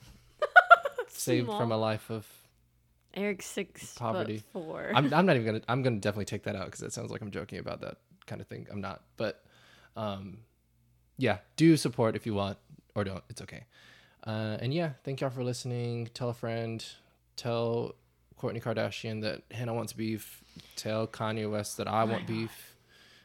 saved 1.08 1.48
from 1.48 1.72
a 1.72 1.78
life 1.78 2.10
of 2.10 2.28
Erick's 3.14 3.46
six 3.46 3.94
Poverty. 3.96 4.44
four. 4.54 4.92
I'm, 4.94 5.12
I'm 5.14 5.26
not 5.26 5.36
even 5.38 5.46
gonna 5.46 5.62
i'm 5.70 5.82
gonna 5.82 5.98
definitely 5.98 6.26
take 6.26 6.44
that 6.44 6.56
out 6.58 6.66
because 6.66 6.82
it 6.82 6.92
sounds 6.94 7.10
like 7.10 7.22
i'm 7.22 7.32
joking 7.32 7.60
about 7.60 7.82
that 7.82 7.98
kind 8.28 8.42
of 8.42 8.48
thing 8.48 8.68
i'm 8.70 8.82
not 8.82 9.02
but 9.18 9.42
um 9.96 10.40
yeah 11.20 11.38
do 11.56 11.78
support 11.78 12.16
if 12.16 12.26
you 12.26 12.34
want 12.34 12.58
or 12.96 13.04
don't 13.04 13.24
it's 13.30 13.42
okay 13.42 13.66
uh 14.26 14.58
and 14.60 14.74
yeah 14.74 14.94
thank 15.04 15.22
y'all 15.22 15.30
for 15.30 15.44
listening 15.44 16.10
tell 16.16 16.30
a 16.30 16.34
friend 16.34 16.84
Tell 17.40 17.96
Kourtney 18.38 18.62
Kardashian 18.62 19.22
that 19.22 19.44
Hannah 19.50 19.74
wants 19.74 19.94
beef. 19.94 20.44
Tell 20.76 21.08
Kanye 21.08 21.50
West 21.50 21.78
that 21.78 21.88
I 21.88 22.04
want 22.04 22.28
beef 22.28 22.76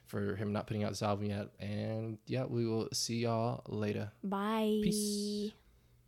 for 0.06 0.36
him 0.36 0.52
not 0.52 0.68
putting 0.68 0.84
out 0.84 0.90
this 0.90 1.02
album 1.02 1.26
yet. 1.26 1.48
And 1.58 2.18
yeah, 2.26 2.44
we 2.44 2.64
will 2.64 2.88
see 2.92 3.16
y'all 3.16 3.64
later. 3.66 4.12
Bye. 4.22 4.78
Peace. 4.84 5.50